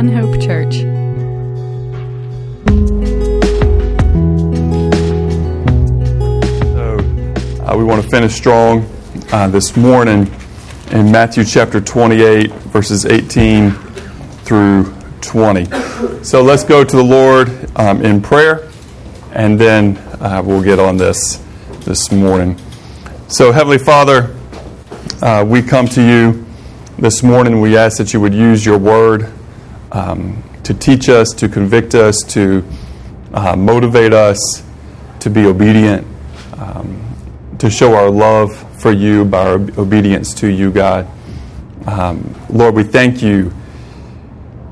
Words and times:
One 0.00 0.08
Hope 0.08 0.40
Church. 0.40 0.76
So, 6.72 6.96
uh, 7.62 7.76
we 7.76 7.84
want 7.84 8.02
to 8.02 8.08
finish 8.08 8.32
strong 8.32 8.88
uh, 9.30 9.48
this 9.48 9.76
morning 9.76 10.32
in 10.92 11.12
Matthew 11.12 11.44
chapter 11.44 11.82
28, 11.82 12.50
verses 12.50 13.04
18 13.04 13.72
through 14.46 14.84
20. 15.20 15.66
So 16.24 16.42
let's 16.42 16.64
go 16.64 16.82
to 16.82 16.96
the 16.96 17.04
Lord 17.04 17.50
um, 17.76 18.02
in 18.02 18.22
prayer, 18.22 18.70
and 19.32 19.60
then 19.60 19.98
uh, 20.18 20.42
we'll 20.42 20.62
get 20.62 20.78
on 20.78 20.96
this 20.96 21.44
this 21.80 22.10
morning. 22.10 22.58
So, 23.28 23.52
Heavenly 23.52 23.76
Father, 23.76 24.34
uh, 25.20 25.44
we 25.46 25.60
come 25.60 25.86
to 25.88 26.02
you 26.02 26.46
this 26.96 27.22
morning. 27.22 27.60
We 27.60 27.76
ask 27.76 27.98
that 27.98 28.14
you 28.14 28.20
would 28.22 28.32
use 28.32 28.64
your 28.64 28.78
word 28.78 29.30
um, 29.92 30.42
to 30.64 30.74
teach 30.74 31.08
us, 31.08 31.32
to 31.34 31.48
convict 31.48 31.94
us, 31.94 32.22
to 32.28 32.64
uh, 33.32 33.56
motivate 33.56 34.12
us 34.12 34.62
to 35.20 35.30
be 35.30 35.44
obedient, 35.46 36.06
um, 36.58 36.98
to 37.58 37.70
show 37.70 37.94
our 37.94 38.10
love 38.10 38.54
for 38.80 38.90
you 38.90 39.24
by 39.24 39.46
our 39.46 39.60
obedience 39.78 40.34
to 40.34 40.48
you, 40.48 40.70
God. 40.70 41.06
Um, 41.86 42.34
Lord, 42.48 42.74
we 42.74 42.82
thank 42.82 43.22
you 43.22 43.52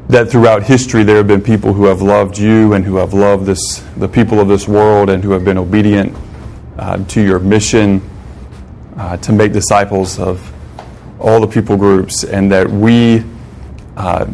that 0.09 0.31
throughout 0.31 0.63
history 0.63 1.03
there 1.03 1.17
have 1.17 1.27
been 1.27 1.43
people 1.43 1.75
who 1.75 1.85
have 1.85 2.01
loved 2.01 2.39
you 2.39 2.73
and 2.73 2.85
who 2.85 2.97
have 2.97 3.13
loved 3.13 3.45
this, 3.45 3.85
the 3.99 4.09
people 4.09 4.41
of 4.41 4.49
this 4.49 4.67
world 4.67 5.11
and 5.11 5.23
who 5.23 5.33
have 5.33 5.45
been 5.45 5.59
obedient 5.59 6.17
uh, 6.79 6.97
to 7.05 7.23
your 7.23 7.39
mission 7.39 8.01
uh, 8.97 9.17
to 9.19 9.33
make 9.33 9.53
disciples 9.53 10.19
of 10.19 10.53
all 11.21 11.41
the 11.41 11.47
people 11.47 11.77
groups, 11.77 12.25
and 12.25 12.51
that 12.51 12.71
we 12.71 13.25
uh, 13.97 14.25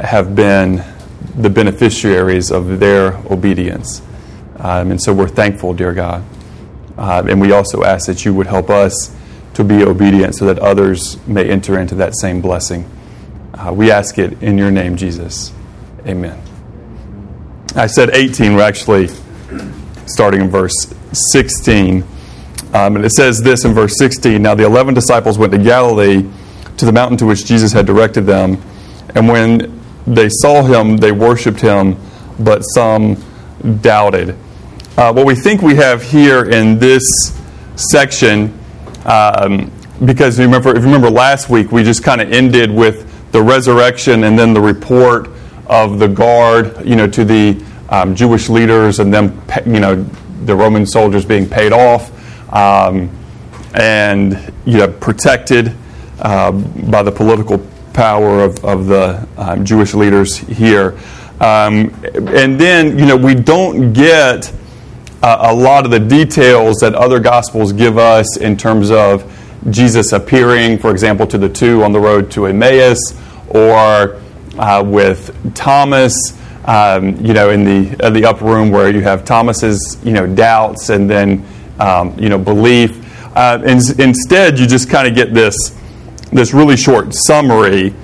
have 0.00 0.34
been 0.34 0.84
the 1.36 1.50
beneficiaries 1.50 2.50
of 2.50 2.80
their 2.80 3.14
obedience. 3.30 4.02
Um, 4.56 4.90
and 4.90 5.02
so 5.02 5.12
we're 5.12 5.28
thankful, 5.28 5.74
dear 5.74 5.92
God. 5.92 6.24
Uh, 6.96 7.24
and 7.28 7.40
we 7.40 7.52
also 7.52 7.84
ask 7.84 8.06
that 8.06 8.24
you 8.24 8.34
would 8.34 8.46
help 8.46 8.70
us 8.70 9.14
to 9.54 9.64
be 9.64 9.84
obedient 9.84 10.34
so 10.34 10.46
that 10.46 10.58
others 10.58 11.16
may 11.26 11.48
enter 11.48 11.78
into 11.78 11.94
that 11.96 12.16
same 12.16 12.40
blessing. 12.40 12.88
Uh, 13.54 13.72
we 13.72 13.90
ask 13.90 14.18
it 14.18 14.42
in 14.42 14.58
your 14.58 14.70
name, 14.70 14.96
Jesus. 14.96 15.52
Amen. 16.06 16.40
I 17.74 17.86
said 17.86 18.10
18, 18.10 18.54
we're 18.54 18.62
actually 18.62 19.08
starting 20.06 20.40
in 20.40 20.48
verse 20.48 20.94
16. 21.12 22.04
Um, 22.74 22.96
and 22.96 23.04
it 23.04 23.10
says 23.10 23.42
this 23.42 23.64
in 23.64 23.74
verse 23.74 23.96
16 23.98 24.42
Now 24.42 24.54
the 24.54 24.64
eleven 24.64 24.94
disciples 24.94 25.38
went 25.38 25.52
to 25.52 25.58
Galilee, 25.58 26.28
to 26.76 26.84
the 26.84 26.92
mountain 26.92 27.16
to 27.18 27.26
which 27.26 27.44
Jesus 27.44 27.72
had 27.72 27.86
directed 27.86 28.22
them. 28.22 28.60
And 29.14 29.28
when 29.28 29.77
they 30.14 30.28
saw 30.28 30.62
him, 30.62 30.96
they 30.96 31.12
worshiped 31.12 31.60
him, 31.60 31.96
but 32.38 32.62
some 32.62 33.22
doubted. 33.80 34.36
Uh, 34.96 35.12
what 35.12 35.26
we 35.26 35.34
think 35.34 35.62
we 35.62 35.76
have 35.76 36.02
here 36.02 36.50
in 36.50 36.78
this 36.78 37.04
section, 37.76 38.58
um, 39.04 39.70
because 40.04 40.38
remember, 40.38 40.70
if 40.70 40.78
you 40.78 40.84
remember 40.84 41.10
last 41.10 41.48
week, 41.48 41.70
we 41.72 41.82
just 41.82 42.02
kind 42.02 42.20
of 42.20 42.32
ended 42.32 42.70
with 42.70 43.04
the 43.32 43.42
resurrection 43.42 44.24
and 44.24 44.38
then 44.38 44.52
the 44.52 44.60
report 44.60 45.28
of 45.66 45.98
the 45.98 46.08
guard, 46.08 46.84
you 46.86 46.96
know, 46.96 47.06
to 47.06 47.24
the 47.24 47.62
um, 47.90 48.14
Jewish 48.14 48.48
leaders 48.48 49.00
and 49.00 49.12
them, 49.12 49.40
you 49.66 49.80
know, 49.80 50.02
the 50.44 50.54
Roman 50.54 50.86
soldiers 50.86 51.24
being 51.24 51.48
paid 51.48 51.72
off 51.72 52.10
um, 52.52 53.10
and 53.74 54.52
you 54.64 54.78
know 54.78 54.88
protected 54.88 55.74
uh, 56.20 56.52
by 56.52 57.02
the 57.02 57.12
political 57.12 57.58
power 57.98 58.44
of, 58.44 58.64
of 58.64 58.86
the 58.86 59.26
um, 59.36 59.64
Jewish 59.64 59.92
leaders 59.92 60.36
here. 60.36 60.96
Um, 61.40 61.92
and 62.14 62.58
then 62.58 62.96
you 62.96 63.06
know 63.06 63.16
we 63.16 63.34
don't 63.34 63.92
get 63.92 64.52
uh, 65.20 65.50
a 65.50 65.54
lot 65.54 65.84
of 65.84 65.90
the 65.90 65.98
details 65.98 66.76
that 66.76 66.94
other 66.94 67.18
gospels 67.18 67.72
give 67.72 67.98
us 67.98 68.36
in 68.36 68.56
terms 68.56 68.92
of 68.92 69.24
Jesus 69.70 70.12
appearing, 70.12 70.78
for 70.78 70.92
example, 70.92 71.26
to 71.26 71.38
the 71.38 71.48
two 71.48 71.82
on 71.82 71.90
the 71.90 71.98
road 71.98 72.30
to 72.32 72.46
Emmaus, 72.46 73.00
or 73.48 74.20
uh, 74.58 74.84
with 74.86 75.34
Thomas. 75.56 76.14
Um, 76.66 77.16
you 77.24 77.32
know, 77.32 77.50
in 77.50 77.64
the 77.64 78.04
uh, 78.04 78.10
the 78.10 78.26
upper 78.26 78.44
room 78.44 78.70
where 78.70 78.90
you 78.90 79.00
have 79.00 79.24
Thomas's, 79.24 79.98
you 80.04 80.12
know, 80.12 80.26
doubts, 80.26 80.90
and 80.90 81.10
then 81.10 81.44
um, 81.80 82.16
you 82.16 82.28
know, 82.28 82.38
belief. 82.38 82.92
Uh, 83.36 83.58
and 83.64 83.80
instead, 83.98 84.58
you 84.58 84.66
just 84.68 84.88
kind 84.88 85.08
of 85.08 85.16
get 85.16 85.34
this 85.34 85.77
this 86.32 86.52
really 86.52 86.76
short 86.76 87.14
summary, 87.14 87.94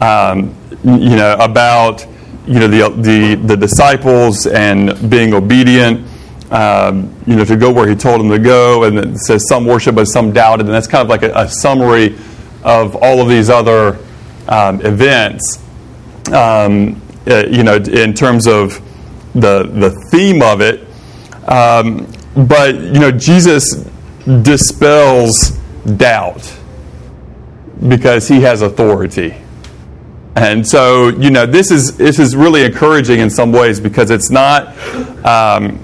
um, 0.00 0.54
you 0.84 1.16
know, 1.16 1.36
about 1.40 2.06
you 2.46 2.58
know 2.58 2.68
the 2.68 2.88
the, 3.00 3.34
the 3.34 3.56
disciples 3.56 4.46
and 4.46 5.10
being 5.10 5.34
obedient. 5.34 6.06
Um, 6.50 7.14
you 7.26 7.36
know, 7.36 7.44
to 7.44 7.56
go 7.56 7.70
where 7.70 7.86
he 7.86 7.94
told 7.94 8.20
them 8.20 8.30
to 8.30 8.38
go, 8.38 8.84
and 8.84 8.98
it 8.98 9.18
says 9.18 9.46
some 9.48 9.66
worship, 9.66 9.94
but 9.94 10.06
some 10.06 10.32
doubted, 10.32 10.64
and 10.64 10.74
that's 10.74 10.86
kind 10.86 11.02
of 11.02 11.08
like 11.08 11.22
a, 11.22 11.32
a 11.34 11.48
summary 11.48 12.16
of 12.62 12.96
all 12.96 13.20
of 13.20 13.28
these 13.28 13.50
other 13.50 13.98
um, 14.48 14.80
events. 14.80 15.62
Um, 16.32 17.02
uh, 17.26 17.44
you 17.50 17.62
know, 17.62 17.76
in 17.76 18.14
terms 18.14 18.46
of 18.46 18.80
the 19.34 19.64
the 19.64 19.90
theme 20.10 20.42
of 20.42 20.60
it. 20.60 20.88
Um, 21.48 22.06
but, 22.36 22.74
you 22.74 23.00
know, 23.00 23.10
Jesus 23.10 23.88
dispels 24.42 25.50
doubt 25.96 26.57
because 27.86 28.26
he 28.26 28.40
has 28.40 28.62
authority. 28.62 29.34
And 30.34 30.66
so, 30.66 31.08
you 31.08 31.30
know, 31.30 31.46
this 31.46 31.70
is, 31.70 31.96
this 31.96 32.18
is 32.18 32.36
really 32.36 32.62
encouraging 32.64 33.20
in 33.20 33.28
some 33.28 33.50
ways 33.52 33.80
because 33.80 34.10
it's 34.10 34.30
not 34.30 34.68
um, 35.24 35.80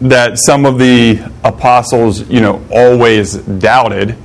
that 0.00 0.38
some 0.38 0.64
of 0.64 0.78
the 0.78 1.30
apostles, 1.44 2.28
you 2.28 2.40
know, 2.40 2.64
always 2.70 3.34
doubted, 3.34 4.16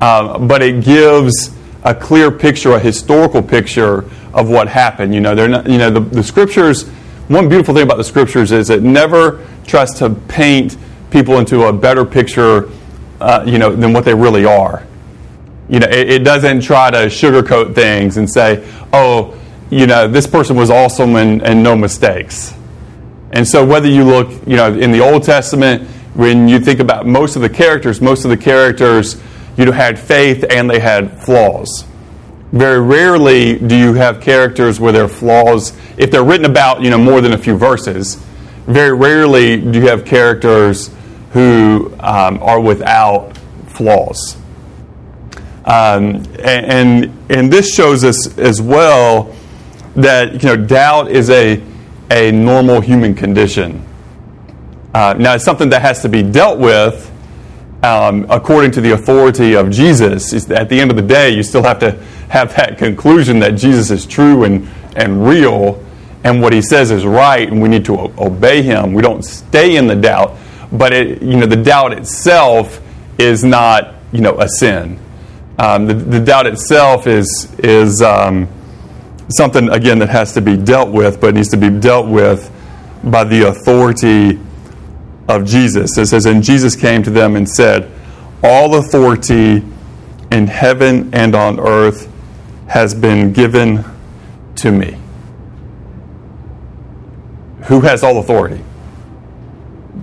um, 0.00 0.48
but 0.48 0.62
it 0.62 0.82
gives 0.82 1.54
a 1.84 1.94
clear 1.94 2.30
picture, 2.30 2.72
a 2.72 2.80
historical 2.80 3.42
picture 3.42 4.04
of 4.32 4.48
what 4.48 4.68
happened. 4.68 5.14
You 5.14 5.20
know, 5.20 5.34
they're 5.34 5.48
not, 5.48 5.68
you 5.68 5.78
know, 5.78 5.90
the, 5.90 6.00
the 6.00 6.22
scriptures, 6.22 6.88
one 7.28 7.48
beautiful 7.48 7.74
thing 7.74 7.84
about 7.84 7.98
the 7.98 8.04
scriptures 8.04 8.52
is 8.52 8.70
it 8.70 8.82
never 8.82 9.46
tries 9.66 9.92
to 9.94 10.10
paint 10.10 10.76
people 11.10 11.38
into 11.38 11.64
a 11.64 11.72
better 11.72 12.04
picture, 12.04 12.70
uh, 13.20 13.44
you 13.46 13.58
know, 13.58 13.74
than 13.74 13.92
what 13.92 14.04
they 14.04 14.14
really 14.14 14.44
are. 14.44 14.86
You 15.70 15.78
know, 15.78 15.86
it, 15.86 16.10
it, 16.10 16.24
doesn't 16.24 16.62
try 16.62 16.90
to 16.90 17.06
sugarcoat 17.06 17.76
things 17.76 18.16
and 18.16 18.28
say, 18.28 18.68
oh, 18.92 19.38
you 19.70 19.86
know, 19.86 20.08
this 20.08 20.26
person 20.26 20.56
was 20.56 20.68
awesome 20.68 21.14
and, 21.14 21.42
and 21.42 21.62
no 21.62 21.76
mistakes. 21.76 22.52
And 23.30 23.46
so 23.46 23.64
whether 23.64 23.86
you 23.86 24.02
look, 24.02 24.30
you 24.46 24.56
know, 24.56 24.74
in 24.74 24.90
the 24.90 25.00
Old 25.00 25.22
Testament, 25.22 25.88
when 26.14 26.48
you 26.48 26.58
think 26.58 26.80
about 26.80 27.06
most 27.06 27.36
of 27.36 27.42
the 27.42 27.48
characters, 27.48 28.00
most 28.00 28.24
of 28.24 28.30
the 28.30 28.36
characters, 28.36 29.20
you 29.56 29.64
know, 29.64 29.70
had 29.70 29.96
faith 29.96 30.44
and 30.50 30.68
they 30.68 30.80
had 30.80 31.22
flaws. 31.22 31.84
Very 32.50 32.80
rarely 32.80 33.56
do 33.56 33.76
you 33.76 33.94
have 33.94 34.20
characters 34.20 34.80
where 34.80 34.92
their 34.92 35.06
flaws, 35.06 35.72
if 35.96 36.10
they're 36.10 36.24
written 36.24 36.46
about, 36.46 36.82
you 36.82 36.90
know, 36.90 36.98
more 36.98 37.20
than 37.20 37.32
a 37.32 37.38
few 37.38 37.56
verses, 37.56 38.16
very 38.66 38.92
rarely 38.92 39.56
do 39.56 39.78
you 39.78 39.86
have 39.86 40.04
characters 40.04 40.90
who 41.32 41.94
um, 42.00 42.42
are 42.42 42.60
without 42.60 43.36
flaws. 43.68 44.36
Um, 45.64 46.24
and, 46.38 47.12
and 47.28 47.52
this 47.52 47.74
shows 47.74 48.04
us 48.04 48.38
as 48.38 48.62
well 48.62 49.34
that 49.96 50.42
you 50.42 50.48
know 50.48 50.56
doubt 50.56 51.10
is 51.10 51.30
a, 51.30 51.62
a 52.10 52.32
normal 52.32 52.80
human 52.80 53.14
condition. 53.14 53.86
Uh, 54.94 55.14
now 55.18 55.34
it's 55.34 55.44
something 55.44 55.68
that 55.70 55.82
has 55.82 56.02
to 56.02 56.08
be 56.08 56.22
dealt 56.22 56.58
with 56.58 57.06
um, 57.82 58.26
according 58.30 58.70
to 58.72 58.80
the 58.80 58.92
authority 58.92 59.54
of 59.54 59.70
Jesus. 59.70 60.50
At 60.50 60.68
the 60.68 60.80
end 60.80 60.90
of 60.90 60.96
the 60.96 61.02
day, 61.02 61.30
you 61.30 61.42
still 61.42 61.62
have 61.62 61.78
to 61.80 61.92
have 62.28 62.54
that 62.56 62.78
conclusion 62.78 63.38
that 63.40 63.52
Jesus 63.52 63.90
is 63.90 64.06
true 64.06 64.44
and, 64.44 64.68
and 64.96 65.26
real, 65.26 65.84
and 66.24 66.42
what 66.42 66.52
he 66.52 66.62
says 66.62 66.90
is 66.90 67.06
right, 67.06 67.48
and 67.48 67.60
we 67.62 67.68
need 67.68 67.84
to 67.84 67.98
obey 68.18 68.62
him. 68.62 68.92
We 68.92 69.02
don't 69.02 69.24
stay 69.24 69.76
in 69.76 69.86
the 69.86 69.96
doubt 69.96 70.36
but 70.72 70.92
it, 70.92 71.22
you 71.22 71.36
know, 71.36 71.46
the 71.46 71.56
doubt 71.56 71.92
itself 71.92 72.80
is 73.18 73.42
not 73.42 73.94
you 74.12 74.20
know, 74.20 74.38
a 74.38 74.48
sin. 74.48 74.98
Um, 75.60 75.86
the, 75.86 75.92
the, 75.92 76.20
doubt 76.20 76.46
itself 76.46 77.06
is, 77.06 77.54
is 77.58 78.00
um, 78.00 78.48
something, 79.28 79.68
again, 79.68 79.98
that 79.98 80.08
has 80.08 80.32
to 80.32 80.40
be 80.40 80.56
dealt 80.56 80.90
with, 80.90 81.20
but 81.20 81.34
needs 81.34 81.50
to 81.50 81.58
be 81.58 81.68
dealt 81.68 82.08
with 82.08 82.50
by 83.04 83.24
the 83.24 83.48
authority 83.48 84.40
of 85.28 85.44
Jesus. 85.44 85.98
It 85.98 86.06
says, 86.06 86.24
And 86.24 86.42
Jesus 86.42 86.74
came 86.74 87.02
to 87.02 87.10
them 87.10 87.36
and 87.36 87.46
said, 87.46 87.92
All 88.42 88.74
authority 88.76 89.62
in 90.32 90.46
heaven 90.46 91.12
and 91.12 91.34
on 91.34 91.60
earth 91.60 92.10
has 92.68 92.94
been 92.94 93.34
given 93.34 93.84
to 94.56 94.72
me. 94.72 94.96
Who 97.64 97.82
has 97.82 98.02
all 98.02 98.16
authority? 98.16 98.64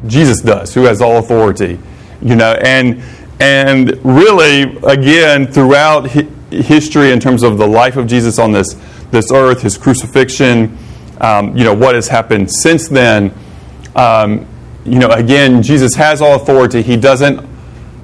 Jesus 0.06 0.39
does, 0.39 0.75
who 0.75 0.83
has 0.83 1.01
all 1.01 1.18
authority. 1.18 1.80
You 2.21 2.36
know, 2.36 2.51
and 2.62 3.01
and 3.39 4.00
really, 4.04 4.78
again, 4.84 5.48
throughout 5.48 6.10
history, 6.51 7.12
in 7.12 7.19
terms 7.19 7.44
of 7.44 7.57
the 7.57 7.68
life 7.68 7.98
of 7.98 8.07
Jesus 8.07 8.39
on 8.39 8.51
this 8.51 8.75
this 9.12 9.31
earth, 9.31 9.62
his 9.62 9.78
crucifixion, 9.78 10.78
um, 11.22 11.56
you 11.56 11.63
know, 11.63 11.74
what 11.74 11.95
has 11.95 12.07
happened 12.07 12.51
since 12.51 12.88
then. 12.88 13.34
Um, 13.95 14.45
you 14.86 15.00
know, 15.00 15.10
again, 15.10 15.62
Jesus 15.62 15.95
has 15.95 16.22
all 16.22 16.36
authority. 16.36 16.81
He 16.81 16.98
doesn't, 16.98 17.45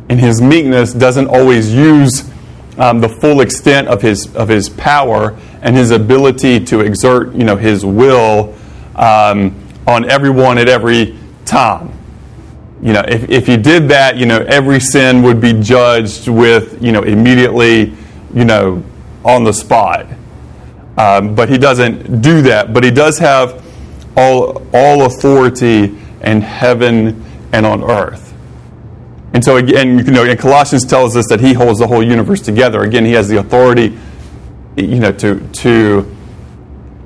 in 0.10 0.18
his 0.18 0.42
meekness, 0.42 0.94
doesn't 0.94 1.28
always 1.28 1.74
use 1.74 2.30
um, 2.78 3.00
the 3.02 3.10
full 3.10 3.42
extent 3.42 3.88
of 3.88 4.02
his 4.02 4.34
of 4.36 4.50
his 4.50 4.70
power 4.70 5.38
and 5.62 5.76
his 5.76 5.92
ability 5.92 6.64
to 6.66 6.82
exert, 6.82 7.34
you 7.34 7.44
know, 7.44 7.56
his 7.56 7.86
will 7.86 8.56
um, 8.96 9.56
on 9.88 10.10
everyone 10.10 10.58
at 10.58 10.68
every 10.68 11.18
time. 11.46 11.92
You 12.84 12.92
know, 12.92 13.04
if, 13.08 13.30
if 13.30 13.48
he 13.48 13.56
did 13.56 13.88
that, 13.90 14.18
you 14.18 14.26
know, 14.26 14.40
every 14.40 14.82
sin 14.82 15.24
would 15.24 15.40
be 15.40 15.54
judged 15.54 16.28
with, 16.28 16.84
you 16.84 16.92
know, 16.92 17.02
immediately, 17.04 17.94
you 18.34 18.44
know, 18.44 18.84
on 19.24 19.46
the 19.46 19.54
spot. 19.54 20.06
Um, 20.98 21.34
but 21.34 21.48
he 21.48 21.58
doesn't 21.58 22.22
do 22.22 22.42
that. 22.42 22.74
But 22.74 22.84
he 22.84 22.92
does 22.92 23.18
have 23.20 23.64
all, 24.18 24.68
all 24.74 25.06
authority 25.06 25.98
in 26.22 26.42
heaven 26.42 27.24
and 27.54 27.66
on 27.66 27.84
earth. 27.84 28.34
And 29.34 29.44
so 29.44 29.56
again, 29.56 30.06
you 30.06 30.12
know, 30.12 30.26
and 30.26 30.38
Colossians 30.38 30.86
tells 30.86 31.16
us 31.16 31.28
that 31.30 31.40
he 31.40 31.54
holds 31.54 31.80
the 31.80 31.88
whole 31.88 32.04
universe 32.04 32.42
together. 32.42 32.84
Again, 32.84 33.06
he 33.06 33.14
has 33.14 33.30
the 33.30 33.38
authority, 33.38 33.98
you 34.76 35.00
know, 35.00 35.12
to 35.14 35.40
to 35.40 36.16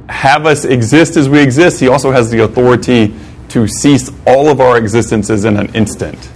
have 0.10 0.46
us 0.46 0.66
exist 0.66 1.16
as 1.18 1.30
we 1.30 1.40
exist. 1.40 1.80
He 1.80 1.88
also 1.88 2.12
has 2.12 2.30
the 2.30 2.44
authority 2.44 3.16
to 3.50 3.68
cease 3.68 4.12
all 4.26 4.50
of 4.50 4.60
our 4.60 4.78
existences 4.78 5.46
in 5.46 5.58
an 5.58 5.74
instant. 5.74 6.30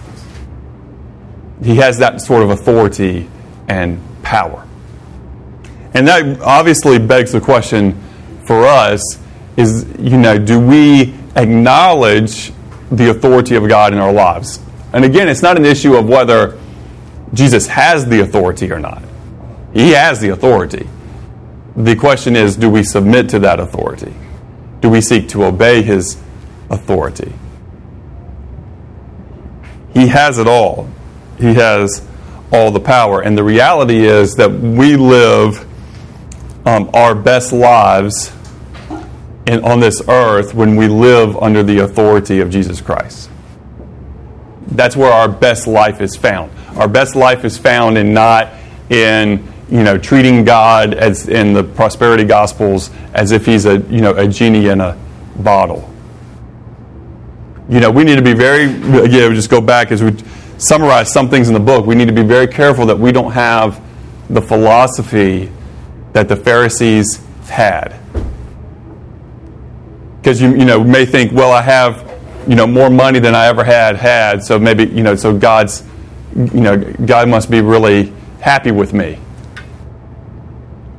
He 1.63 1.75
has 1.77 1.97
that 1.99 2.21
sort 2.21 2.43
of 2.43 2.49
authority 2.49 3.29
and 3.67 4.01
power. 4.23 4.67
And 5.93 6.07
that 6.07 6.41
obviously 6.41 6.99
begs 6.99 7.31
the 7.31 7.41
question 7.41 8.01
for 8.45 8.65
us 8.65 9.01
is, 9.57 9.85
you 9.99 10.17
know, 10.17 10.37
do 10.37 10.59
we 10.59 11.13
acknowledge 11.35 12.51
the 12.91 13.09
authority 13.09 13.55
of 13.55 13.67
God 13.67 13.93
in 13.93 13.99
our 13.99 14.13
lives? 14.13 14.59
And 14.93 15.05
again, 15.05 15.27
it's 15.27 15.41
not 15.41 15.57
an 15.57 15.65
issue 15.65 15.95
of 15.95 16.07
whether 16.07 16.57
Jesus 17.33 17.67
has 17.67 18.05
the 18.05 18.21
authority 18.21 18.71
or 18.71 18.79
not. 18.79 19.03
He 19.73 19.91
has 19.91 20.19
the 20.19 20.29
authority. 20.29 20.87
The 21.75 21.95
question 21.95 22.35
is 22.35 22.55
do 22.55 22.69
we 22.69 22.83
submit 22.83 23.29
to 23.29 23.39
that 23.39 23.59
authority? 23.59 24.13
Do 24.81 24.89
we 24.89 24.99
seek 25.01 25.29
to 25.29 25.45
obey 25.45 25.81
his 25.81 26.21
authority? 26.71 27.33
He 29.93 30.07
has 30.07 30.39
it 30.39 30.47
all. 30.47 30.89
He 31.37 31.53
has 31.53 32.05
all 32.51 32.71
the 32.71 32.79
power. 32.79 33.21
And 33.21 33.37
the 33.37 33.43
reality 33.43 34.05
is 34.05 34.35
that 34.35 34.51
we 34.51 34.95
live 34.95 35.67
um, 36.65 36.89
our 36.93 37.15
best 37.15 37.53
lives 37.53 38.31
in, 39.45 39.63
on 39.63 39.79
this 39.79 40.01
earth 40.07 40.53
when 40.53 40.75
we 40.75 40.87
live 40.87 41.35
under 41.37 41.63
the 41.63 41.79
authority 41.79 42.39
of 42.39 42.49
Jesus 42.49 42.81
Christ. 42.81 43.29
That's 44.67 44.95
where 44.95 45.11
our 45.11 45.27
best 45.27 45.67
life 45.67 46.01
is 46.01 46.15
found. 46.15 46.51
Our 46.77 46.87
best 46.87 47.15
life 47.15 47.43
is 47.43 47.57
found 47.57 47.97
in 47.97 48.13
not 48.13 48.49
in 48.89 49.51
you 49.69 49.83
know 49.83 49.97
treating 49.97 50.43
God 50.45 50.93
as 50.93 51.27
in 51.27 51.53
the 51.53 51.63
prosperity 51.63 52.23
gospels 52.23 52.89
as 53.13 53.31
if 53.31 53.45
he's 53.45 53.65
a 53.65 53.79
you 53.89 54.01
know 54.01 54.15
a 54.15 54.27
genie 54.27 54.67
in 54.67 54.79
a 54.79 54.97
bottle. 55.37 55.90
You 57.71 57.79
know, 57.79 57.89
we 57.89 58.03
need 58.03 58.17
to 58.17 58.21
be 58.21 58.33
very 58.33 58.65
again 58.65 59.29
we 59.29 59.35
just 59.35 59.49
go 59.49 59.61
back 59.61 59.91
as 59.93 60.03
we 60.03 60.13
summarize 60.57 61.11
some 61.11 61.29
things 61.29 61.47
in 61.47 61.53
the 61.53 61.59
book. 61.59 61.85
We 61.85 61.95
need 61.95 62.07
to 62.07 62.13
be 62.13 62.21
very 62.21 62.47
careful 62.47 62.85
that 62.87 62.99
we 62.99 63.13
don't 63.13 63.31
have 63.31 63.81
the 64.29 64.41
philosophy 64.41 65.49
that 66.11 66.27
the 66.27 66.35
Pharisees 66.35 67.23
had. 67.47 67.97
Because 70.17 70.41
you, 70.41 70.49
you 70.49 70.65
know, 70.65 70.83
may 70.83 71.05
think, 71.05 71.31
well, 71.31 71.51
I 71.51 71.61
have 71.61 72.11
you 72.47 72.55
know 72.55 72.67
more 72.67 72.89
money 72.89 73.19
than 73.19 73.35
I 73.35 73.47
ever 73.47 73.63
had 73.63 73.95
had, 73.95 74.43
so 74.43 74.59
maybe 74.59 74.85
you 74.85 75.03
know 75.03 75.15
so 75.15 75.37
God's 75.37 75.83
you 76.35 76.61
know 76.61 76.77
God 76.77 77.29
must 77.29 77.49
be 77.49 77.61
really 77.61 78.11
happy 78.41 78.71
with 78.71 78.93
me. 78.93 79.17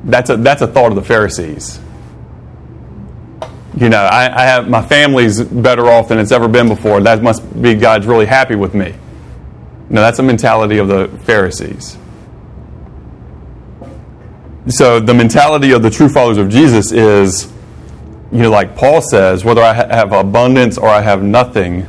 That's 0.05 0.29
a 0.29 0.37
that's 0.37 0.61
a 0.61 0.67
thought 0.67 0.89
of 0.89 0.95
the 0.95 1.03
Pharisees. 1.03 1.79
You 3.75 3.89
know, 3.89 4.03
I, 4.03 4.43
I 4.43 4.45
have 4.45 4.69
my 4.69 4.81
family's 4.81 5.41
better 5.41 5.87
off 5.87 6.09
than 6.09 6.19
it's 6.19 6.31
ever 6.31 6.47
been 6.47 6.67
before. 6.67 7.01
That 7.01 7.23
must 7.23 7.61
be 7.61 7.73
God's 7.73 8.05
really 8.05 8.25
happy 8.25 8.55
with 8.55 8.73
me. 8.73 8.93
No, 9.89 10.01
that's 10.01 10.19
a 10.19 10.23
mentality 10.23 10.77
of 10.77 10.87
the 10.87 11.07
Pharisees. 11.23 11.97
So 14.67 14.99
the 14.99 15.13
mentality 15.13 15.71
of 15.71 15.81
the 15.81 15.89
true 15.89 16.07
followers 16.07 16.37
of 16.37 16.49
Jesus 16.49 16.91
is 16.91 17.51
you 18.33 18.39
know, 18.39 18.49
like 18.49 18.75
Paul 18.75 18.99
says, 18.99 19.45
whether 19.45 19.61
I 19.61 19.73
have 19.73 20.11
abundance 20.11 20.79
or 20.79 20.89
I 20.89 21.01
have 21.01 21.21
nothing, 21.21 21.85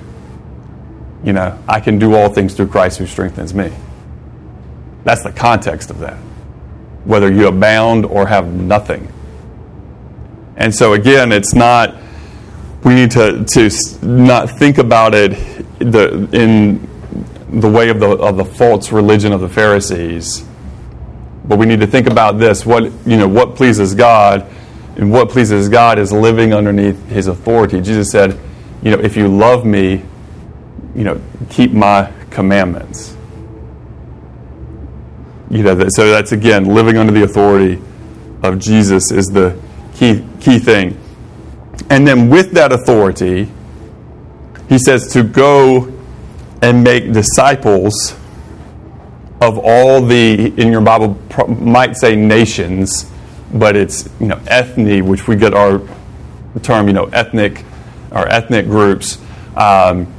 you 1.25 1.33
know, 1.33 1.59
I 1.67 1.81
can 1.81 1.99
do 1.99 2.15
all 2.15 2.29
things 2.29 2.53
through 2.53 2.67
Christ 2.67 2.99
who 2.99 3.07
strengthens 3.07 3.55
me. 3.55 3.73
That's 5.05 5.23
the 5.23 5.33
context 5.33 5.89
of 5.89 6.01
that. 6.01 6.19
Whether 7.07 7.33
you 7.33 7.49
abound 7.49 8.05
or 8.05 8.27
have 8.27 8.53
nothing. 8.53 9.11
And 10.57 10.75
so 10.75 10.93
again, 10.93 11.33
it's 11.33 11.55
not 11.55 11.95
we 12.85 12.95
need 12.95 13.11
to, 13.13 13.45
to 13.45 13.71
not 14.07 14.51
think 14.51 14.77
about 14.77 15.15
it 15.15 15.33
the, 15.79 16.29
in 16.33 16.87
the 17.61 17.69
way 17.69 17.89
of 17.89 17.99
the, 17.99 18.11
of 18.11 18.37
the 18.37 18.45
false 18.45 18.93
religion 18.93 19.33
of 19.33 19.41
the 19.41 19.49
Pharisees. 19.49 20.45
But 21.47 21.59
we 21.59 21.67
need 21.67 21.81
to 21.81 21.87
think 21.87 22.07
about 22.07 22.39
this 22.39 22.65
what 22.65 22.85
you 23.07 23.17
know 23.17 23.29
what 23.29 23.55
pleases 23.55 23.95
God 23.95 24.47
and 24.97 25.11
what 25.11 25.29
pleases 25.29 25.69
God 25.69 25.99
is 25.99 26.13
living 26.13 26.55
underneath 26.55 27.09
His 27.09 27.27
authority. 27.27 27.81
Jesus 27.81 28.11
said, 28.11 28.39
you 28.83 28.91
know, 28.91 28.99
if 28.99 29.17
you 29.17 29.29
love 29.29 29.65
me, 29.65 30.03
you 30.95 31.05
know, 31.05 31.21
keep 31.51 31.73
my 31.73 32.13
commandments. 32.31 33.17
You 35.51 35.63
know, 35.63 35.89
so 35.91 36.11
that's 36.11 36.33
again 36.33 36.65
living 36.65 36.97
under 36.97 37.13
the 37.13 37.25
authority 37.25 37.83
of 38.43 38.59
Jesus 38.59 39.11
is 39.11 39.27
the 39.27 39.59
key 39.95 40.25
key 40.41 40.59
thing. 40.59 41.01
And 41.91 42.07
then 42.07 42.31
with 42.31 42.53
that 42.53 42.73
authority, 42.73 43.51
he 44.69 44.79
says 44.79 45.13
to 45.13 45.23
go 45.23 45.93
and 46.63 46.83
make 46.83 47.13
disciples 47.13 48.17
of 49.41 49.59
all 49.59 50.01
the 50.01 50.53
in 50.61 50.71
your 50.73 50.81
Bible 50.81 51.19
might 51.49 51.97
say 51.97 52.17
nations 52.17 53.11
but 53.55 53.77
it's 53.77 54.09
you 54.21 54.27
know 54.27 54.41
ethne, 54.49 55.07
which 55.07 55.27
we 55.29 55.37
get 55.37 55.55
our 55.55 55.81
term 56.63 56.89
you 56.89 56.93
know 56.93 57.05
ethnic 57.07 57.65
or 58.11 58.29
ethnic 58.29 58.67
groups. 58.67 59.19
Um, 59.57 60.13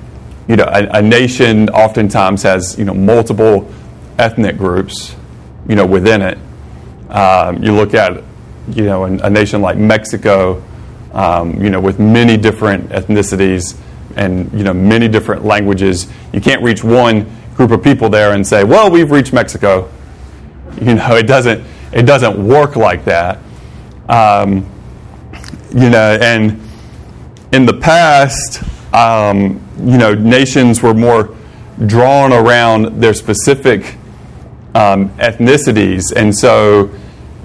you 0.47 0.55
know, 0.55 0.65
a, 0.65 0.99
a, 0.99 1.01
nation 1.01 1.69
oftentimes 1.69 2.43
has 2.43 2.79
you 2.79 2.85
know 2.85 2.93
multiple 2.93 3.71
ethnic 4.17 4.57
groups, 4.57 5.15
you 5.67 5.75
know, 5.75 5.85
within 5.85 6.21
it. 6.21 6.37
Um, 7.09 7.61
you 7.61 7.73
look 7.73 7.93
at 7.93 8.23
you 8.69 8.85
know 8.85 9.05
a, 9.05 9.11
a 9.19 9.29
nation 9.29 9.61
like 9.61 9.77
Mexico, 9.77 10.63
um, 11.13 11.61
you 11.63 11.69
know, 11.69 11.79
with 11.79 11.99
many 11.99 12.37
different 12.37 12.89
ethnicities 12.89 13.77
and 14.15 14.51
you 14.53 14.63
know 14.63 14.73
many 14.73 15.07
different 15.07 15.45
languages. 15.45 16.07
You 16.33 16.41
can't 16.41 16.61
reach 16.61 16.83
one 16.83 17.29
group 17.55 17.71
of 17.71 17.83
people 17.83 18.09
there 18.09 18.33
and 18.33 18.45
say, 18.45 18.63
"Well, 18.63 18.89
we've 18.89 19.11
reached 19.11 19.33
Mexico." 19.33 19.89
You 20.81 20.95
know, 20.95 21.15
it 21.15 21.27
doesn't 21.27 21.65
it 21.93 22.03
doesn't 22.03 22.45
work 22.45 22.75
like 22.75 23.05
that. 23.05 23.39
Um, 24.09 24.69
you 25.73 25.89
know, 25.89 26.17
and 26.21 26.61
in 27.51 27.65
the 27.65 27.73
past, 27.73 28.61
um, 28.93 29.61
you 29.79 29.97
know, 29.97 30.13
nations 30.13 30.81
were 30.81 30.93
more 30.93 31.35
drawn 31.85 32.33
around 32.33 33.01
their 33.01 33.13
specific 33.13 33.95
um, 34.73 35.09
ethnicities, 35.17 36.13
and 36.13 36.35
so 36.35 36.89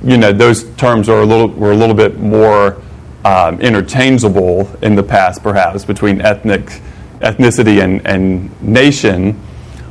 you 0.02 0.16
know 0.16 0.33
those 0.33 0.64
terms 0.76 1.09
are 1.09 1.21
a 1.21 1.26
little 1.26 1.49
were 1.49 1.73
a 1.73 1.76
little 1.76 1.95
bit 1.95 2.19
more 2.19 2.80
um, 3.25 3.61
interchangeable 3.61 4.71
in 4.83 4.95
the 4.95 5.02
past, 5.02 5.42
perhaps 5.42 5.85
between 5.85 6.21
ethnic 6.21 6.80
ethnicity 7.21 7.83
and, 7.83 8.07
and 8.07 8.62
nation. 8.62 9.38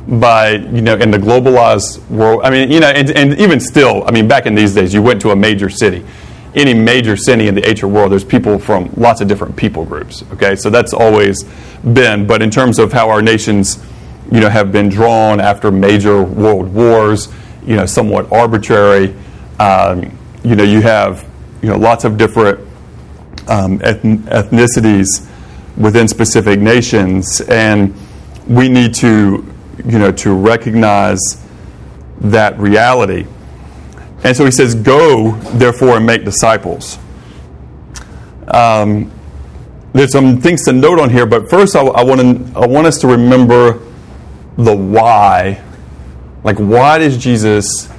But 0.08 0.62
you 0.72 0.82
know 0.82 0.96
in 0.96 1.10
the 1.10 1.18
globalized 1.18 2.04
world 2.08 2.40
i 2.42 2.50
mean 2.50 2.70
you 2.70 2.80
know 2.80 2.88
and, 2.88 3.10
and, 3.10 3.38
even 3.38 3.60
still 3.60 4.02
i 4.08 4.10
mean 4.10 4.26
back 4.26 4.46
in 4.46 4.54
these 4.54 4.74
days 4.74 4.92
you 4.92 5.02
went 5.02 5.20
to 5.20 5.30
a 5.30 5.36
major 5.36 5.68
city. 5.68 6.04
Any 6.52 6.74
major 6.74 7.16
city 7.16 7.46
in 7.46 7.54
the 7.54 7.68
ancient 7.68 7.92
world 7.92 8.10
there's 8.10 8.24
people 8.24 8.58
from 8.58 8.90
lots 8.96 9.20
of 9.20 9.28
different 9.28 9.54
people 9.54 9.84
groups 9.84 10.24
okay? 10.32 10.56
So 10.56 10.70
that's 10.70 10.92
always 10.92 11.44
been. 11.92 12.26
But 12.26 12.42
in 12.42 12.50
terms 12.50 12.80
of 12.80 12.92
how 12.92 13.08
our 13.08 13.22
nations 13.22 13.84
you 14.32 14.40
know 14.40 14.48
have 14.48 14.72
been 14.72 14.88
drawn 14.88 15.38
after 15.38 15.70
major 15.70 16.22
world 16.22 16.72
wars 16.72 17.28
you 17.64 17.76
know 17.76 17.86
somewhat 17.86 18.32
arbitrary 18.32 19.14
um, 19.60 20.18
you 20.42 20.56
know 20.56 20.64
you 20.64 20.80
have 20.80 21.28
you 21.62 21.68
know 21.68 21.76
lots 21.76 22.04
of 22.04 22.16
different 22.16 22.58
um, 23.48 23.78
ethnicities 23.80 25.28
within 25.76 26.08
specific 26.08 26.58
nations 26.58 27.40
and 27.42 27.94
we 28.48 28.68
need 28.68 28.94
to 28.94 29.44
you 29.84 29.98
know, 29.98 30.12
to 30.12 30.34
recognize 30.34 31.18
that 32.20 32.58
reality. 32.58 33.26
And 34.24 34.36
so 34.36 34.44
he 34.44 34.50
says, 34.50 34.74
Go, 34.74 35.32
therefore, 35.54 35.96
and 35.96 36.06
make 36.06 36.24
disciples. 36.24 36.98
um, 38.48 39.10
there's 39.92 40.12
some 40.12 40.40
things 40.40 40.64
to 40.66 40.72
note 40.72 41.00
on 41.00 41.10
here, 41.10 41.26
but 41.26 41.50
first 41.50 41.74
I, 41.74 41.80
I, 41.80 42.04
want 42.04 42.20
I 42.56 42.66
want 42.66 42.86
us 42.86 42.98
to 42.98 43.08
remember 43.08 43.80
the 44.56 44.76
why. 44.76 45.62
Like, 46.44 46.58
why 46.58 46.98
does 46.98 47.18
Jesus 47.18 47.90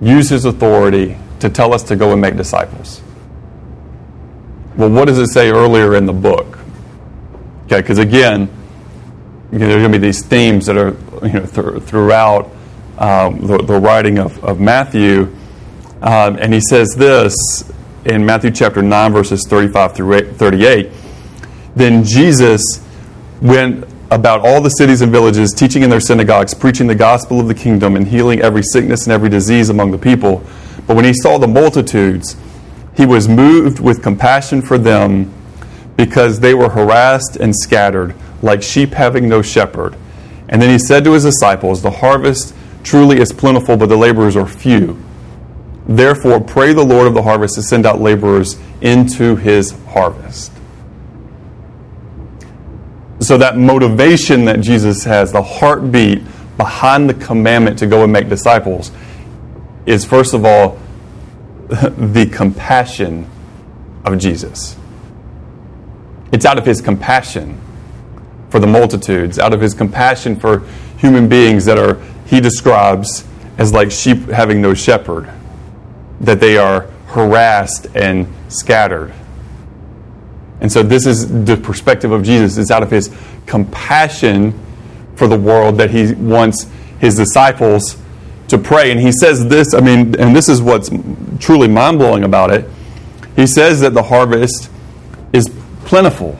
use 0.00 0.28
his 0.28 0.44
authority 0.44 1.16
to 1.40 1.48
tell 1.48 1.72
us 1.72 1.82
to 1.84 1.96
go 1.96 2.12
and 2.12 2.20
make 2.20 2.36
disciples? 2.36 3.00
Well, 4.76 4.90
what 4.90 5.06
does 5.06 5.18
it 5.18 5.28
say 5.28 5.50
earlier 5.50 5.96
in 5.96 6.06
the 6.06 6.12
book? 6.12 6.58
Okay, 7.66 7.80
because 7.80 7.98
again, 7.98 8.48
you 9.50 9.58
know, 9.58 9.66
there's 9.66 9.82
going 9.82 9.92
to 9.92 9.98
be 9.98 10.06
these 10.06 10.22
themes 10.22 10.66
that 10.66 10.76
are 10.76 10.96
you 11.26 11.32
know 11.32 11.46
th- 11.46 11.82
throughout 11.82 12.50
um, 12.98 13.46
the, 13.46 13.58
the, 13.58 13.78
writing 13.78 14.18
of, 14.18 14.42
of 14.44 14.60
Matthew, 14.60 15.34
um, 16.02 16.36
and 16.38 16.52
he 16.52 16.60
says 16.60 16.94
this 16.96 17.34
in 18.04 18.24
Matthew 18.24 18.50
chapter 18.50 18.82
nine, 18.82 19.12
verses 19.12 19.44
thirty-five 19.48 19.94
through 19.94 20.32
38. 20.34 20.90
Then 21.74 22.04
Jesus 22.04 22.62
went 23.40 23.86
about 24.10 24.46
all 24.46 24.60
the 24.60 24.70
cities 24.70 25.02
and 25.02 25.12
villages, 25.12 25.52
teaching 25.52 25.82
in 25.82 25.90
their 25.90 26.00
synagogues, 26.00 26.54
preaching 26.54 26.86
the 26.86 26.94
gospel 26.94 27.40
of 27.40 27.48
the 27.48 27.54
kingdom, 27.54 27.96
and 27.96 28.08
healing 28.08 28.40
every 28.40 28.62
sickness 28.62 29.04
and 29.04 29.12
every 29.12 29.28
disease 29.28 29.68
among 29.68 29.90
the 29.90 29.98
people. 29.98 30.42
But 30.86 30.96
when 30.96 31.04
he 31.04 31.12
saw 31.12 31.38
the 31.38 31.48
multitudes, 31.48 32.36
he 32.96 33.04
was 33.04 33.28
moved 33.28 33.80
with 33.80 34.02
compassion 34.02 34.62
for 34.62 34.78
them 34.78 35.32
because 35.96 36.40
they 36.40 36.54
were 36.54 36.70
harassed 36.70 37.36
and 37.36 37.54
scattered, 37.54 38.14
like 38.42 38.62
sheep 38.62 38.92
having 38.92 39.28
no 39.28 39.42
shepherd. 39.42 39.96
And 40.48 40.62
then 40.62 40.70
he 40.70 40.78
said 40.78 41.04
to 41.04 41.12
his 41.12 41.24
disciples, 41.24 41.82
The 41.82 41.90
harvest 41.90 42.54
truly 42.82 43.20
is 43.20 43.32
plentiful, 43.32 43.76
but 43.76 43.88
the 43.88 43.96
laborers 43.96 44.36
are 44.36 44.46
few. 44.46 44.98
Therefore, 45.86 46.40
pray 46.40 46.72
the 46.72 46.84
Lord 46.84 47.06
of 47.06 47.14
the 47.14 47.22
harvest 47.22 47.54
to 47.56 47.62
send 47.62 47.86
out 47.86 48.00
laborers 48.00 48.58
into 48.80 49.36
his 49.36 49.72
harvest. 49.88 50.52
So, 53.20 53.36
that 53.38 53.56
motivation 53.56 54.44
that 54.44 54.60
Jesus 54.60 55.04
has, 55.04 55.32
the 55.32 55.42
heartbeat 55.42 56.22
behind 56.56 57.08
the 57.08 57.14
commandment 57.14 57.78
to 57.80 57.86
go 57.86 58.04
and 58.04 58.12
make 58.12 58.28
disciples, 58.28 58.90
is 59.86 60.04
first 60.04 60.34
of 60.34 60.44
all 60.44 60.78
the 61.68 62.28
compassion 62.32 63.28
of 64.04 64.18
Jesus. 64.18 64.76
It's 66.30 66.44
out 66.44 66.58
of 66.58 66.66
his 66.66 66.80
compassion 66.80 67.60
for 68.50 68.60
the 68.60 68.66
multitudes, 68.66 69.38
out 69.38 69.52
of 69.52 69.60
his 69.60 69.74
compassion 69.74 70.36
for 70.36 70.60
human 70.98 71.28
beings 71.28 71.64
that 71.64 71.78
are, 71.78 72.00
he 72.26 72.40
describes 72.40 73.26
as 73.56 73.72
like 73.72 73.90
sheep 73.90 74.28
having 74.28 74.60
no 74.60 74.74
shepherd, 74.74 75.30
that 76.20 76.40
they 76.40 76.56
are 76.56 76.82
harassed 77.06 77.86
and 77.94 78.32
scattered. 78.48 79.12
And 80.60 80.70
so 80.70 80.82
this 80.82 81.06
is 81.06 81.44
the 81.44 81.56
perspective 81.56 82.10
of 82.10 82.22
Jesus. 82.22 82.56
It's 82.56 82.70
out 82.70 82.82
of 82.82 82.90
his 82.90 83.14
compassion 83.46 84.58
for 85.14 85.28
the 85.28 85.38
world 85.38 85.78
that 85.78 85.90
he 85.90 86.12
wants 86.14 86.66
his 86.98 87.16
disciples 87.16 87.96
to 88.48 88.58
pray. 88.58 88.90
And 88.90 89.00
he 89.00 89.12
says 89.12 89.46
this, 89.46 89.74
I 89.74 89.80
mean, 89.80 90.18
and 90.18 90.34
this 90.34 90.48
is 90.48 90.60
what's 90.60 90.90
truly 91.38 91.68
mind 91.68 91.98
blowing 91.98 92.24
about 92.24 92.50
it. 92.50 92.68
He 93.36 93.46
says 93.46 93.80
that 93.80 93.94
the 93.94 94.02
harvest 94.02 94.70
is 95.32 95.48
plentiful. 95.84 96.36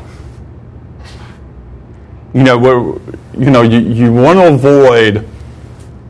You 2.35 2.43
know, 2.43 3.01
you 3.37 3.51
know, 3.51 3.63
you, 3.63 3.79
you 3.79 4.13
want 4.13 4.39
to 4.39 4.55
avoid 4.55 5.19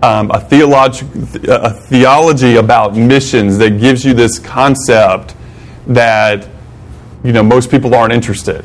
um, 0.02 0.30
a, 0.30 0.38
theolog- 0.38 1.48
a 1.48 1.70
theology 1.70 2.56
about 2.56 2.96
missions 2.96 3.58
that 3.58 3.80
gives 3.80 4.04
you 4.04 4.14
this 4.14 4.38
concept 4.38 5.34
that 5.86 6.48
you 7.25 7.32
know, 7.32 7.42
most 7.42 7.70
people 7.70 7.94
aren't 7.94 8.12
interested. 8.12 8.64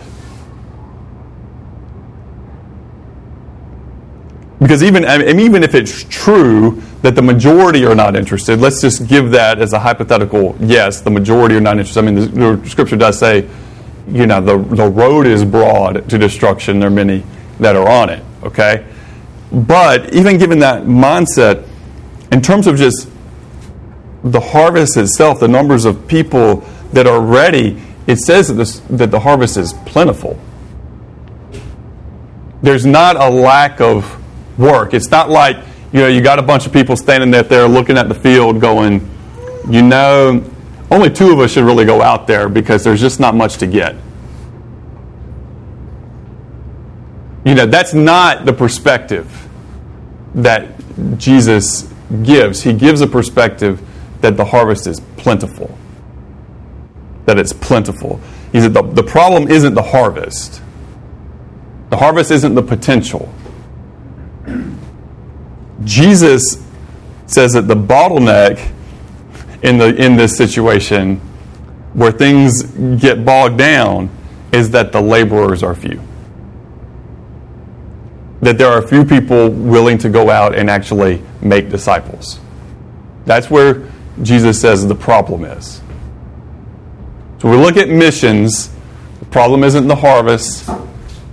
Because 4.60 4.82
even, 4.82 5.04
I 5.04 5.18
mean, 5.18 5.40
even 5.42 5.62
if 5.62 5.76
it's 5.76 6.06
true 6.06 6.82
that 7.02 7.16
the 7.16 7.22
majority 7.22 7.86
are 7.86 7.96
not 7.96 8.16
interested, 8.16 8.60
let's 8.62 8.80
just 8.80 9.08
give 9.08 9.32
that 9.32 9.60
as 9.60 9.74
a 9.74 9.80
hypothetical 9.80 10.56
yes, 10.62 11.02
the 11.02 11.12
majority 11.12 11.56
are 11.56 11.62
not 11.62 11.78
interested. 11.78 12.00
I 12.00 12.10
mean, 12.10 12.16
the, 12.16 12.56
the 12.56 12.70
scripture 12.70 12.96
does 12.96 13.20
say, 13.20 13.50
you 14.08 14.26
know, 14.26 14.40
the, 14.40 14.58
the 14.58 14.88
road 14.88 15.28
is 15.28 15.44
broad 15.44 16.10
to 16.10 16.18
destruction, 16.18 16.80
there 16.80 16.88
are 16.88 16.92
many 16.92 17.24
that 17.60 17.76
are 17.76 17.90
on 17.90 18.10
it, 18.10 18.24
okay? 18.44 18.86
But 19.52 20.14
even 20.14 20.38
given 20.38 20.60
that 20.60 20.84
mindset, 20.84 21.68
in 22.32 22.42
terms 22.42 22.66
of 22.66 22.78
just 22.78 23.10
the 24.24 24.40
harvest 24.40 24.96
itself, 24.96 25.40
the 25.42 25.48
numbers 25.48 25.84
of 25.86 26.08
people 26.08 26.58
that 26.94 27.06
are 27.06 27.22
ready, 27.22 27.82
it 28.08 28.18
says 28.18 28.50
that, 28.50 28.56
this, 28.56 28.80
that 28.90 29.12
the 29.12 29.20
harvest 29.20 29.58
is 29.58 29.74
plentiful. 29.86 30.40
There's 32.62 32.86
not 32.86 33.16
a 33.16 33.30
lack 33.30 33.82
of 33.82 34.20
work. 34.58 34.94
It's 34.94 35.10
not 35.10 35.30
like, 35.30 35.58
you 35.92 36.00
know, 36.00 36.08
you 36.08 36.22
got 36.22 36.40
a 36.40 36.42
bunch 36.42 36.66
of 36.66 36.74
people 36.74 36.96
standing 36.96 37.32
there, 37.32 37.44
there 37.44 37.68
looking 37.68 37.98
at 37.98 38.10
the 38.10 38.16
field 38.16 38.60
going, 38.60 39.10
you 39.70 39.82
know, 39.82 40.44
only 40.92 41.10
two 41.10 41.32
of 41.32 41.40
us 41.40 41.52
should 41.52 41.64
really 41.64 41.86
go 41.86 42.02
out 42.02 42.28
there 42.28 42.50
because 42.50 42.84
there's 42.84 43.02
just 43.02 43.20
not 43.20 43.36
much 43.36 43.58
to 43.58 43.68
get. 43.68 43.96
You 47.46 47.56
know, 47.56 47.66
that's 47.66 47.94
not 47.94 48.46
the 48.46 48.54
perspective 48.54 49.48
that 50.36 50.70
Jesus 51.18 51.92
gives. 52.24 52.64
He 52.64 52.74
gives 52.74 53.02
a 53.02 53.08
perspective 53.08 53.82
that 54.22 54.38
the 54.38 54.46
harvest 54.46 54.88
is 54.88 55.00
plentiful 55.18 55.78
that 57.26 57.40
it's 57.40 57.54
plentiful. 57.54 58.20
He 58.52 58.60
said 58.60 58.74
the, 58.74 58.82
the 58.82 59.04
problem 59.04 59.50
isn't 59.50 59.74
the 59.74 59.84
harvest. 59.84 60.62
The 61.90 61.98
harvest 61.98 62.32
isn't 62.32 62.56
the 62.56 62.64
potential. 62.64 63.34
Jesus 65.84 66.64
says 67.28 67.54
that 67.54 67.68
the 67.68 67.76
bottleneck 67.76 68.72
in, 69.64 69.78
the, 69.78 69.96
in 69.96 70.16
this 70.16 70.36
situation 70.38 71.18
where 71.94 72.12
things 72.12 72.64
get 73.00 73.24
bogged 73.24 73.58
down 73.58 74.10
is 74.52 74.72
that 74.72 74.92
the 74.92 75.02
laborers 75.02 75.64
are 75.64 75.76
few. 75.76 76.02
That 78.42 78.58
there 78.58 78.68
are 78.68 78.82
few 78.82 79.06
people 79.06 79.50
willing 79.50 79.98
to 80.00 80.10
go 80.10 80.30
out 80.30 80.56
and 80.56 80.70
actually 80.70 81.22
make 81.42 81.70
disciples. 81.70 82.40
That's 83.26 83.50
where 83.50 83.88
Jesus 84.22 84.60
says 84.60 84.86
the 84.86 84.96
problem 84.96 85.46
is. 85.46 85.82
So 87.44 87.50
we 87.50 87.58
look 87.58 87.76
at 87.76 87.90
missions. 87.90 88.70
The 89.20 89.26
problem 89.26 89.66
isn't 89.66 89.86
the 89.90 89.98
harvest. 89.98 90.66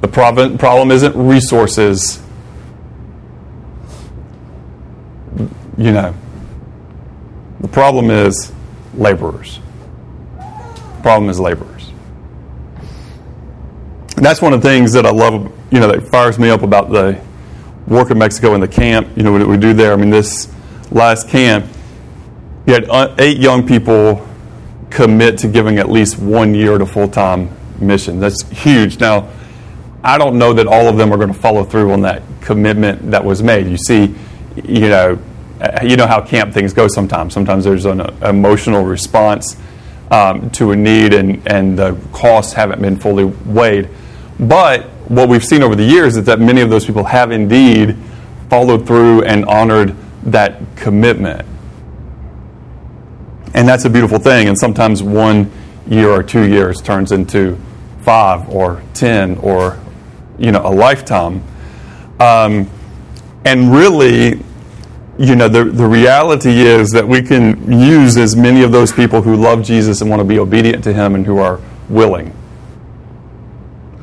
The 0.00 0.08
problem 0.08 0.90
isn't 0.90 1.14
resources. 1.14 2.20
You 5.78 5.92
know, 5.92 6.14
the 7.60 7.68
problem 7.68 8.10
is 8.10 8.52
laborers. 8.94 9.60
The 10.36 11.02
problem 11.02 11.30
is 11.30 11.38
laborers. 11.38 11.92
And 14.16 14.26
that's 14.26 14.42
one 14.42 14.52
of 14.52 14.62
the 14.62 14.68
things 14.68 14.92
that 14.94 15.06
I 15.06 15.10
love, 15.10 15.52
you 15.70 15.78
know, 15.78 15.86
that 15.92 16.08
fires 16.08 16.40
me 16.40 16.50
up 16.50 16.62
about 16.62 16.90
the 16.90 17.22
work 17.86 18.10
in 18.10 18.18
Mexico 18.18 18.54
and 18.54 18.62
the 18.62 18.68
camp, 18.68 19.16
you 19.16 19.22
know, 19.22 19.30
what 19.30 19.46
we 19.46 19.56
do 19.56 19.74
there. 19.74 19.92
I 19.92 19.96
mean, 19.96 20.10
this 20.10 20.52
last 20.90 21.28
camp, 21.28 21.66
you 22.66 22.74
had 22.74 22.90
uh, 22.90 23.14
eight 23.20 23.38
young 23.38 23.64
people 23.64 24.26
commit 24.90 25.38
to 25.38 25.48
giving 25.48 25.78
at 25.78 25.88
least 25.88 26.18
one 26.18 26.54
year 26.54 26.78
to 26.78 26.86
full 26.86 27.08
time 27.08 27.50
mission. 27.80 28.20
That's 28.20 28.48
huge. 28.50 29.00
Now, 29.00 29.28
I 30.02 30.18
don't 30.18 30.38
know 30.38 30.52
that 30.54 30.66
all 30.66 30.88
of 30.88 30.96
them 30.96 31.12
are 31.12 31.16
going 31.16 31.32
to 31.32 31.38
follow 31.38 31.64
through 31.64 31.92
on 31.92 32.02
that 32.02 32.22
commitment 32.40 33.10
that 33.10 33.24
was 33.24 33.42
made. 33.42 33.66
You 33.66 33.76
see, 33.76 34.14
you 34.64 34.88
know, 34.88 35.18
you 35.82 35.96
know 35.96 36.06
how 36.06 36.22
camp 36.22 36.54
things 36.54 36.72
go 36.72 36.88
sometimes. 36.88 37.34
Sometimes 37.34 37.64
there's 37.64 37.84
an 37.84 38.00
emotional 38.22 38.84
response 38.84 39.56
um, 40.10 40.50
to 40.50 40.72
a 40.72 40.76
need, 40.76 41.12
and, 41.12 41.46
and 41.46 41.78
the 41.78 41.98
costs 42.12 42.52
haven't 42.52 42.80
been 42.80 42.96
fully 42.96 43.24
weighed. 43.24 43.88
But 44.38 44.84
what 45.08 45.28
we've 45.28 45.44
seen 45.44 45.62
over 45.62 45.76
the 45.76 45.84
years 45.84 46.16
is 46.16 46.24
that 46.24 46.40
many 46.40 46.62
of 46.62 46.70
those 46.70 46.86
people 46.86 47.04
have 47.04 47.30
indeed 47.30 47.96
followed 48.48 48.86
through 48.86 49.22
and 49.22 49.44
honored 49.44 49.94
that 50.24 50.60
commitment. 50.76 51.46
And 53.54 53.68
that's 53.68 53.84
a 53.84 53.90
beautiful 53.90 54.18
thing. 54.18 54.48
And 54.48 54.58
sometimes 54.58 55.02
one 55.02 55.50
year 55.88 56.08
or 56.08 56.22
two 56.22 56.48
years 56.48 56.80
turns 56.80 57.12
into 57.12 57.58
five 58.02 58.48
or 58.48 58.82
ten 58.94 59.36
or 59.38 59.78
you 60.38 60.52
know 60.52 60.66
a 60.66 60.72
lifetime. 60.72 61.42
Um, 62.18 62.70
and 63.44 63.72
really, 63.72 64.40
you 65.18 65.34
know, 65.34 65.48
the, 65.48 65.64
the 65.64 65.86
reality 65.86 66.60
is 66.60 66.90
that 66.90 67.06
we 67.06 67.22
can 67.22 67.70
use 67.72 68.16
as 68.16 68.36
many 68.36 68.62
of 68.62 68.72
those 68.72 68.92
people 68.92 69.22
who 69.22 69.36
love 69.36 69.62
Jesus 69.62 70.00
and 70.00 70.10
want 70.10 70.20
to 70.20 70.24
be 70.24 70.38
obedient 70.38 70.84
to 70.84 70.92
Him 70.92 71.14
and 71.14 71.24
who 71.24 71.38
are 71.38 71.60
willing. 71.88 72.34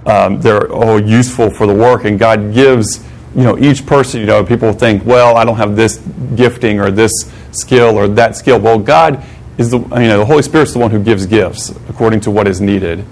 Um, 0.05 0.41
they're 0.41 0.71
all 0.71 0.99
useful 0.99 1.49
for 1.49 1.67
the 1.67 1.73
work, 1.73 2.05
and 2.05 2.17
God 2.17 2.53
gives 2.53 3.03
you 3.35 3.43
know 3.43 3.57
each 3.57 3.85
person. 3.85 4.19
You 4.21 4.25
know, 4.25 4.43
people 4.43 4.73
think, 4.73 5.05
well, 5.05 5.37
I 5.37 5.45
don't 5.45 5.57
have 5.57 5.75
this 5.75 5.97
gifting 6.35 6.79
or 6.79 6.91
this 6.91 7.11
skill 7.51 7.97
or 7.97 8.07
that 8.09 8.35
skill. 8.35 8.59
Well, 8.59 8.79
God 8.79 9.23
is 9.57 9.71
the 9.71 9.79
you 9.79 10.07
know 10.07 10.19
the 10.19 10.25
Holy 10.25 10.43
Spirit's 10.43 10.73
the 10.73 10.79
one 10.79 10.91
who 10.91 11.03
gives 11.03 11.25
gifts 11.25 11.69
according 11.89 12.21
to 12.21 12.31
what 12.31 12.47
is 12.47 12.61
needed 12.61 13.05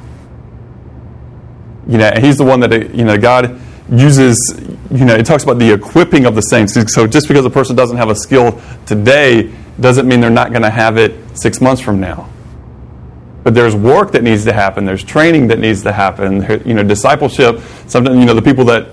You 1.88 1.98
know, 2.00 2.06
and 2.06 2.24
he's 2.24 2.38
the 2.38 2.44
one 2.44 2.60
that, 2.62 2.96
you 2.96 3.04
know, 3.04 3.18
God 3.18 3.60
uses, 3.92 4.38
you 4.90 5.06
know, 5.06 5.14
it 5.14 5.26
talks 5.26 5.44
about 5.44 5.60
the 5.60 5.72
equipping 5.72 6.26
of 6.26 6.34
the 6.34 6.42
saints. 6.42 6.74
So 6.94 7.06
just 7.06 7.28
because 7.28 7.46
a 7.46 7.50
person 7.50 7.76
doesn't 7.76 7.98
have 7.98 8.10
a 8.10 8.16
skill 8.16 8.60
today 8.88 9.54
doesn't 9.80 10.08
mean 10.08 10.20
they're 10.20 10.30
not 10.32 10.50
going 10.50 10.64
to 10.64 10.70
have 10.72 10.98
it 10.98 11.14
six 11.38 11.62
months 11.62 11.82
from 11.82 12.00
now. 12.00 12.30
But 13.44 13.54
there's 13.54 13.76
work 13.76 14.14
that 14.14 14.24
needs 14.24 14.46
to 14.46 14.54
happen. 14.54 14.86
There's 14.86 15.04
training 15.04 15.50
that 15.50 15.60
needs 15.60 15.84
to 15.84 15.92
happen. 15.92 16.42
You 16.66 16.74
know, 16.74 16.84
discipleship. 16.84 17.60
Sometimes 17.86 18.18
you 18.18 18.26
know 18.26 18.34
the 18.34 18.42
people 18.42 18.66
that 18.66 18.88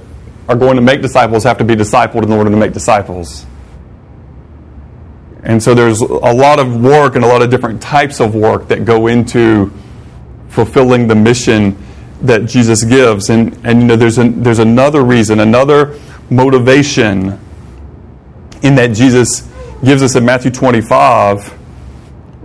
are 0.47 0.57
going 0.57 0.77
to 0.77 0.83
make 0.83 1.01
disciples 1.01 1.45
have 1.45 1.57
to 1.59 1.65
be 1.65 1.75
discipled 1.75 2.25
in 2.25 2.33
order 2.33 2.51
to 2.51 2.57
make 2.57 2.75
disciples. 2.75 3.47
And 5.43 5.63
so 5.63 5.75
there's 5.75 6.01
a 6.01 6.07
lot 6.07 6.59
of 6.59 6.81
work 6.81 7.17
and 7.17 7.25
a 7.25 7.29
lot 7.29 7.43
of 7.43 7.51
different 7.51 7.83
types 7.83 8.21
of 8.21 8.35
work 8.35 8.69
that 8.69 8.85
go 8.85 9.09
into 9.09 9.73
fulfilling 10.49 11.09
the 11.09 11.15
mission 11.15 11.77
that 12.21 12.47
Jesus 12.47 12.85
gives. 12.85 13.31
And, 13.31 13.59
and 13.65 13.81
you 13.81 13.87
know, 13.89 13.97
there's, 13.97 14.17
there's 14.17 14.61
another 14.61 15.03
reason, 15.03 15.41
another 15.41 15.99
motivation 16.31 17.41
in 18.63 18.77
that 18.77 18.89
Jesus 18.89 19.49
gives 19.85 20.03
us 20.03 20.15
in 20.15 20.25
Matthew 20.25 20.53
25 20.53 21.59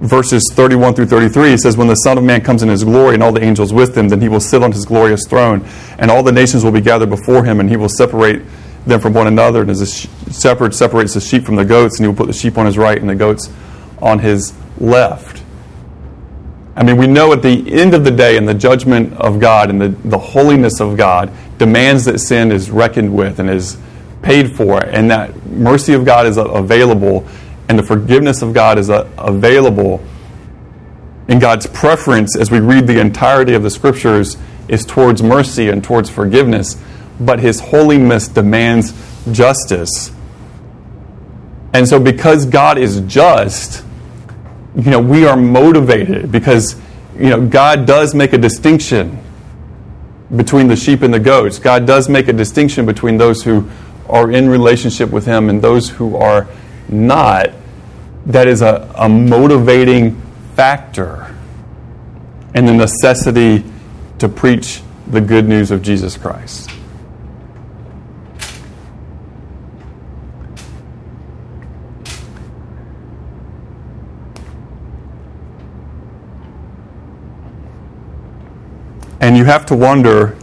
verses 0.02 0.52
31 0.54 0.94
through 0.94 1.08
33, 1.08 1.52
He 1.52 1.58
says, 1.58 1.78
When 1.78 1.88
the 1.88 1.96
Son 1.96 2.18
of 2.18 2.24
Man 2.24 2.42
comes 2.42 2.64
in 2.64 2.70
his 2.70 2.84
glory 2.84 3.16
and 3.16 3.24
all 3.24 3.32
the 3.32 3.44
angels 3.44 3.74
with 3.74 3.98
him, 3.98 4.10
then 4.10 4.22
he 4.22 4.30
will 4.30 4.40
sit 4.40 4.64
on 4.64 4.72
his 4.72 4.86
glorious 4.86 5.26
throne, 5.28 5.68
and 5.98 6.12
all 6.12 6.24
the 6.24 6.32
nations 6.32 6.64
will 6.64 6.72
be 6.72 6.82
gathered 6.82 7.10
before 7.10 7.44
him, 7.44 7.60
and 7.60 7.70
he 7.70 7.78
will 7.78 7.90
separate 7.90 8.44
them 8.88 9.00
from 9.00 9.14
one 9.14 9.28
another. 9.28 9.62
And 9.62 9.70
as 9.70 9.82
a 9.82 10.32
shepherd 10.32 10.74
separates 10.74 11.14
the 11.14 11.22
sheep 11.22 11.46
from 11.46 11.56
the 11.56 11.66
goats, 11.66 11.98
and 11.98 12.06
he 12.06 12.08
will 12.08 12.16
put 12.16 12.28
the 12.28 12.34
sheep 12.34 12.58
on 12.58 12.66
his 12.66 12.78
right 12.78 12.98
and 12.98 13.10
the 13.10 13.16
goats 13.16 13.50
on 14.00 14.20
his 14.20 14.54
left. 14.78 15.44
I 16.76 16.84
mean, 16.84 16.98
we 16.98 17.08
know 17.08 17.34
at 17.34 17.42
the 17.42 17.74
end 17.74 17.94
of 17.96 18.04
the 18.04 18.12
day, 18.12 18.38
in 18.38 18.46
the 18.46 18.54
judgment 18.54 19.14
of 19.14 19.40
God 19.40 19.70
and 19.70 19.82
the, 19.82 19.90
the 19.90 20.20
holiness 20.20 20.80
of 20.80 20.96
God, 20.96 21.32
demands 21.58 22.06
that 22.06 22.20
sin 22.20 22.52
is 22.52 22.70
reckoned 22.70 23.16
with 23.16 23.40
and 23.40 23.50
is 23.50 23.78
paid 24.22 24.56
for, 24.56 24.84
and 24.84 25.10
that 25.10 25.36
mercy 25.48 25.94
of 25.94 26.06
God 26.06 26.28
is 26.28 26.38
available 26.38 27.28
and 27.70 27.78
the 27.78 27.84
forgiveness 27.84 28.42
of 28.42 28.54
God 28.54 28.78
is 28.78 28.90
available. 28.90 30.04
In 31.28 31.40
God's 31.40 31.68
preference, 31.68 32.38
as 32.38 32.50
we 32.50 32.60
read 32.60 32.88
the 32.88 33.00
entirety 33.00 33.54
of 33.54 33.64
the 33.64 33.70
scriptures, 33.70 34.38
is 34.68 34.86
towards 34.86 35.22
mercy 35.22 35.70
and 35.70 35.84
towards 35.84 36.10
forgiveness, 36.10 36.82
but 37.20 37.40
His 37.40 37.60
holiness 37.60 38.28
demands 38.28 38.94
justice. 39.32 40.12
And 41.74 41.88
so, 41.88 42.00
because 42.00 42.46
God 42.46 42.78
is 42.78 43.02
just, 43.02 43.84
you 44.76 44.90
know, 44.90 45.00
we 45.00 45.26
are 45.26 45.36
motivated 45.36 46.32
because, 46.32 46.80
you 47.16 47.30
know, 47.30 47.46
God 47.46 47.86
does 47.86 48.16
make 48.16 48.34
a 48.34 48.38
distinction 48.38 49.20
between 50.36 50.68
the 50.68 50.76
sheep 50.76 51.02
and 51.02 51.14
the 51.14 51.20
goats. 51.20 51.60
God 51.60 51.86
does 51.86 52.10
make 52.10 52.28
a 52.28 52.34
distinction 52.34 52.86
between 52.86 53.18
those 53.18 53.44
who 53.44 53.70
are 54.10 54.32
in 54.32 54.50
relationship 54.50 55.10
with 55.10 55.26
Him 55.26 55.50
and 55.50 55.62
those 55.62 55.90
who 55.90 56.16
are 56.16 56.48
not, 56.90 57.52
that 58.26 58.48
is 58.48 58.62
a, 58.62 58.92
a 58.96 59.10
motivating 59.10 60.22
factor 60.56 61.36
and 62.54 62.68
the 62.68 62.74
necessity 62.74 63.64
to 64.20 64.28
preach 64.28 64.82
the 65.08 65.22
good 65.22 65.48
news 65.48 65.72
of 65.72 65.82
Jesus 65.82 66.18
Christ. 66.18 66.70
And 79.28 79.36
you 79.36 79.44
have 79.44 79.66
to 79.66 79.76
wonder, 79.76 80.38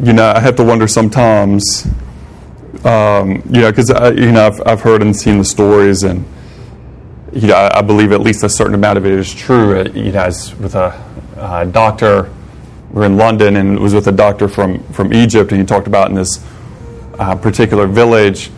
you 0.00 0.12
know, 0.12 0.26
I 0.26 0.40
have 0.40 0.56
to 0.56 0.64
wonder 0.64 0.88
sometimes 0.88 1.86
um, 2.84 3.42
you 3.50 3.62
know, 3.62 3.70
because 3.70 3.88
you 4.18 4.32
know 4.32 4.46
I've, 4.46 4.60
I've 4.66 4.80
heard 4.80 5.02
and 5.02 5.16
seen 5.16 5.38
the 5.38 5.44
stories, 5.44 6.02
and 6.02 6.24
you 7.32 7.48
know 7.48 7.54
I, 7.54 7.78
I 7.78 7.82
believe 7.82 8.12
at 8.12 8.20
least 8.20 8.44
a 8.44 8.48
certain 8.48 8.74
amount 8.74 8.98
of 8.98 9.06
it 9.06 9.12
is 9.12 9.32
true. 9.32 9.80
Uh, 9.80 9.84
you 9.84 10.12
know, 10.12 10.24
as 10.24 10.54
with 10.56 10.74
a 10.74 10.92
uh, 11.36 11.64
doctor, 11.64 12.30
we 12.90 13.02
are 13.02 13.06
in 13.06 13.16
London, 13.16 13.56
and 13.56 13.76
it 13.76 13.80
was 13.80 13.94
with 13.94 14.06
a 14.08 14.12
doctor 14.12 14.48
from 14.48 14.82
from 14.92 15.14
Egypt, 15.14 15.50
and 15.52 15.60
he 15.60 15.66
talked 15.66 15.86
about 15.86 16.10
in 16.10 16.14
this 16.14 16.44
uh, 17.18 17.34
particular 17.36 17.86
village. 17.86 18.50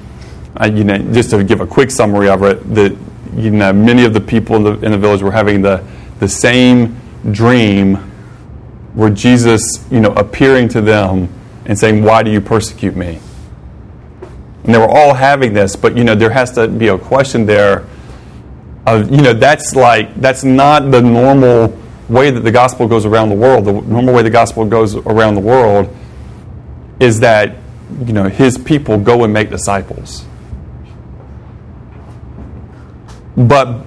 Uh, 0.60 0.66
you 0.66 0.82
know, 0.82 0.98
just 1.12 1.30
to 1.30 1.44
give 1.44 1.60
a 1.60 1.66
quick 1.66 1.90
summary 1.90 2.28
of 2.28 2.42
it, 2.42 2.74
that 2.74 2.96
you 3.36 3.50
know 3.50 3.72
many 3.72 4.04
of 4.04 4.12
the 4.12 4.20
people 4.20 4.56
in 4.56 4.64
the 4.64 4.72
in 4.84 4.90
the 4.90 4.98
village 4.98 5.22
were 5.22 5.32
having 5.32 5.62
the 5.62 5.84
the 6.18 6.28
same 6.28 6.98
dream, 7.30 8.10
where 8.96 9.10
Jesus, 9.10 9.62
you 9.90 10.00
know, 10.00 10.10
appearing 10.14 10.68
to 10.70 10.80
them 10.80 11.28
and 11.64 11.78
saying, 11.78 12.02
"Why 12.02 12.24
do 12.24 12.30
you 12.32 12.40
persecute 12.40 12.96
me?" 12.96 13.20
And 14.64 14.74
they 14.74 14.78
were 14.78 14.88
all 14.88 15.14
having 15.14 15.54
this, 15.54 15.76
but 15.76 15.96
you 15.96 16.02
know, 16.02 16.16
there 16.16 16.30
has 16.30 16.50
to 16.52 16.66
be 16.66 16.88
a 16.88 16.98
question 16.98 17.46
there 17.46 17.84
of, 18.86 19.10
you 19.10 19.20
know, 19.20 19.32
that's 19.32 19.76
like, 19.76 20.14
that's 20.20 20.42
not 20.42 20.90
the 20.90 21.02
normal 21.02 21.76
way 22.08 22.30
that 22.30 22.40
the 22.40 22.50
gospel 22.50 22.88
goes 22.88 23.04
around 23.04 23.28
the 23.28 23.34
world. 23.34 23.64
The 23.64 23.72
normal 23.72 24.14
way 24.14 24.22
the 24.22 24.30
gospel 24.30 24.64
goes 24.64 24.96
around 24.96 25.34
the 25.34 25.40
world 25.40 25.94
is 27.00 27.20
that, 27.20 27.56
you 28.04 28.12
know, 28.12 28.24
his 28.24 28.58
people 28.58 28.98
go 28.98 29.24
and 29.24 29.32
make 29.32 29.50
disciples. 29.50 30.24
But 33.36 33.85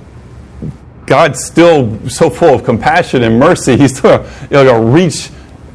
God's 1.10 1.44
still 1.44 2.08
so 2.08 2.30
full 2.30 2.54
of 2.54 2.64
compassion 2.64 3.24
and 3.24 3.40
mercy. 3.40 3.76
He's 3.76 3.98
still 3.98 4.20
going 4.52 4.68
to 4.68 4.80
reach, 4.80 5.32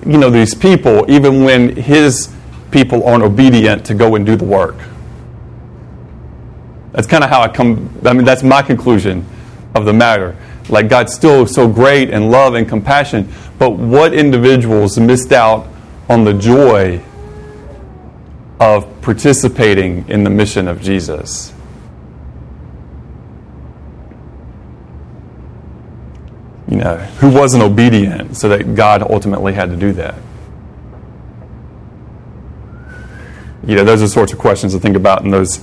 you 0.06 0.16
know, 0.16 0.30
these 0.30 0.54
people 0.54 1.04
even 1.10 1.42
when 1.42 1.74
his 1.74 2.32
people 2.70 3.04
aren't 3.04 3.24
obedient 3.24 3.84
to 3.86 3.94
go 3.94 4.14
and 4.14 4.24
do 4.24 4.36
the 4.36 4.44
work. 4.44 4.76
That's 6.92 7.08
kind 7.08 7.24
of 7.24 7.30
how 7.30 7.40
I 7.40 7.48
come, 7.48 7.90
I 8.04 8.12
mean, 8.12 8.24
that's 8.24 8.44
my 8.44 8.62
conclusion 8.62 9.26
of 9.74 9.84
the 9.84 9.92
matter. 9.92 10.36
Like, 10.68 10.88
God's 10.88 11.12
still 11.12 11.48
so 11.48 11.66
great 11.66 12.10
and 12.10 12.30
love 12.30 12.54
and 12.54 12.68
compassion, 12.68 13.28
but 13.58 13.70
what 13.70 14.14
individuals 14.14 14.98
missed 14.98 15.32
out 15.32 15.66
on 16.08 16.22
the 16.22 16.34
joy 16.34 17.02
of 18.60 19.02
participating 19.02 20.08
in 20.08 20.22
the 20.22 20.30
mission 20.30 20.68
of 20.68 20.80
Jesus? 20.80 21.53
You 26.68 26.78
know, 26.78 26.96
who 26.96 27.30
wasn't 27.30 27.62
obedient 27.62 28.36
so 28.36 28.48
that 28.48 28.74
God 28.74 29.02
ultimately 29.02 29.52
had 29.52 29.70
to 29.70 29.76
do 29.76 29.92
that? 29.94 30.14
You 33.66 33.76
know, 33.76 33.84
those 33.84 34.02
are 34.02 34.08
sorts 34.08 34.32
of 34.32 34.38
questions 34.38 34.72
to 34.74 34.78
think 34.80 34.96
about 34.96 35.22
in 35.22 35.30
those 35.30 35.60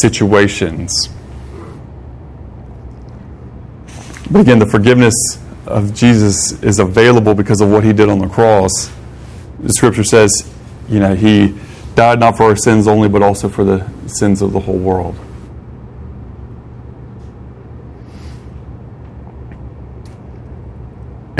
situations. 0.00 1.08
But 4.30 4.40
again, 4.40 4.60
the 4.60 4.66
forgiveness 4.66 5.14
of 5.66 5.94
Jesus 5.94 6.52
is 6.62 6.78
available 6.78 7.34
because 7.34 7.60
of 7.60 7.70
what 7.70 7.82
he 7.84 7.92
did 7.92 8.08
on 8.08 8.18
the 8.18 8.28
cross. 8.28 8.90
The 9.58 9.72
scripture 9.72 10.04
says, 10.04 10.30
you 10.88 11.00
know, 11.00 11.14
he 11.14 11.58
died 11.94 12.20
not 12.20 12.36
for 12.36 12.44
our 12.44 12.56
sins 12.56 12.86
only, 12.86 13.08
but 13.08 13.22
also 13.22 13.48
for 13.48 13.64
the 13.64 13.88
sins 14.06 14.42
of 14.42 14.52
the 14.52 14.60
whole 14.60 14.78
world. 14.78 15.16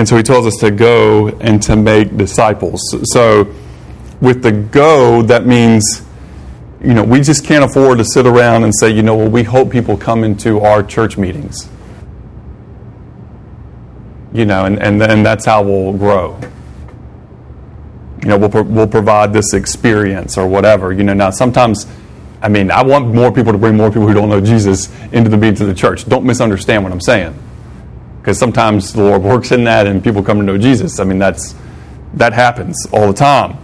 And 0.01 0.09
so 0.09 0.17
he 0.17 0.23
tells 0.23 0.47
us 0.47 0.57
to 0.61 0.71
go 0.71 1.29
and 1.29 1.63
to 1.65 1.77
make 1.77 2.17
disciples. 2.17 2.81
So 3.13 3.55
with 4.23 4.43
the 4.43 4.51
go, 4.51 5.21
that 5.21 5.45
means 5.45 6.01
you 6.83 6.95
know, 6.95 7.05
we 7.05 7.21
just 7.21 7.45
can't 7.45 7.63
afford 7.63 7.99
to 7.99 8.05
sit 8.07 8.27
around 8.27 8.65
and 8.65 8.75
say, 8.75 8.89
you 8.89 9.03
know, 9.03 9.15
well, 9.15 9.29
we 9.29 9.43
hope 9.43 9.71
people 9.71 9.99
come 9.99 10.25
into 10.25 10.59
our 10.61 10.83
church 10.83 11.19
meetings. 11.19 11.69
You 14.33 14.47
know, 14.47 14.65
and, 14.65 14.83
and, 14.83 15.03
and 15.03 15.27
that's 15.27 15.45
how 15.45 15.65
we'll 15.65 15.93
grow. 15.93 16.41
You 18.23 18.31
know, 18.31 18.39
we'll, 18.39 18.65
we'll 18.65 18.89
provide 18.89 19.35
this 19.35 19.53
experience 19.53 20.39
or 20.39 20.47
whatever. 20.47 20.95
You 20.95 21.05
know, 21.05 21.13
now 21.13 21.29
sometimes, 21.29 21.87
I 22.41 22.49
mean, 22.49 22.71
I 22.71 22.83
want 22.85 23.15
more 23.15 23.31
people 23.31 23.53
to 23.53 23.59
bring 23.59 23.77
more 23.77 23.91
people 23.91 24.09
who 24.09 24.15
don't 24.15 24.31
know 24.31 24.41
Jesus 24.41 24.89
into 25.13 25.29
the 25.29 25.37
meetings 25.37 25.61
of 25.61 25.67
the 25.67 25.75
church. 25.75 26.09
Don't 26.09 26.25
misunderstand 26.25 26.85
what 26.85 26.91
I'm 26.91 27.03
saying. 27.03 27.39
Because 28.21 28.39
sometimes 28.39 28.93
the 28.93 29.03
Lord 29.03 29.23
works 29.23 29.51
in 29.51 29.65
that 29.65 29.87
and 29.87 30.05
people 30.05 30.23
come 30.23 30.39
to 30.39 30.45
know 30.45 30.59
Jesus. 30.59 31.01
I 31.01 31.05
mean, 31.05 31.19
that's, 31.19 31.55
that 32.15 32.33
happens 32.33 32.87
all 32.93 33.07
the 33.09 33.15
time. 33.15 33.57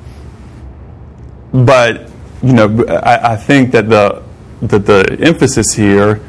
But 1.53 2.11
you 2.42 2.53
know, 2.53 2.85
I, 2.87 3.33
I 3.33 3.37
think 3.37 3.73
that 3.73 3.88
the 3.88 4.23
that 4.62 4.87
the 4.87 5.19
emphasis 5.21 5.73
here 5.73 6.21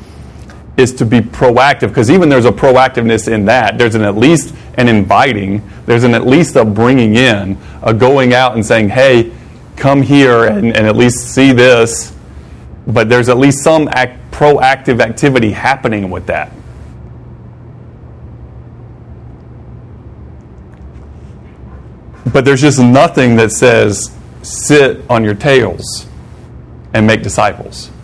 is 0.76 0.94
to 0.94 1.06
be 1.06 1.20
proactive 1.20 1.90
because 1.90 2.10
even 2.10 2.30
there's 2.30 2.46
a 2.46 2.52
proactiveness 2.52 3.32
in 3.32 3.46
that. 3.46 3.78
There's 3.78 3.96
an 3.96 4.04
at 4.04 4.16
least 4.16 4.54
an 4.76 4.88
inviting. 4.88 5.68
There's 5.86 6.04
an 6.04 6.14
at 6.14 6.26
least 6.26 6.56
a 6.56 6.64
bringing 6.64 7.16
in, 7.16 7.58
a 7.82 7.94
going 7.94 8.34
out 8.34 8.56
and 8.56 8.66
saying, 8.66 8.90
"Hey, 8.90 9.34
come 9.76 10.02
here 10.02 10.46
and, 10.46 10.68
and 10.76 10.88
at 10.88 10.96
least 10.96 11.34
see 11.34 11.52
this." 11.52 12.14
But 12.86 13.10
there's 13.10 13.28
at 13.28 13.38
least 13.38 13.64
some 13.64 13.90
act, 13.92 14.32
proactive 14.32 15.02
activity 15.02 15.52
happening 15.52 16.10
with 16.10 16.28
that. 16.28 16.52
But 22.34 22.46
there's 22.46 22.62
just 22.62 22.80
nothing 22.80 23.36
that 23.38 23.52
says 23.52 24.16
sit 24.42 25.02
on 25.10 25.24
your 25.24 25.36
tails 25.36 26.08
and 26.94 27.06
make 27.06 27.24
disciples. 27.24 27.92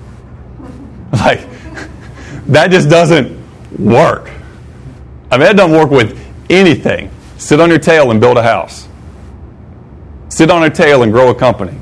Like, 1.13 1.47
that 2.47 2.71
just 2.71 2.89
doesn't 2.89 3.39
work. 3.77 4.31
I 5.29 5.37
mean, 5.37 5.45
that 5.45 5.55
doesn't 5.55 5.77
work 5.77 5.91
with 5.91 6.19
anything. 6.49 7.11
Sit 7.37 7.59
on 7.59 7.69
your 7.69 7.77
tail 7.77 8.09
and 8.09 8.19
build 8.19 8.35
a 8.35 8.41
house. 8.41 8.87
Sit 10.29 10.49
on 10.49 10.61
your 10.61 10.71
tail 10.71 11.03
and 11.03 11.11
grow 11.11 11.29
a 11.29 11.35
company. 11.35 11.77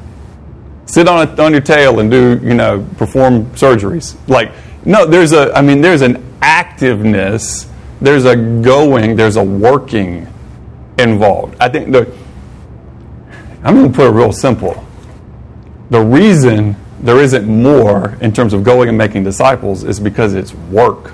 Sit 0.86 1.08
on, 1.08 1.26
a, 1.26 1.42
on 1.42 1.54
your 1.54 1.62
tail 1.62 2.02
and 2.02 2.12
do, 2.12 2.42
you 2.44 2.54
know, 2.54 2.86
perform 2.98 3.46
surgeries. 3.52 4.18
Like, 4.28 4.52
no, 4.86 5.06
there's 5.06 5.32
a, 5.32 5.54
I 5.54 5.62
mean, 5.62 5.80
there's 5.80 6.02
an 6.02 6.16
activeness, 6.42 7.70
there's 8.02 8.26
a 8.26 8.36
going, 8.36 9.16
there's 9.16 9.38
a 9.38 9.44
working 9.44 10.28
involved. 10.98 11.56
I 11.60 11.70
think 11.70 11.94
the, 11.94 12.14
I'm 13.64 13.76
going 13.76 13.92
to 13.92 13.96
put 13.96 14.08
it 14.08 14.12
real 14.12 14.32
simple. 14.32 14.86
The 15.90 16.02
reason 16.02 16.76
there 17.02 17.20
isn't 17.20 17.48
more 17.48 18.18
in 18.22 18.32
terms 18.32 18.54
of 18.54 18.64
going 18.64 18.90
and 18.90 18.98
making 18.98 19.24
disciples 19.24 19.84
is 19.84 20.00
because 20.00 20.34
it's 20.34 20.54
work. 20.54 21.14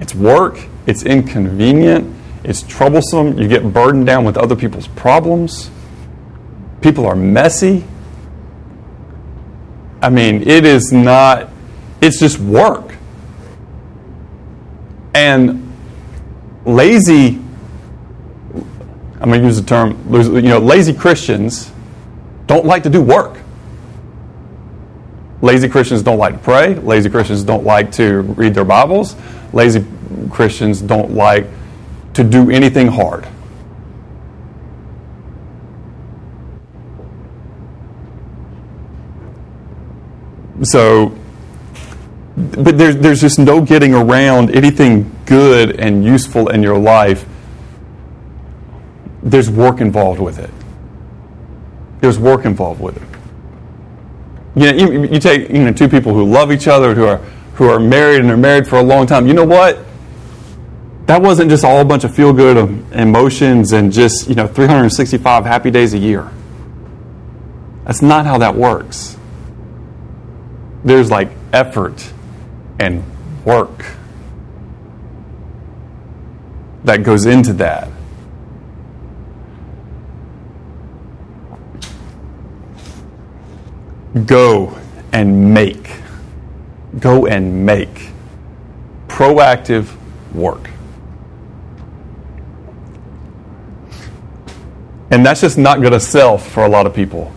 It's 0.00 0.14
work, 0.14 0.58
it's 0.86 1.02
inconvenient, 1.04 2.14
it's 2.44 2.62
troublesome, 2.62 3.38
you 3.38 3.48
get 3.48 3.72
burdened 3.72 4.06
down 4.06 4.24
with 4.24 4.36
other 4.36 4.54
people's 4.54 4.88
problems. 4.88 5.70
People 6.80 7.06
are 7.06 7.16
messy. 7.16 7.84
I 10.02 10.10
mean, 10.10 10.48
it 10.48 10.64
is 10.64 10.92
not, 10.92 11.48
it's 12.00 12.20
just 12.20 12.38
work. 12.38 12.94
And 15.14 15.72
lazy, 16.64 17.40
I'm 19.20 19.28
going 19.28 19.40
to 19.40 19.46
use 19.46 19.60
the 19.60 19.66
term, 19.66 19.98
you 20.12 20.42
know, 20.42 20.58
lazy 20.58 20.92
Christians 20.92 21.70
don't 22.46 22.66
like 22.66 22.82
to 22.82 22.90
do 22.90 23.00
work. 23.00 23.38
Lazy 25.40 25.68
Christians 25.68 26.02
don't 26.02 26.18
like 26.18 26.34
to 26.34 26.40
pray. 26.40 26.74
Lazy 26.74 27.08
Christians 27.08 27.42
don't 27.42 27.64
like 27.64 27.92
to 27.92 28.22
read 28.22 28.54
their 28.54 28.64
Bibles. 28.64 29.16
Lazy 29.52 29.84
Christians 30.30 30.80
don't 30.80 31.12
like 31.12 31.46
to 32.14 32.24
do 32.24 32.50
anything 32.50 32.88
hard. 32.88 33.26
So, 40.62 41.16
but 42.36 42.78
there's, 42.78 42.96
there's 42.96 43.20
just 43.20 43.38
no 43.38 43.60
getting 43.60 43.94
around 43.94 44.54
anything 44.54 45.10
good 45.26 45.78
and 45.78 46.04
useful 46.04 46.48
in 46.48 46.62
your 46.62 46.78
life. 46.78 47.26
There's 49.26 49.50
work 49.50 49.80
involved 49.80 50.20
with 50.20 50.38
it. 50.38 50.50
There's 52.00 52.16
work 52.16 52.44
involved 52.44 52.80
with 52.80 52.96
it. 52.96 53.02
You, 54.54 54.72
know, 54.72 54.92
you, 54.92 55.08
you 55.14 55.18
take 55.18 55.50
you 55.50 55.64
know, 55.64 55.72
two 55.72 55.88
people 55.88 56.14
who 56.14 56.24
love 56.24 56.52
each 56.52 56.68
other, 56.68 56.94
who 56.94 57.04
are, 57.06 57.16
who 57.54 57.68
are 57.68 57.80
married 57.80 58.20
and 58.20 58.30
are 58.30 58.36
married 58.36 58.68
for 58.68 58.76
a 58.76 58.82
long 58.82 59.04
time. 59.04 59.26
You 59.26 59.34
know 59.34 59.44
what? 59.44 59.80
That 61.06 61.20
wasn't 61.22 61.50
just 61.50 61.64
all 61.64 61.80
a 61.80 61.84
bunch 61.84 62.04
of 62.04 62.14
feel 62.14 62.32
good 62.32 62.56
emotions 62.92 63.72
and 63.72 63.92
just, 63.92 64.28
you 64.28 64.36
know, 64.36 64.46
365 64.46 65.44
happy 65.44 65.72
days 65.72 65.92
a 65.92 65.98
year. 65.98 66.30
That's 67.84 68.02
not 68.02 68.26
how 68.26 68.38
that 68.38 68.54
works. 68.54 69.16
There's 70.84 71.10
like 71.10 71.30
effort 71.52 72.12
and 72.78 73.02
work 73.44 73.84
that 76.84 77.02
goes 77.02 77.26
into 77.26 77.52
that. 77.54 77.88
Go 84.24 84.78
and 85.12 85.52
make. 85.52 85.90
Go 86.98 87.26
and 87.26 87.66
make. 87.66 88.10
Proactive 89.08 89.94
work. 90.32 90.70
And 95.10 95.24
that's 95.24 95.40
just 95.40 95.58
not 95.58 95.80
going 95.80 95.92
to 95.92 96.00
sell 96.00 96.38
for 96.38 96.64
a 96.64 96.68
lot 96.68 96.86
of 96.86 96.94
people. 96.94 97.32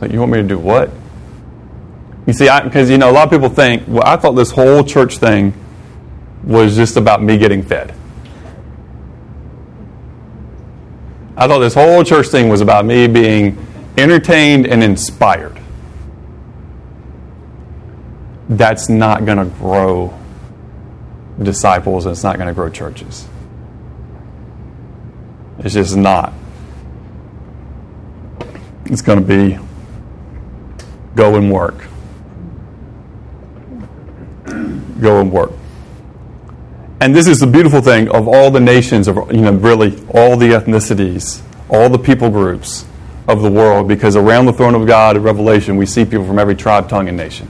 Like, 0.00 0.12
you 0.12 0.20
want 0.20 0.32
me 0.32 0.38
to 0.38 0.46
do 0.46 0.58
what? 0.58 0.90
You 2.26 2.32
see, 2.32 2.48
because 2.62 2.88
you 2.88 2.98
know, 2.98 3.10
a 3.10 3.12
lot 3.12 3.24
of 3.24 3.30
people 3.30 3.48
think, 3.48 3.84
well, 3.88 4.04
I 4.04 4.16
thought 4.16 4.32
this 4.32 4.50
whole 4.50 4.84
church 4.84 5.18
thing 5.18 5.54
was 6.44 6.76
just 6.76 6.96
about 6.96 7.22
me 7.22 7.36
getting 7.36 7.62
fed. 7.62 7.94
I 11.36 11.48
thought 11.48 11.60
this 11.60 11.74
whole 11.74 12.04
church 12.04 12.28
thing 12.28 12.48
was 12.48 12.60
about 12.60 12.84
me 12.84 13.06
being 13.08 13.58
entertained 13.96 14.66
and 14.66 14.82
inspired. 14.82 15.61
That's 18.48 18.88
not 18.88 19.24
going 19.24 19.38
to 19.38 19.44
grow 19.44 20.18
disciples 21.40 22.06
and 22.06 22.12
it's 22.12 22.24
not 22.24 22.36
going 22.36 22.48
to 22.48 22.54
grow 22.54 22.68
churches. 22.68 23.26
It's 25.58 25.74
just 25.74 25.96
not. 25.96 26.32
It's 28.86 29.02
going 29.02 29.20
to 29.20 29.24
be 29.24 29.58
go 31.14 31.36
and 31.36 31.50
work. 31.50 31.86
Go 35.00 35.20
and 35.20 35.32
work. 35.32 35.52
And 37.00 37.14
this 37.14 37.26
is 37.26 37.40
the 37.40 37.46
beautiful 37.46 37.80
thing 37.80 38.08
of 38.08 38.28
all 38.28 38.50
the 38.50 38.60
nations, 38.60 39.08
of 39.08 39.16
you 39.32 39.40
know, 39.40 39.52
really 39.52 40.00
all 40.14 40.36
the 40.36 40.50
ethnicities, 40.50 41.42
all 41.68 41.88
the 41.88 41.98
people 41.98 42.30
groups 42.30 42.84
of 43.26 43.42
the 43.42 43.50
world, 43.50 43.88
because 43.88 44.14
around 44.14 44.46
the 44.46 44.52
throne 44.52 44.74
of 44.74 44.86
God 44.86 45.16
in 45.16 45.22
Revelation, 45.22 45.76
we 45.76 45.86
see 45.86 46.04
people 46.04 46.26
from 46.26 46.38
every 46.38 46.54
tribe, 46.54 46.88
tongue, 46.88 47.08
and 47.08 47.16
nation. 47.16 47.48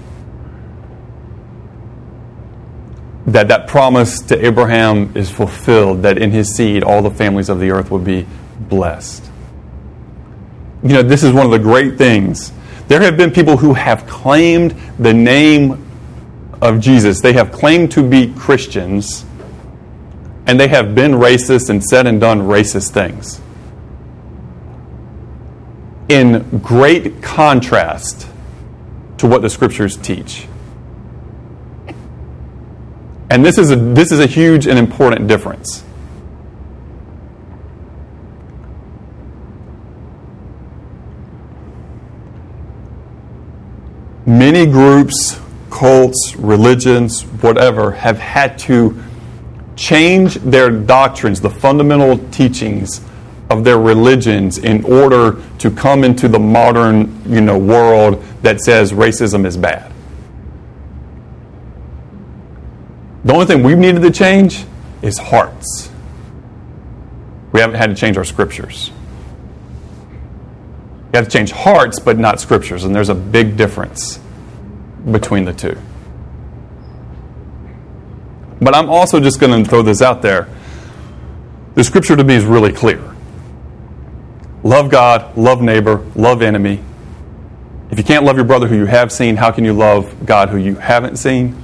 That 3.27 3.49
that 3.49 3.69
promise 3.69 4.21
to 4.23 4.45
Abraham 4.45 5.13
is 5.17 5.31
fulfilled, 5.31 6.03
that 6.03 6.19
in 6.19 6.33
his 6.33 6.55
seed 6.55 6.83
all 6.83 7.03
the 7.03 7.11
families 7.11 7.49
of 7.49 7.61
the 7.61 7.71
earth 7.71 7.91
would 7.91 8.05
be 8.05 8.27
blessed 8.59 9.33
you 10.83 10.89
know, 10.89 11.03
this 11.03 11.23
is 11.23 11.33
one 11.33 11.47
of 11.47 11.53
the 11.53 11.59
great 11.59 11.97
things. 11.97 12.53
There 12.89 13.01
have 13.01 13.17
been 13.17 13.31
people 13.31 13.57
who 13.57 13.75
have 13.75 14.07
claimed 14.07 14.75
the 14.99 15.15
name 15.15 15.87
of 16.61 16.81
Jesus. 16.81 17.21
They 17.21 17.33
have 17.35 17.53
claimed 17.53 17.93
to 17.93 18.03
be 18.03 18.33
Christians, 18.35 19.25
and 20.47 20.59
they 20.59 20.69
have 20.69 20.95
been 20.95 21.13
racist 21.13 21.71
and 21.71 21.83
said 21.85 22.07
and 22.07 22.21
done 22.21 22.41
racist 22.41 22.91
things. 22.91 23.41
In 26.09 26.61
great 26.63 27.23
contrast 27.23 28.29
to 29.19 29.27
what 29.29 29.41
the 29.41 29.49
scriptures 29.49 29.97
teach. 29.97 30.49
And 33.33 33.45
this 33.45 33.57
is 33.57 33.71
a, 33.71 33.77
this 33.77 34.13
is 34.13 34.21
a 34.21 34.27
huge 34.27 34.67
and 34.67 34.79
important 34.79 35.27
difference. 35.27 35.83
many 44.27 44.67
groups, 44.67 45.39
cults, 45.71 46.37
religions, 46.37 47.23
whatever, 47.23 47.93
have 47.93 48.19
had 48.19 48.59
to 48.59 49.03
change 49.77 50.35
their 50.37 50.71
doctrines, 50.71 51.41
the 51.41 51.51
fundamental 51.51 52.19
teachings 52.31 53.01
of 53.51 53.65
their 53.65 53.79
religions 53.79 54.59
in 54.59 54.85
order 54.85 55.43
to 55.59 55.71
come 55.71 56.05
into 56.05 56.29
the 56.29 56.39
modern, 56.39 57.21
you 57.27 57.41
know, 57.41 57.59
world 57.59 58.23
that 58.43 58.61
says 58.61 58.93
racism 58.93 59.45
is 59.45 59.57
bad. 59.57 59.92
The 63.25 63.33
only 63.33 63.47
thing 63.47 63.63
we've 63.63 63.79
needed 63.79 64.03
to 64.03 64.11
change 64.11 64.65
is 65.01 65.19
hearts. 65.19 65.91
We 67.53 67.61
haven't 67.61 67.77
had 67.77 67.91
to 67.91 67.95
change 67.95 68.17
our 68.17 68.25
scriptures. 68.25 68.91
You 71.13 71.19
have 71.19 71.27
to 71.27 71.31
change 71.31 71.53
hearts, 71.53 72.01
but 72.01 72.19
not 72.19 72.41
scriptures, 72.41 72.85
and 72.85 72.95
there's 72.95 73.11
a 73.11 73.15
big 73.15 73.57
difference 73.57 74.19
between 75.11 75.45
the 75.45 75.53
two. 75.53 75.77
But 78.61 78.75
I'm 78.75 78.89
also 78.89 79.21
just 79.21 79.39
going 79.39 79.63
to 79.63 79.69
throw 79.69 79.83
this 79.83 80.01
out 80.01 80.23
there. 80.23 80.49
The 81.75 81.85
scripture 81.85 82.17
to 82.17 82.25
me 82.25 82.35
is 82.35 82.45
really 82.45 82.73
clear 82.73 83.03
love 84.63 84.91
God, 84.91 85.37
love 85.37 85.61
neighbor, 85.61 85.97
love 86.15 86.41
enemy. 86.41 86.83
If 87.91 87.99
you 87.99 88.05
can't 88.05 88.25
love 88.25 88.37
your 88.37 88.45
brother 88.45 88.69
who 88.69 88.77
you 88.77 88.87
have 88.87 89.13
seen, 89.13 89.37
how 89.37 89.51
can 89.51 89.65
you 89.65 89.73
love 89.73 90.25
God 90.25 90.49
who 90.49 90.57
you 90.57 90.77
haven't 90.77 91.17
seen? 91.17 91.62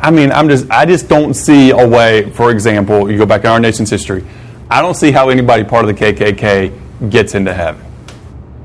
I 0.00 0.10
mean, 0.10 0.30
I'm 0.30 0.48
just 0.48 0.70
I 0.70 0.86
just 0.86 1.08
don't 1.08 1.34
see 1.34 1.70
a 1.70 1.86
way, 1.86 2.30
for 2.30 2.50
example, 2.50 3.10
you 3.10 3.18
go 3.18 3.26
back 3.26 3.42
in 3.42 3.48
our 3.48 3.60
nation's 3.60 3.90
history, 3.90 4.24
I 4.70 4.80
don't 4.80 4.94
see 4.94 5.10
how 5.10 5.28
anybody 5.28 5.64
part 5.64 5.88
of 5.88 5.96
the 5.96 6.04
KKK 6.04 7.10
gets 7.10 7.34
into 7.34 7.52
heaven. 7.52 7.84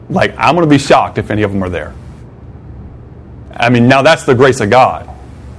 Like, 0.09 0.35
I'm 0.37 0.55
going 0.55 0.67
to 0.67 0.69
be 0.69 0.77
shocked 0.77 1.17
if 1.17 1.31
any 1.31 1.43
of 1.43 1.51
them 1.51 1.63
are 1.63 1.69
there. 1.69 1.93
I 3.55 3.69
mean, 3.69 3.87
now 3.87 4.01
that's 4.01 4.25
the 4.25 4.35
grace 4.35 4.59
of 4.59 4.69
God, 4.69 5.09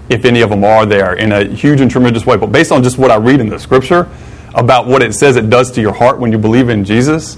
if 0.09 0.25
any 0.25 0.43
of 0.43 0.51
them 0.51 0.65
are 0.65 0.85
there 0.85 1.15
in 1.15 1.33
a 1.33 1.45
huge 1.45 1.81
and 1.81 1.91
tremendous 1.91 2.27
way. 2.27 2.37
But 2.37 2.53
based 2.53 2.73
on 2.73 2.83
just 2.83 2.99
what 2.99 3.11
I 3.11 3.17
read 3.17 3.41
in 3.41 3.49
the 3.49 3.59
scripture, 3.59 4.09
about 4.55 4.87
what 4.87 5.03
it 5.03 5.15
says 5.15 5.37
it 5.37 5.51
does 5.51 5.71
to 5.73 5.81
your 5.81 5.93
heart 5.93 6.19
when 6.19 6.31
you 6.31 6.39
believe 6.39 6.69
in 6.69 6.85
Jesus, 6.85 7.37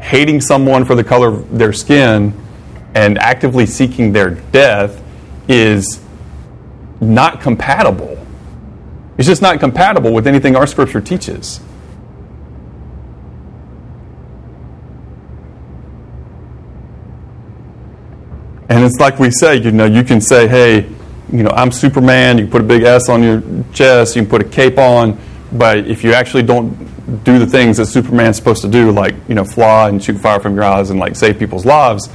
hating 0.00 0.40
someone 0.40 0.84
for 0.84 0.94
the 0.94 1.04
color 1.04 1.28
of 1.28 1.58
their 1.58 1.72
skin 1.72 2.34
and 2.94 3.18
actively 3.18 3.66
seeking 3.66 4.12
their 4.12 4.30
death 4.30 5.02
is 5.48 6.00
not 7.00 7.40
compatible. 7.40 8.18
It's 9.16 9.26
just 9.26 9.42
not 9.42 9.60
compatible 9.60 10.12
with 10.12 10.26
anything 10.26 10.56
our 10.56 10.66
scripture 10.66 11.00
teaches. 11.00 11.60
And 18.68 18.84
it's 18.84 18.98
like 19.00 19.18
we 19.18 19.30
say, 19.30 19.56
you 19.56 19.72
know, 19.72 19.86
you 19.86 20.04
can 20.04 20.20
say, 20.20 20.46
hey, 20.46 20.88
you 21.32 21.42
know, 21.42 21.50
I'm 21.50 21.72
Superman, 21.72 22.38
you 22.38 22.46
put 22.46 22.60
a 22.60 22.64
big 22.64 22.82
S 22.82 23.08
on 23.08 23.22
your 23.22 23.42
chest, 23.72 24.14
you 24.14 24.22
can 24.22 24.30
put 24.30 24.42
a 24.42 24.48
cape 24.48 24.78
on, 24.78 25.18
but 25.52 25.78
if 25.78 26.04
you 26.04 26.12
actually 26.12 26.42
don't 26.42 26.76
do 27.24 27.38
the 27.38 27.46
things 27.46 27.78
that 27.78 27.86
Superman's 27.86 28.36
supposed 28.36 28.62
to 28.62 28.68
do, 28.68 28.92
like, 28.92 29.14
you 29.26 29.34
know, 29.34 29.44
fly 29.44 29.88
and 29.88 30.02
shoot 30.02 30.18
fire 30.18 30.38
from 30.38 30.54
your 30.54 30.64
eyes 30.64 30.90
and 30.90 31.00
like 31.00 31.16
save 31.16 31.38
people's 31.38 31.64
lives, 31.64 32.08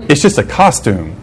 it's 0.00 0.20
just 0.20 0.36
a 0.36 0.44
costume. 0.44 1.16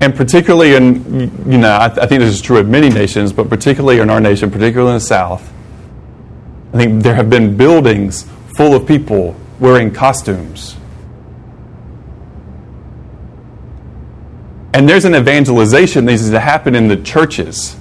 And 0.00 0.14
particularly 0.14 0.74
in, 0.74 1.50
you 1.50 1.58
know, 1.58 1.70
I, 1.70 1.86
I 1.86 2.06
think 2.06 2.20
this 2.20 2.34
is 2.34 2.40
true 2.40 2.58
of 2.58 2.68
many 2.68 2.88
nations, 2.88 3.32
but 3.32 3.48
particularly 3.48 4.00
in 4.00 4.08
our 4.08 4.20
nation, 4.20 4.50
particularly 4.50 4.92
in 4.92 4.96
the 4.96 5.00
South, 5.00 5.52
I 6.72 6.78
think 6.78 7.02
there 7.02 7.14
have 7.14 7.28
been 7.28 7.56
buildings 7.56 8.24
full 8.56 8.74
of 8.74 8.86
people 8.86 9.36
wearing 9.58 9.92
costumes. 9.92 10.76
And 14.72 14.88
there's 14.88 15.04
an 15.04 15.14
evangelization 15.14 16.04
that 16.04 16.12
needs 16.12 16.30
to 16.30 16.40
happen 16.40 16.74
in 16.74 16.88
the 16.88 16.96
churches. 16.96 17.76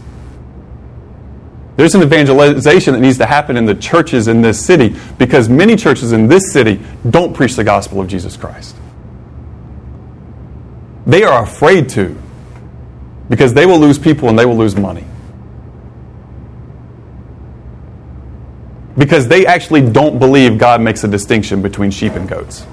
There's 1.77 1.95
an 1.95 2.01
evangelization 2.01 2.93
that 2.93 2.99
needs 2.99 3.19
to 3.19 3.25
happen 3.25 3.55
in 3.55 3.65
the 3.65 3.75
churches 3.75 4.27
in 4.27 4.41
this 4.41 4.65
city 4.65 4.95
because 5.17 5.47
many 5.47 5.77
churches 5.77 6.11
in 6.11 6.27
this 6.27 6.51
city 6.51 6.81
don't 7.09 7.33
preach 7.33 7.55
the 7.55 7.63
gospel 7.63 8.01
of 8.01 8.07
Jesus 8.07 8.35
Christ. 8.35 8.75
They 11.09 11.23
are 11.23 11.43
afraid 11.43 11.89
to 11.89 12.15
because 13.29 13.53
they 13.53 13.65
will 13.65 13.79
lose 13.79 13.97
people 13.97 14.29
and 14.29 14.37
they 14.37 14.45
will 14.45 14.57
lose 14.57 14.75
money. 14.75 15.05
because 18.99 19.29
they 19.29 19.45
actually 19.45 19.81
don't 19.89 20.19
believe 20.19 20.57
God 20.57 20.81
makes 20.81 21.05
a 21.05 21.07
distinction 21.07 21.61
between 21.61 21.89
sheep 21.89 22.13
and 22.13 22.27
goats. 22.27 22.67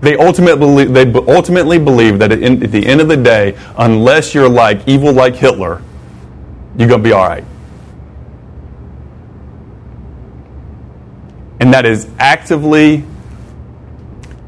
They 0.00 0.16
ultimately, 0.16 0.86
they 0.86 1.12
ultimately 1.12 1.78
believe 1.78 2.18
that 2.20 2.32
at 2.32 2.40
the 2.72 2.86
end 2.86 3.02
of 3.02 3.08
the 3.08 3.18
day, 3.18 3.58
unless 3.76 4.34
you're 4.34 4.48
like 4.48 4.88
evil 4.88 5.12
like 5.12 5.36
Hitler, 5.36 5.82
you're 6.78 6.88
going 6.88 7.02
to 7.02 7.08
be 7.08 7.12
all 7.12 7.28
right. 7.28 7.44
And 11.60 11.74
that 11.74 11.84
is 11.84 12.08
actively 12.18 13.04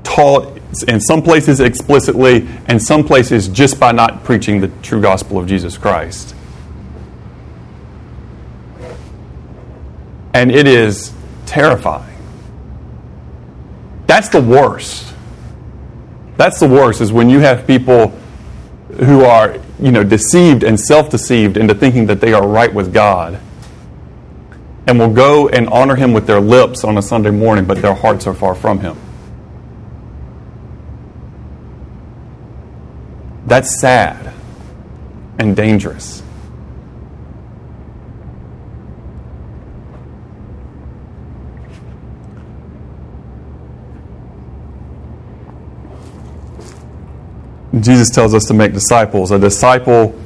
taught 0.03 0.62
in 0.89 1.01
some 1.01 1.23
places 1.23 1.61
explicitly, 1.61 2.47
and 2.67 2.83
some 2.83 3.05
places 3.05 3.49
just 3.49 3.79
by 3.79 3.93
not 3.93 4.25
preaching 4.25 4.61
the 4.61 4.69
true 4.83 5.01
gospel 5.01 5.39
of 5.39 5.47
Jesus 5.47 5.77
Christ. 5.77 6.35
and 10.35 10.51
it 10.51 10.67
is 10.67 11.13
terrifying. 11.47 12.09
That's 14.07 14.29
the 14.29 14.41
worst. 14.41 15.15
That's 16.37 16.59
the 16.59 16.69
worst 16.69 17.01
is 17.01 17.13
when 17.13 17.31
you 17.31 17.41
have 17.41 17.67
people 17.67 18.09
who 18.99 19.25
are, 19.25 19.59
you 19.81 19.93
know, 19.93 20.03
deceived 20.03 20.65
and 20.65 20.79
self-deceived 20.79 21.57
into 21.57 21.75
thinking 21.75 22.07
that 22.07 22.21
they 22.21 22.33
are 22.33 22.47
right 22.47 22.73
with 22.73 22.93
God 22.93 23.39
and 24.87 24.99
will 24.99 25.13
go 25.13 25.49
and 25.49 25.69
honor 25.69 25.95
him 25.95 26.13
with 26.13 26.27
their 26.27 26.41
lips 26.41 26.85
on 26.85 26.99
a 26.99 27.03
Sunday 27.03 27.31
morning, 27.31 27.65
but 27.65 27.81
their 27.81 27.95
hearts 27.95 28.27
are 28.27 28.35
far 28.35 28.55
from 28.55 28.81
him. 28.81 28.97
That's 33.53 33.79
sad 33.79 34.33
and 35.39 35.55
dangerous. 35.55 36.23
Jesus 47.79 48.09
tells 48.09 48.33
us 48.33 48.47
to 48.47 48.55
make 48.55 48.73
disciples. 48.73 49.31
A 49.31 49.39
disciple 49.39 50.19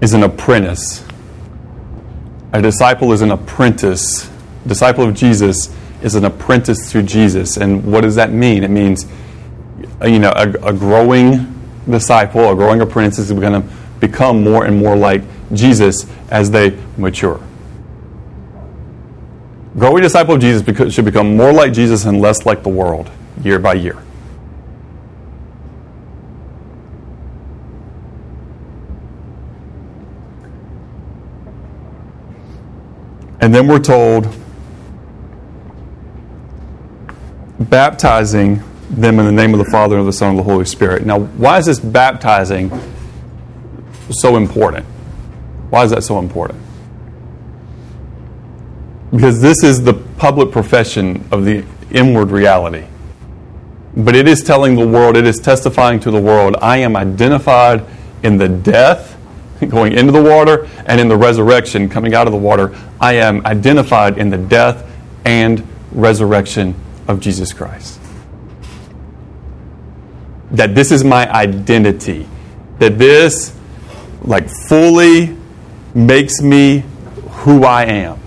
is 0.00 0.14
an 0.14 0.22
apprentice. 0.22 1.04
A 2.54 2.62
disciple 2.62 3.12
is 3.12 3.20
an 3.20 3.30
apprentice. 3.30 4.26
A 4.64 4.68
disciple 4.68 5.06
of 5.06 5.14
Jesus 5.14 5.68
is 6.02 6.14
an 6.14 6.24
apprentice 6.24 6.90
to 6.92 7.02
Jesus. 7.02 7.58
And 7.58 7.84
what 7.84 8.00
does 8.00 8.14
that 8.14 8.32
mean? 8.32 8.64
It 8.64 8.70
means, 8.70 9.04
you 10.02 10.18
know, 10.18 10.32
a, 10.34 10.48
a 10.68 10.72
growing 10.72 11.53
disciple, 11.88 12.50
a 12.50 12.54
growing 12.54 12.80
apprentice 12.80 13.18
is 13.18 13.32
going 13.32 13.62
to 13.62 13.68
become 14.00 14.42
more 14.42 14.64
and 14.64 14.76
more 14.76 14.96
like 14.96 15.22
Jesus 15.52 16.06
as 16.30 16.50
they 16.50 16.78
mature. 16.96 17.40
Growing 19.76 20.02
disciple 20.02 20.34
of 20.34 20.40
Jesus 20.40 20.94
should 20.94 21.04
become 21.04 21.36
more 21.36 21.52
like 21.52 21.72
Jesus 21.72 22.04
and 22.04 22.20
less 22.20 22.46
like 22.46 22.62
the 22.62 22.68
world 22.68 23.10
year 23.42 23.58
by 23.58 23.74
year. 23.74 24.00
And 33.40 33.54
then 33.54 33.66
we're 33.66 33.78
told, 33.78 34.26
baptizing 37.60 38.62
them 38.90 39.18
in 39.18 39.26
the 39.26 39.32
name 39.32 39.52
of 39.52 39.58
the 39.58 39.70
Father, 39.70 39.96
and 39.96 40.00
of 40.00 40.06
the 40.06 40.12
Son, 40.12 40.30
and 40.30 40.38
of 40.38 40.44
the 40.44 40.52
Holy 40.52 40.64
Spirit. 40.64 41.04
Now, 41.06 41.20
why 41.20 41.58
is 41.58 41.66
this 41.66 41.80
baptizing 41.80 42.70
so 44.10 44.36
important? 44.36 44.86
Why 45.70 45.84
is 45.84 45.90
that 45.90 46.02
so 46.02 46.18
important? 46.18 46.60
Because 49.10 49.40
this 49.40 49.62
is 49.62 49.82
the 49.82 49.94
public 49.94 50.50
profession 50.50 51.26
of 51.30 51.44
the 51.44 51.64
inward 51.90 52.30
reality. 52.30 52.84
But 53.96 54.16
it 54.16 54.26
is 54.26 54.42
telling 54.42 54.74
the 54.74 54.86
world, 54.86 55.16
it 55.16 55.26
is 55.26 55.38
testifying 55.38 56.00
to 56.00 56.10
the 56.10 56.20
world, 56.20 56.56
I 56.60 56.78
am 56.78 56.96
identified 56.96 57.84
in 58.22 58.38
the 58.38 58.48
death 58.48 59.16
going 59.68 59.92
into 59.92 60.12
the 60.12 60.22
water 60.22 60.68
and 60.86 61.00
in 61.00 61.08
the 61.08 61.16
resurrection 61.16 61.88
coming 61.88 62.14
out 62.14 62.26
of 62.26 62.32
the 62.32 62.38
water, 62.38 62.76
I 63.00 63.14
am 63.14 63.46
identified 63.46 64.18
in 64.18 64.30
the 64.30 64.38
death 64.38 64.90
and 65.24 65.66
resurrection 65.92 66.74
of 67.06 67.20
Jesus 67.20 67.52
Christ. 67.52 68.00
That 70.54 70.74
this 70.74 70.92
is 70.92 71.04
my 71.04 71.30
identity. 71.30 72.28
That 72.78 72.98
this, 72.98 73.56
like, 74.22 74.48
fully 74.48 75.36
makes 75.94 76.40
me 76.40 76.84
who 77.30 77.64
I 77.64 77.84
am. 77.84 78.20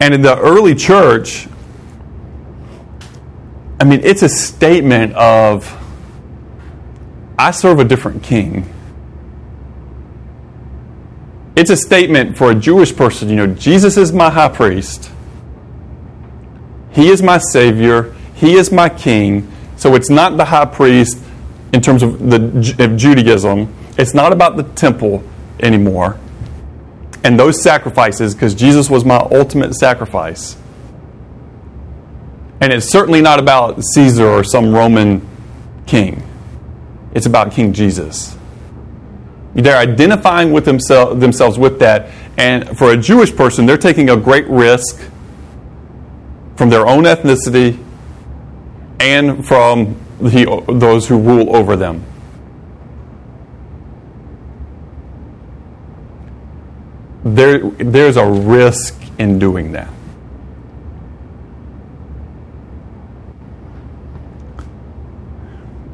And 0.00 0.14
in 0.14 0.22
the 0.22 0.38
early 0.38 0.74
church, 0.74 1.48
I 3.80 3.84
mean, 3.84 4.00
it's 4.04 4.22
a 4.22 4.28
statement 4.28 5.14
of 5.14 5.74
I 7.38 7.52
serve 7.52 7.78
a 7.78 7.84
different 7.84 8.22
king. 8.22 8.72
It's 11.54 11.70
a 11.70 11.76
statement 11.76 12.36
for 12.36 12.50
a 12.50 12.54
Jewish 12.54 12.94
person, 12.94 13.28
you 13.28 13.36
know, 13.36 13.46
Jesus 13.46 13.96
is 13.96 14.12
my 14.12 14.30
high 14.30 14.48
priest. 14.48 15.10
He 16.98 17.10
is 17.10 17.22
my 17.22 17.38
savior. 17.38 18.12
He 18.34 18.54
is 18.54 18.72
my 18.72 18.88
king. 18.88 19.48
So 19.76 19.94
it's 19.94 20.10
not 20.10 20.36
the 20.36 20.46
high 20.46 20.64
priest 20.64 21.16
in 21.72 21.80
terms 21.80 22.02
of 22.02 22.28
the 22.28 22.74
of 22.80 22.96
Judaism. 22.96 23.72
It's 23.96 24.14
not 24.14 24.32
about 24.32 24.56
the 24.56 24.64
temple 24.64 25.22
anymore. 25.60 26.18
And 27.22 27.38
those 27.38 27.62
sacrifices 27.62 28.34
because 28.34 28.52
Jesus 28.52 28.90
was 28.90 29.04
my 29.04 29.18
ultimate 29.30 29.74
sacrifice. 29.74 30.56
And 32.60 32.72
it's 32.72 32.86
certainly 32.86 33.22
not 33.22 33.38
about 33.38 33.80
Caesar 33.94 34.26
or 34.26 34.42
some 34.42 34.72
Roman 34.72 35.24
king. 35.86 36.20
It's 37.14 37.26
about 37.26 37.52
King 37.52 37.72
Jesus. 37.72 38.36
They're 39.54 39.78
identifying 39.78 40.52
with 40.52 40.64
themselves, 40.64 41.20
themselves 41.20 41.60
with 41.60 41.78
that. 41.78 42.10
And 42.36 42.76
for 42.76 42.90
a 42.90 42.96
Jewish 42.96 43.34
person, 43.36 43.66
they're 43.66 43.78
taking 43.78 44.10
a 44.10 44.16
great 44.16 44.48
risk 44.48 45.00
from 46.58 46.68
their 46.68 46.86
own 46.86 47.04
ethnicity 47.04 47.82
and 49.00 49.46
from 49.46 49.96
the, 50.20 50.64
those 50.68 51.06
who 51.06 51.18
rule 51.18 51.54
over 51.56 51.76
them. 51.76 52.04
There, 57.24 57.60
there's 57.70 58.16
a 58.16 58.26
risk 58.26 59.00
in 59.18 59.38
doing 59.38 59.72
that. 59.72 59.92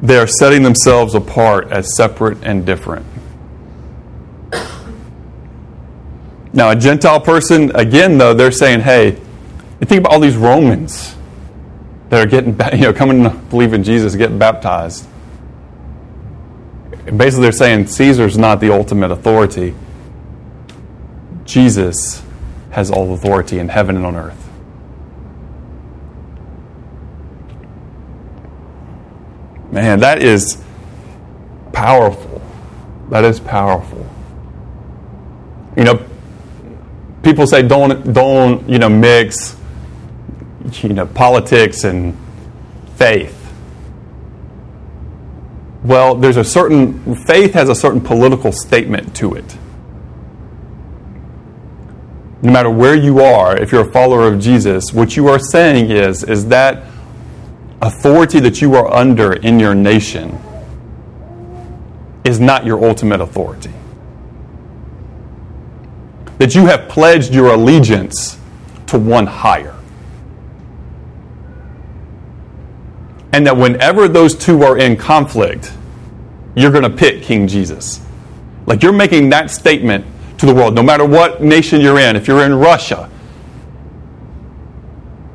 they 0.05 0.17
are 0.17 0.27
setting 0.27 0.61
themselves 0.61 1.15
apart 1.15 1.71
as 1.71 1.95
separate 1.95 2.37
and 2.43 2.63
different. 2.65 3.05
Now, 6.53 6.69
a 6.69 6.75
Gentile 6.75 7.19
person, 7.19 7.75
again, 7.75 8.17
though, 8.17 8.33
they're 8.33 8.51
saying, 8.51 8.81
hey, 8.81 9.19
you 9.79 9.85
think 9.85 9.99
about 9.99 10.13
all 10.13 10.19
these 10.19 10.37
Romans 10.37 11.15
that 12.09 12.25
are 12.25 12.29
getting, 12.29 12.57
you 12.79 12.85
know, 12.85 12.93
coming 12.93 13.23
to 13.23 13.29
believe 13.29 13.73
in 13.73 13.83
Jesus, 13.83 14.15
getting 14.15 14.39
baptized. 14.39 15.07
And 17.05 17.17
basically, 17.17 17.43
they're 17.43 17.51
saying 17.51 17.87
Caesar's 17.87 18.37
not 18.37 18.59
the 18.59 18.73
ultimate 18.73 19.11
authority. 19.11 19.75
Jesus 21.43 22.23
has 22.71 22.89
all 22.89 23.13
authority 23.13 23.59
in 23.59 23.69
heaven 23.69 23.95
and 23.95 24.05
on 24.05 24.15
earth. 24.15 24.41
Man, 29.71 29.99
that 29.99 30.23
is 30.23 30.61
powerful. 31.73 32.41
That 33.09 33.25
is 33.25 33.39
powerful. 33.39 34.09
You 35.75 35.83
know, 35.83 36.05
people 37.23 37.45
say 37.45 37.61
don't 37.61 38.13
don't 38.13 38.67
you 38.69 38.79
know 38.79 38.87
mix 38.87 39.57
you 40.73 40.89
know 40.89 41.05
politics 41.05 41.83
and 41.83 42.17
faith. 42.95 43.41
Well, 45.83 46.15
there's 46.15 46.37
a 46.37 46.43
certain 46.43 47.15
faith 47.25 47.53
has 47.53 47.69
a 47.69 47.75
certain 47.75 48.01
political 48.01 48.51
statement 48.51 49.15
to 49.17 49.35
it. 49.35 49.57
No 52.41 52.51
matter 52.51 52.69
where 52.69 52.95
you 52.95 53.19
are, 53.21 53.55
if 53.57 53.71
you're 53.71 53.87
a 53.87 53.91
follower 53.91 54.27
of 54.27 54.39
Jesus, 54.39 54.91
what 54.93 55.15
you 55.15 55.27
are 55.27 55.39
saying 55.39 55.91
is 55.91 56.23
is 56.23 56.47
that 56.47 56.83
authority 57.81 58.39
that 58.39 58.61
you 58.61 58.75
are 58.75 58.91
under 58.91 59.33
in 59.33 59.59
your 59.59 59.75
nation 59.75 60.39
is 62.23 62.39
not 62.39 62.65
your 62.65 62.83
ultimate 62.83 63.21
authority. 63.21 63.71
That 66.39 66.55
you 66.55 66.65
have 66.65 66.89
pledged 66.89 67.33
your 67.33 67.53
allegiance 67.53 68.37
to 68.87 68.97
one 68.97 69.27
higher. 69.27 69.74
And 73.35 73.45
that 73.47 73.57
whenever 73.57 74.07
those 74.07 74.33
two 74.33 74.63
are 74.63 74.77
in 74.77 74.95
conflict, 74.95 75.73
you're 76.55 76.71
going 76.71 76.83
to 76.83 76.89
pick 76.89 77.21
King 77.21 77.49
Jesus. 77.49 77.99
Like 78.65 78.81
you're 78.81 78.93
making 78.93 79.29
that 79.31 79.51
statement 79.51 80.05
to 80.37 80.45
the 80.45 80.55
world, 80.55 80.73
no 80.73 80.81
matter 80.81 81.03
what 81.05 81.43
nation 81.43 81.81
you're 81.81 81.99
in. 81.99 82.15
If 82.15 82.29
you're 82.29 82.45
in 82.45 82.55
Russia, 82.55 83.11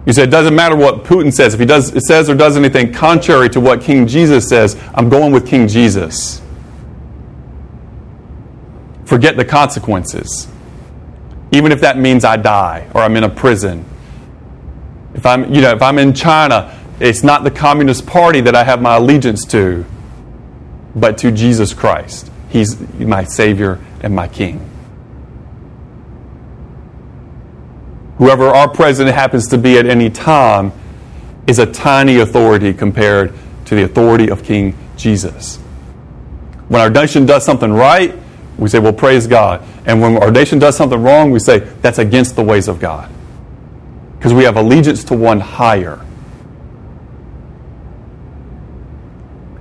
you 0.07 0.15
say 0.15 0.23
it 0.23 0.31
doesn't 0.31 0.55
matter 0.55 0.75
what 0.75 1.05
Putin 1.05 1.31
says. 1.31 1.53
If 1.53 1.61
he 1.61 1.67
does, 1.67 1.93
says 2.07 2.31
or 2.31 2.35
does 2.35 2.57
anything 2.57 2.91
contrary 2.91 3.51
to 3.51 3.61
what 3.61 3.83
King 3.83 4.07
Jesus 4.07 4.49
says, 4.49 4.83
I'm 4.95 5.11
going 5.11 5.31
with 5.31 5.47
King 5.47 5.69
Jesus. 5.69 6.41
Forget 9.05 9.37
the 9.37 9.45
consequences. 9.45 10.49
Even 11.53 11.71
if 11.71 11.83
that 11.83 11.99
means 11.99 12.25
I 12.25 12.39
die 12.39 12.89
or 12.95 13.03
I'm 13.03 13.15
in 13.17 13.25
a 13.25 13.29
prison. 13.29 13.85
If 15.13 15.27
I'm, 15.27 15.53
you 15.53 15.61
know, 15.61 15.73
if 15.73 15.83
I'm 15.83 15.99
in 15.99 16.15
China, 16.15 16.80
it's 17.01 17.23
not 17.23 17.45
the 17.45 17.51
Communist 17.51 18.07
Party 18.07 18.41
that 18.43 18.55
I 18.55 18.65
have 18.65 18.81
my 18.81 18.97
allegiance 18.97 19.45
to, 19.47 19.85
but 20.95 21.19
to 21.19 21.33
Jesus 21.33 21.75
Christ. 21.75 22.31
He's 22.49 22.79
my 22.99 23.25
Savior 23.25 23.79
and 24.03 24.15
my 24.15 24.29
King. 24.29 24.71
whoever 28.21 28.49
our 28.49 28.69
president 28.69 29.17
happens 29.17 29.49
to 29.49 29.57
be 29.57 29.79
at 29.79 29.87
any 29.87 30.11
time, 30.11 30.71
is 31.47 31.59
a 31.59 31.65
tiny 31.65 32.19
authority 32.19 32.75
compared 32.75 33.33
to 33.65 33.75
the 33.75 33.83
authority 33.83 34.31
of 34.31 34.45
King 34.45 34.77
Jesus. 34.99 35.57
When 36.69 36.83
our 36.83 36.91
nation 36.91 37.25
does 37.25 37.47
something 37.47 37.73
right, 37.73 38.15
we 38.59 38.69
say, 38.69 38.79
well, 38.79 38.93
praise 38.93 39.27
God. 39.27 39.63
And 39.87 40.03
when 40.03 40.23
our 40.23 40.31
nation 40.31 40.59
does 40.59 40.77
something 40.77 41.03
wrong, 41.03 41.31
we 41.31 41.39
say, 41.39 41.61
that's 41.81 41.99
against 41.99 42.37
the 42.37 42.45
ways 42.45 42.69
of 42.69 42.79
God. 42.79 43.11
Because 44.19 44.35
we 44.35 44.45
have 44.45 44.59
allegiance 44.59 45.03
to 45.05 45.15
one 45.15 45.41
higher. 45.41 46.05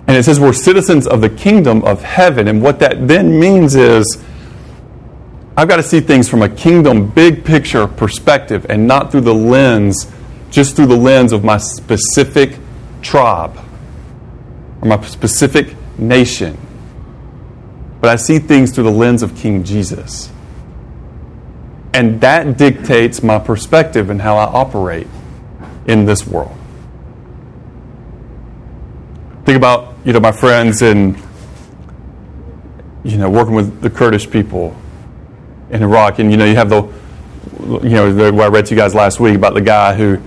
And 0.09 0.17
it 0.17 0.23
says 0.23 0.39
we're 0.39 0.53
citizens 0.53 1.05
of 1.05 1.21
the 1.21 1.29
kingdom 1.29 1.83
of 1.83 2.01
heaven. 2.01 2.47
And 2.47 2.63
what 2.63 2.79
that 2.79 3.07
then 3.07 3.39
means 3.39 3.75
is 3.75 4.17
I've 5.55 5.67
got 5.67 5.75
to 5.75 5.83
see 5.83 5.99
things 5.99 6.27
from 6.27 6.41
a 6.41 6.49
kingdom, 6.49 7.11
big 7.11 7.45
picture 7.45 7.85
perspective 7.85 8.65
and 8.69 8.87
not 8.87 9.11
through 9.11 9.21
the 9.21 9.35
lens, 9.35 10.11
just 10.49 10.75
through 10.75 10.87
the 10.87 10.97
lens 10.97 11.31
of 11.31 11.43
my 11.43 11.57
specific 11.57 12.57
tribe 13.03 13.55
or 14.81 14.87
my 14.87 14.99
specific 15.05 15.75
nation. 15.99 16.57
But 18.01 18.09
I 18.09 18.15
see 18.15 18.39
things 18.39 18.71
through 18.71 18.85
the 18.85 18.91
lens 18.91 19.21
of 19.21 19.35
King 19.35 19.63
Jesus. 19.63 20.31
And 21.93 22.19
that 22.21 22.57
dictates 22.57 23.21
my 23.21 23.37
perspective 23.37 24.09
and 24.09 24.19
how 24.19 24.37
I 24.37 24.45
operate 24.45 25.05
in 25.85 26.05
this 26.05 26.25
world. 26.25 26.55
Think 29.49 29.57
about, 29.57 29.88
you 30.05 30.13
know, 30.13 30.19
my 30.19 30.31
friends 30.31 30.81
in, 30.81 31.21
you 33.03 33.17
know, 33.17 33.29
working 33.29 33.53
with 33.53 33.81
the 33.81 33.89
Kurdish 33.89 34.29
people 34.29 34.75
in 35.69 35.83
Iraq. 35.83 36.19
And 36.19 36.31
you 36.31 36.37
know, 36.37 36.45
you 36.45 36.55
have 36.55 36.69
the, 36.69 36.83
you 37.59 37.89
know, 37.89 38.13
the, 38.13 38.33
what 38.33 38.45
I 38.45 38.47
read 38.47 38.65
to 38.67 38.75
you 38.75 38.79
guys 38.79 38.95
last 38.95 39.19
week 39.19 39.35
about 39.35 39.53
the 39.53 39.61
guy 39.61 39.95
who, 39.95 40.19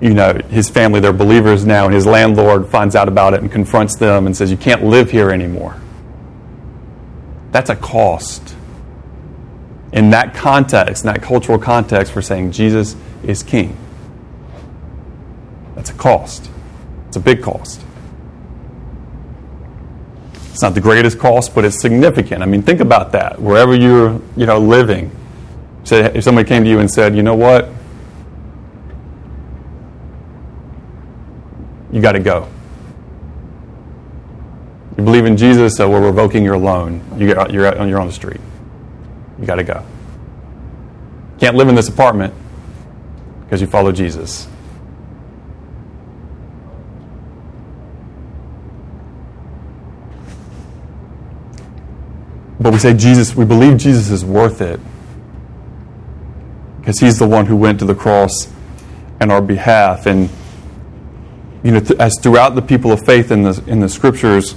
you 0.00 0.14
know, 0.14 0.34
his 0.50 0.68
family, 0.68 1.00
they're 1.00 1.12
believers 1.12 1.64
now, 1.64 1.84
and 1.84 1.94
his 1.94 2.06
landlord 2.06 2.66
finds 2.66 2.96
out 2.96 3.08
about 3.08 3.34
it 3.34 3.40
and 3.40 3.52
confronts 3.52 3.96
them 3.96 4.26
and 4.26 4.36
says, 4.36 4.50
You 4.50 4.56
can't 4.56 4.84
live 4.84 5.10
here 5.10 5.30
anymore. 5.30 5.80
That's 7.52 7.70
a 7.70 7.76
cost. 7.76 8.56
In 9.92 10.10
that 10.10 10.34
context, 10.34 11.04
in 11.04 11.12
that 11.12 11.22
cultural 11.22 11.58
context, 11.58 12.12
for 12.12 12.22
saying 12.22 12.52
Jesus 12.52 12.96
is 13.22 13.42
king. 13.42 13.76
That's 15.74 15.90
a 15.90 15.94
cost. 15.94 16.50
It's 17.08 17.16
a 17.16 17.20
big 17.20 17.42
cost. 17.42 17.82
It's 20.62 20.64
not 20.68 20.74
the 20.74 20.80
greatest 20.80 21.18
cost, 21.18 21.56
but 21.56 21.64
it's 21.64 21.80
significant. 21.80 22.40
I 22.40 22.46
mean, 22.46 22.62
think 22.62 22.78
about 22.78 23.10
that. 23.10 23.42
Wherever 23.42 23.74
you're, 23.74 24.20
you 24.36 24.46
know, 24.46 24.60
living, 24.60 25.10
say 25.82 26.04
if 26.14 26.22
somebody 26.22 26.46
came 26.46 26.62
to 26.62 26.70
you 26.70 26.78
and 26.78 26.88
said, 26.88 27.16
"You 27.16 27.24
know 27.24 27.34
what? 27.34 27.68
You 31.90 32.00
got 32.00 32.12
to 32.12 32.20
go. 32.20 32.46
You 34.96 35.02
believe 35.02 35.24
in 35.24 35.36
Jesus, 35.36 35.78
so 35.78 35.90
we're 35.90 36.06
revoking 36.06 36.44
your 36.44 36.58
loan. 36.58 37.02
You 37.18 37.34
get, 37.34 37.50
you're, 37.50 37.84
you're 37.84 38.00
on 38.00 38.06
the 38.06 38.12
street. 38.12 38.40
You 39.40 39.46
got 39.46 39.56
to 39.56 39.64
go. 39.64 39.84
Can't 41.40 41.56
live 41.56 41.66
in 41.66 41.74
this 41.74 41.88
apartment 41.88 42.34
because 43.40 43.60
you 43.60 43.66
follow 43.66 43.90
Jesus. 43.90 44.46
But 52.62 52.72
we 52.72 52.78
say 52.78 52.94
Jesus, 52.94 53.34
we 53.34 53.44
believe 53.44 53.76
Jesus 53.76 54.10
is 54.10 54.24
worth 54.24 54.60
it 54.60 54.78
because 56.78 57.00
he's 57.00 57.18
the 57.18 57.26
one 57.26 57.46
who 57.46 57.56
went 57.56 57.80
to 57.80 57.84
the 57.84 57.94
cross 57.94 58.52
on 59.20 59.32
our 59.32 59.42
behalf. 59.42 60.06
And, 60.06 60.30
you 61.64 61.72
know, 61.72 61.80
as 61.98 62.16
throughout 62.20 62.54
the 62.54 62.62
people 62.62 62.92
of 62.92 63.04
faith 63.04 63.32
in 63.32 63.42
the, 63.42 63.62
in 63.66 63.80
the 63.80 63.88
scriptures, 63.88 64.54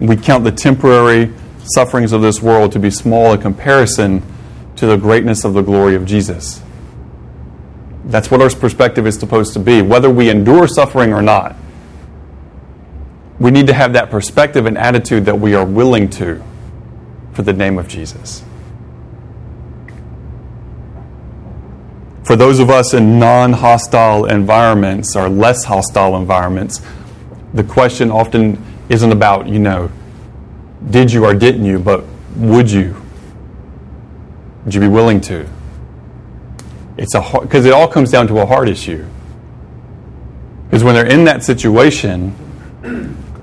we 0.00 0.16
count 0.16 0.42
the 0.42 0.50
temporary 0.50 1.32
sufferings 1.62 2.12
of 2.12 2.20
this 2.20 2.42
world 2.42 2.72
to 2.72 2.80
be 2.80 2.90
small 2.90 3.32
in 3.32 3.40
comparison 3.40 4.22
to 4.74 4.86
the 4.86 4.96
greatness 4.96 5.44
of 5.44 5.54
the 5.54 5.62
glory 5.62 5.94
of 5.94 6.06
Jesus. 6.06 6.60
That's 8.06 8.28
what 8.28 8.42
our 8.42 8.50
perspective 8.50 9.06
is 9.06 9.16
supposed 9.16 9.52
to 9.52 9.60
be, 9.60 9.82
whether 9.82 10.10
we 10.10 10.30
endure 10.30 10.66
suffering 10.66 11.12
or 11.12 11.22
not. 11.22 11.54
We 13.38 13.52
need 13.52 13.68
to 13.68 13.72
have 13.72 13.92
that 13.92 14.10
perspective 14.10 14.66
and 14.66 14.76
attitude 14.76 15.26
that 15.26 15.38
we 15.38 15.54
are 15.54 15.64
willing 15.64 16.10
to 16.10 16.42
for 17.32 17.42
the 17.42 17.52
name 17.52 17.78
of 17.78 17.88
Jesus. 17.88 18.42
For 22.24 22.36
those 22.36 22.60
of 22.60 22.70
us 22.70 22.94
in 22.94 23.18
non 23.18 23.52
hostile 23.52 24.26
environments 24.26 25.16
or 25.16 25.28
less 25.28 25.64
hostile 25.64 26.16
environments, 26.16 26.80
the 27.54 27.64
question 27.64 28.10
often 28.10 28.62
isn't 28.88 29.10
about, 29.10 29.48
you 29.48 29.58
know, 29.58 29.90
did 30.90 31.12
you 31.12 31.24
or 31.24 31.34
didn't 31.34 31.64
you, 31.64 31.78
but 31.78 32.04
would 32.36 32.70
you? 32.70 32.94
Would 34.64 34.74
you 34.74 34.80
be 34.80 34.88
willing 34.88 35.20
to? 35.22 35.48
It's 36.96 37.14
a 37.14 37.40
because 37.40 37.64
it 37.66 37.72
all 37.72 37.88
comes 37.88 38.10
down 38.10 38.28
to 38.28 38.38
a 38.38 38.46
heart 38.46 38.68
issue. 38.68 39.04
Because 40.66 40.84
when 40.84 40.94
they're 40.94 41.10
in 41.10 41.24
that 41.24 41.42
situation, 41.42 42.34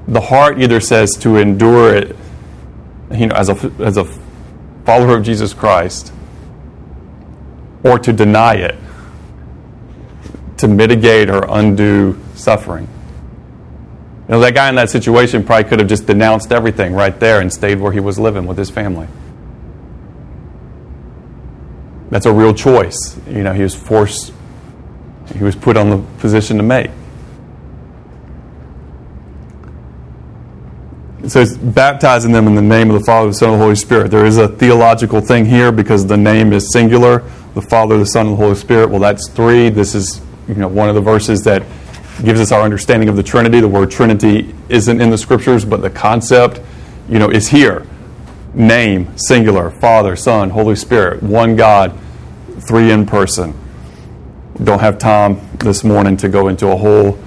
the 0.07 0.21
heart 0.21 0.59
either 0.59 0.79
says 0.79 1.11
to 1.17 1.35
endure 1.35 1.93
it 1.93 2.15
you 3.11 3.27
know, 3.27 3.35
as 3.35 3.49
a, 3.49 3.71
as 3.79 3.97
a 3.97 4.05
follower 4.85 5.17
of 5.17 5.23
Jesus 5.23 5.53
Christ, 5.53 6.13
or 7.83 7.99
to 7.99 8.11
deny 8.11 8.55
it, 8.55 8.75
to 10.57 10.67
mitigate 10.67 11.29
or 11.29 11.45
undo 11.47 12.19
suffering. 12.35 12.87
You 14.27 14.33
know, 14.33 14.39
that 14.41 14.55
guy 14.55 14.67
in 14.69 14.75
that 14.75 14.89
situation 14.89 15.43
probably 15.43 15.69
could 15.69 15.79
have 15.79 15.87
just 15.87 16.05
denounced 16.05 16.51
everything 16.51 16.93
right 16.93 17.17
there 17.17 17.39
and 17.39 17.53
stayed 17.53 17.79
where 17.79 17.91
he 17.91 17.99
was 17.99 18.19
living 18.19 18.45
with 18.45 18.57
his 18.57 18.69
family. 18.69 19.07
That's 22.09 22.25
a 22.25 22.33
real 22.33 22.53
choice. 22.53 23.19
You 23.27 23.43
know, 23.43 23.53
he 23.53 23.63
was 23.63 23.75
forced, 23.75 24.33
he 25.33 25.43
was 25.43 25.55
put 25.55 25.77
on 25.77 25.89
the 25.89 25.97
position 26.19 26.57
to 26.57 26.63
make. 26.63 26.91
It 31.28 31.36
it's 31.36 31.57
baptizing 31.57 32.32
them 32.32 32.47
in 32.47 32.55
the 32.55 32.61
name 32.61 32.89
of 32.89 32.97
the 32.97 33.05
Father, 33.05 33.28
the 33.28 33.34
Son, 33.34 33.49
and 33.49 33.59
the 33.59 33.63
Holy 33.63 33.75
Spirit. 33.75 34.11
There 34.11 34.25
is 34.25 34.38
a 34.38 34.47
theological 34.47 35.19
thing 35.19 35.43
here 35.43 35.73
because 35.73 36.07
the 36.07 36.15
name 36.15 36.53
is 36.53 36.71
singular 36.71 37.19
the 37.53 37.61
Father, 37.61 37.97
the 37.97 38.05
Son, 38.05 38.28
and 38.28 38.38
the 38.38 38.41
Holy 38.41 38.55
Spirit. 38.55 38.89
Well, 38.89 39.01
that's 39.01 39.30
three. 39.32 39.67
This 39.67 39.93
is 39.93 40.21
you 40.47 40.55
know 40.55 40.69
one 40.69 40.88
of 40.88 40.95
the 40.95 41.01
verses 41.01 41.41
that 41.41 41.63
gives 42.23 42.39
us 42.39 42.53
our 42.53 42.61
understanding 42.61 43.09
of 43.09 43.17
the 43.17 43.23
Trinity. 43.23 43.59
The 43.59 43.67
word 43.67 43.91
Trinity 43.91 44.55
isn't 44.69 45.01
in 45.01 45.09
the 45.09 45.17
scriptures, 45.17 45.65
but 45.65 45.82
the 45.82 45.89
concept, 45.89 46.61
you 47.09 47.19
know, 47.19 47.30
is 47.30 47.49
here. 47.49 47.86
Name, 48.53 49.17
singular, 49.17 49.69
Father, 49.69 50.15
Son, 50.15 50.49
Holy 50.49 50.78
Spirit, 50.78 51.21
one 51.21 51.57
God, 51.57 51.93
three 52.69 52.89
in 52.89 53.05
person. 53.05 53.53
Don't 54.63 54.80
have 54.80 54.97
time 54.97 55.41
this 55.57 55.84
morning 55.84 56.15
to 56.17 56.30
go 56.30 56.47
into 56.47 56.69
a 56.69 56.78
whole 56.78 57.19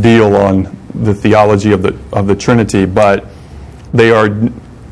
deal 0.00 0.36
on 0.36 0.76
the 0.94 1.12
theology 1.12 1.72
of 1.72 1.82
the 1.82 1.98
of 2.12 2.28
the 2.28 2.36
Trinity, 2.36 2.84
but 2.86 3.26
they 3.92 4.10
are 4.10 4.28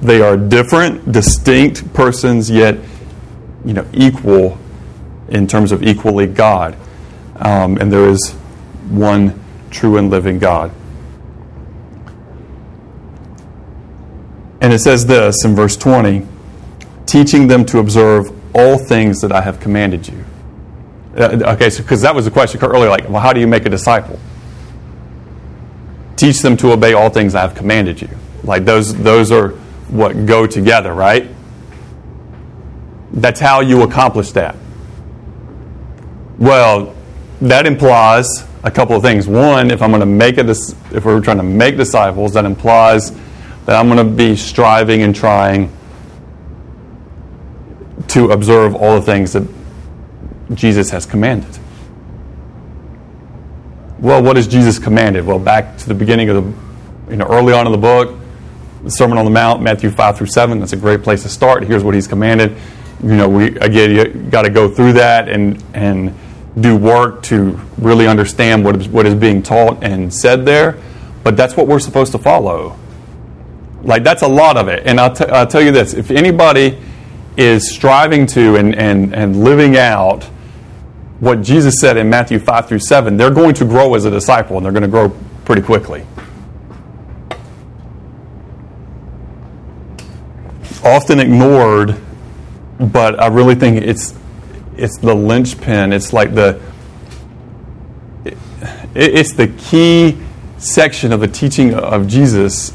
they 0.02 0.20
are 0.20 0.36
different, 0.36 1.10
distinct 1.10 1.92
persons, 1.94 2.50
yet 2.50 2.76
you 3.64 3.74
know 3.74 3.86
equal 3.92 4.58
in 5.28 5.46
terms 5.46 5.72
of 5.72 5.82
equally 5.82 6.26
God. 6.26 6.76
Um, 7.36 7.76
and 7.78 7.92
there 7.92 8.08
is 8.08 8.32
one 8.88 9.38
true 9.70 9.96
and 9.98 10.10
living 10.10 10.38
God. 10.38 10.72
And 14.60 14.72
it 14.72 14.78
says 14.78 15.06
this 15.06 15.44
in 15.44 15.54
verse 15.54 15.76
20 15.76 16.26
teaching 17.06 17.46
them 17.46 17.64
to 17.64 17.78
observe 17.78 18.30
all 18.54 18.76
things 18.78 19.20
that 19.20 19.32
I 19.32 19.40
have 19.40 19.60
commanded 19.60 20.08
you. 20.08 20.24
Uh, 21.16 21.54
okay, 21.54 21.70
so 21.70 21.82
because 21.82 22.02
that 22.02 22.14
was 22.14 22.24
the 22.24 22.30
question 22.30 22.62
earlier, 22.62 22.90
like, 22.90 23.08
well, 23.08 23.22
how 23.22 23.32
do 23.32 23.40
you 23.40 23.46
make 23.46 23.64
a 23.64 23.70
disciple? 23.70 24.18
Teach 26.16 26.40
them 26.40 26.56
to 26.58 26.72
obey 26.72 26.94
all 26.94 27.08
things 27.08 27.34
I 27.34 27.42
have 27.42 27.54
commanded 27.54 28.02
you. 28.02 28.08
Like 28.46 28.64
those, 28.64 28.94
those 28.94 29.30
are 29.32 29.50
what 29.88 30.26
go 30.26 30.46
together, 30.46 30.94
right? 30.94 31.28
That's 33.12 33.40
how 33.40 33.60
you 33.60 33.82
accomplish 33.82 34.32
that. 34.32 34.56
Well, 36.38 36.94
that 37.40 37.66
implies 37.66 38.46
a 38.62 38.70
couple 38.70 38.96
of 38.96 39.02
things. 39.02 39.26
One, 39.26 39.70
if 39.70 39.82
I'm 39.82 39.90
going 39.90 40.00
to 40.00 40.06
make 40.06 40.38
a, 40.38 40.48
if 40.48 41.04
we're 41.04 41.20
trying 41.20 41.38
to 41.38 41.42
make 41.42 41.76
disciples, 41.76 42.34
that 42.34 42.44
implies 42.44 43.12
that 43.64 43.76
I'm 43.76 43.88
going 43.88 43.98
to 43.98 44.12
be 44.12 44.36
striving 44.36 45.02
and 45.02 45.14
trying 45.14 45.72
to 48.08 48.30
observe 48.30 48.74
all 48.74 48.96
the 48.96 49.02
things 49.02 49.32
that 49.32 49.46
Jesus 50.54 50.90
has 50.90 51.06
commanded. 51.06 51.58
Well, 53.98 54.22
what 54.22 54.36
Jesus 54.46 54.78
commanded? 54.78 55.24
Well, 55.24 55.38
back 55.38 55.78
to 55.78 55.88
the 55.88 55.94
beginning 55.94 56.28
of 56.28 56.44
the, 56.44 57.10
you 57.12 57.16
know, 57.16 57.26
early 57.26 57.52
on 57.52 57.66
in 57.66 57.72
the 57.72 57.78
book, 57.78 58.14
the 58.86 58.90
Sermon 58.92 59.18
on 59.18 59.24
the 59.24 59.30
Mount, 59.30 59.62
Matthew 59.62 59.90
5 59.90 60.16
through 60.16 60.28
7, 60.28 60.60
that's 60.60 60.72
a 60.72 60.76
great 60.76 61.02
place 61.02 61.22
to 61.24 61.28
start. 61.28 61.64
Here's 61.64 61.84
what 61.84 61.94
he's 61.94 62.06
commanded. 62.06 62.56
You 63.02 63.16
know, 63.16 63.28
we, 63.28 63.58
again, 63.58 63.90
you 63.90 64.30
got 64.30 64.42
to 64.42 64.50
go 64.50 64.68
through 64.70 64.94
that 64.94 65.28
and, 65.28 65.62
and, 65.74 66.14
do 66.58 66.74
work 66.74 67.22
to 67.22 67.60
really 67.76 68.06
understand 68.06 68.64
what 68.64 68.76
is, 68.76 68.88
what 68.88 69.04
is 69.04 69.14
being 69.14 69.42
taught 69.42 69.84
and 69.84 70.12
said 70.12 70.46
there, 70.46 70.78
but 71.22 71.36
that's 71.36 71.54
what 71.54 71.66
we're 71.66 71.78
supposed 71.78 72.12
to 72.12 72.18
follow. 72.18 72.78
Like, 73.82 74.02
that's 74.02 74.22
a 74.22 74.28
lot 74.28 74.56
of 74.56 74.68
it. 74.68 74.86
And 74.86 74.98
I'll, 74.98 75.12
t- 75.12 75.26
I'll 75.26 75.46
tell 75.46 75.60
you 75.60 75.70
this 75.70 75.92
if 75.92 76.10
anybody 76.10 76.78
is 77.36 77.70
striving 77.70 78.26
to 78.28 78.56
and, 78.56 78.74
and, 78.74 79.14
and 79.14 79.44
living 79.44 79.76
out 79.76 80.24
what 81.20 81.42
Jesus 81.42 81.78
said 81.78 81.98
in 81.98 82.08
Matthew 82.08 82.38
5 82.38 82.68
through 82.68 82.78
7, 82.78 83.18
they're 83.18 83.30
going 83.30 83.54
to 83.56 83.66
grow 83.66 83.94
as 83.94 84.06
a 84.06 84.10
disciple 84.10 84.56
and 84.56 84.64
they're 84.64 84.72
going 84.72 84.82
to 84.82 84.88
grow 84.88 85.10
pretty 85.44 85.60
quickly. 85.60 86.06
Often 90.86 91.18
ignored, 91.18 92.00
but 92.78 93.18
I 93.20 93.26
really 93.26 93.56
think 93.56 93.82
it's 93.82 94.14
it's 94.76 94.98
the 94.98 95.14
linchpin. 95.14 95.92
It's 95.92 96.12
like 96.12 96.32
the 96.32 96.60
it, 98.24 98.38
it's 98.94 99.32
the 99.32 99.48
key 99.48 100.16
section 100.58 101.12
of 101.12 101.18
the 101.18 101.26
teaching 101.26 101.74
of 101.74 102.06
Jesus 102.06 102.72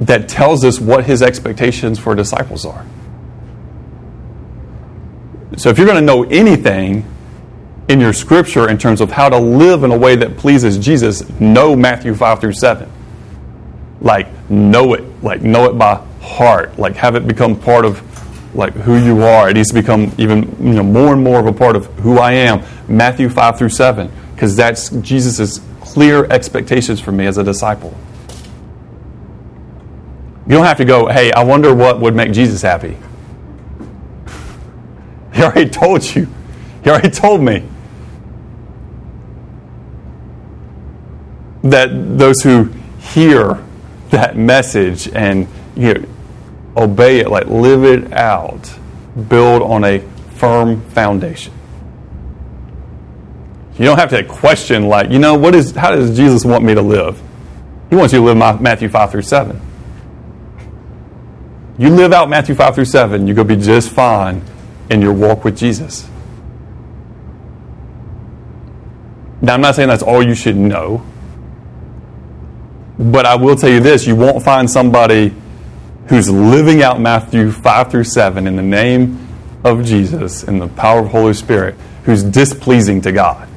that 0.00 0.28
tells 0.28 0.64
us 0.64 0.80
what 0.80 1.04
his 1.04 1.22
expectations 1.22 1.98
for 1.98 2.16
disciples 2.16 2.66
are. 2.66 2.84
So 5.56 5.70
if 5.70 5.78
you're 5.78 5.86
going 5.86 6.00
to 6.00 6.04
know 6.04 6.24
anything 6.24 7.04
in 7.88 8.00
your 8.00 8.12
scripture 8.12 8.68
in 8.68 8.78
terms 8.78 9.00
of 9.00 9.12
how 9.12 9.28
to 9.28 9.38
live 9.38 9.84
in 9.84 9.92
a 9.92 9.96
way 9.96 10.16
that 10.16 10.36
pleases 10.36 10.76
Jesus, 10.76 11.28
know 11.38 11.76
Matthew 11.76 12.14
5 12.14 12.40
through 12.40 12.54
7. 12.54 12.90
Like 14.00 14.28
know 14.50 14.94
it, 14.94 15.04
like 15.22 15.42
know 15.42 15.64
it 15.70 15.78
by 15.78 16.04
heart, 16.20 16.78
like 16.78 16.96
have 16.96 17.14
it 17.16 17.26
become 17.26 17.58
part 17.58 17.84
of 17.84 18.02
like 18.54 18.72
who 18.74 18.96
you 18.96 19.22
are. 19.22 19.50
It 19.50 19.54
needs 19.54 19.68
to 19.68 19.74
become 19.74 20.12
even 20.18 20.42
you 20.60 20.74
know 20.74 20.82
more 20.82 21.12
and 21.12 21.22
more 21.22 21.40
of 21.40 21.46
a 21.46 21.52
part 21.52 21.76
of 21.76 21.86
who 22.00 22.18
I 22.18 22.32
am. 22.32 22.62
Matthew 22.88 23.28
five 23.28 23.58
through 23.58 23.70
seven, 23.70 24.10
because 24.34 24.56
that's 24.56 24.90
Jesus' 24.90 25.60
clear 25.80 26.26
expectations 26.26 27.00
for 27.00 27.12
me 27.12 27.26
as 27.26 27.38
a 27.38 27.44
disciple. 27.44 27.96
You 30.46 30.52
don't 30.52 30.64
have 30.64 30.76
to 30.76 30.84
go, 30.84 31.08
hey, 31.08 31.32
I 31.32 31.42
wonder 31.42 31.74
what 31.74 32.00
would 32.00 32.14
make 32.14 32.32
Jesus 32.32 32.62
happy. 32.62 32.96
He 35.34 35.42
already 35.42 35.68
told 35.68 36.14
you. 36.14 36.28
He 36.82 36.88
already 36.88 37.10
told 37.10 37.42
me. 37.42 37.62
That 41.62 42.16
those 42.16 42.40
who 42.42 42.70
hear 43.00 43.62
that 44.10 44.36
message 44.36 45.08
and 45.08 45.48
you 45.76 45.94
know, 45.94 46.04
obey 46.76 47.20
it, 47.20 47.30
like 47.30 47.46
live 47.46 47.84
it 47.84 48.12
out, 48.12 48.72
build 49.28 49.62
on 49.62 49.84
a 49.84 50.00
firm 50.36 50.80
foundation. 50.90 51.52
You 53.78 53.84
don't 53.84 53.98
have 53.98 54.10
to 54.10 54.24
question, 54.24 54.88
like, 54.88 55.10
you 55.10 55.18
know, 55.18 55.34
what 55.34 55.54
is, 55.54 55.72
how 55.72 55.90
does 55.90 56.16
Jesus 56.16 56.44
want 56.44 56.64
me 56.64 56.74
to 56.74 56.82
live? 56.82 57.20
He 57.90 57.96
wants 57.96 58.12
you 58.12 58.20
to 58.20 58.24
live 58.24 58.60
Matthew 58.60 58.88
5 58.88 59.10
through 59.10 59.22
7. 59.22 59.60
You 61.78 61.90
live 61.90 62.12
out 62.12 62.30
Matthew 62.30 62.54
5 62.54 62.74
through 62.74 62.86
7, 62.86 63.26
you're 63.26 63.36
going 63.36 63.48
to 63.48 63.56
be 63.56 63.62
just 63.62 63.90
fine 63.90 64.42
in 64.88 65.02
your 65.02 65.12
walk 65.12 65.44
with 65.44 65.58
Jesus. 65.58 66.08
Now, 69.42 69.54
I'm 69.54 69.60
not 69.60 69.74
saying 69.74 69.88
that's 69.88 70.02
all 70.02 70.26
you 70.26 70.34
should 70.34 70.56
know, 70.56 71.04
but 72.98 73.26
I 73.26 73.36
will 73.36 73.56
tell 73.56 73.70
you 73.70 73.80
this 73.80 74.06
you 74.06 74.16
won't 74.16 74.42
find 74.42 74.70
somebody 74.70 75.34
who's 76.08 76.30
living 76.30 76.82
out 76.82 77.00
Matthew 77.00 77.50
5 77.50 77.90
through 77.90 78.04
7 78.04 78.46
in 78.46 78.56
the 78.56 78.62
name 78.62 79.26
of 79.64 79.84
Jesus 79.84 80.44
in 80.44 80.58
the 80.58 80.68
power 80.68 81.00
of 81.00 81.06
the 81.06 81.10
Holy 81.10 81.34
Spirit, 81.34 81.74
who's 82.04 82.22
displeasing 82.22 83.00
to 83.02 83.12
God. 83.12 83.48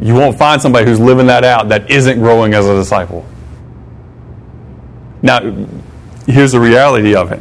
You 0.00 0.14
won't 0.14 0.36
find 0.36 0.60
somebody 0.60 0.86
who's 0.86 0.98
living 0.98 1.28
that 1.28 1.44
out 1.44 1.68
that 1.68 1.88
isn't 1.90 2.18
growing 2.18 2.54
as 2.54 2.66
a 2.66 2.74
disciple. 2.74 3.24
Now, 5.22 5.40
here's 6.26 6.52
the 6.52 6.60
reality 6.60 7.14
of 7.14 7.30
it. 7.30 7.40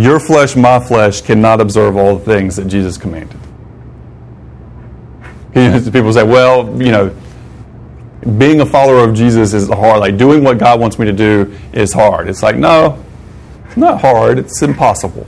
Your 0.00 0.18
flesh, 0.18 0.56
my 0.56 0.80
flesh, 0.80 1.20
cannot 1.20 1.60
observe 1.60 1.94
all 1.94 2.16
the 2.16 2.24
things 2.24 2.56
that 2.56 2.68
Jesus 2.68 2.96
commanded. 2.96 3.38
People 5.92 6.12
say, 6.14 6.22
well, 6.22 6.80
you 6.80 6.90
know, 6.90 7.14
being 8.38 8.62
a 8.62 8.66
follower 8.66 9.06
of 9.06 9.14
Jesus 9.14 9.52
is 9.52 9.68
hard. 9.68 10.00
Like 10.00 10.16
doing 10.16 10.42
what 10.42 10.56
God 10.56 10.80
wants 10.80 10.98
me 10.98 11.04
to 11.04 11.12
do 11.12 11.54
is 11.74 11.92
hard. 11.92 12.30
It's 12.30 12.42
like, 12.42 12.56
no, 12.56 13.04
it's 13.66 13.76
not 13.76 14.00
hard. 14.00 14.38
It's 14.38 14.62
impossible 14.62 15.26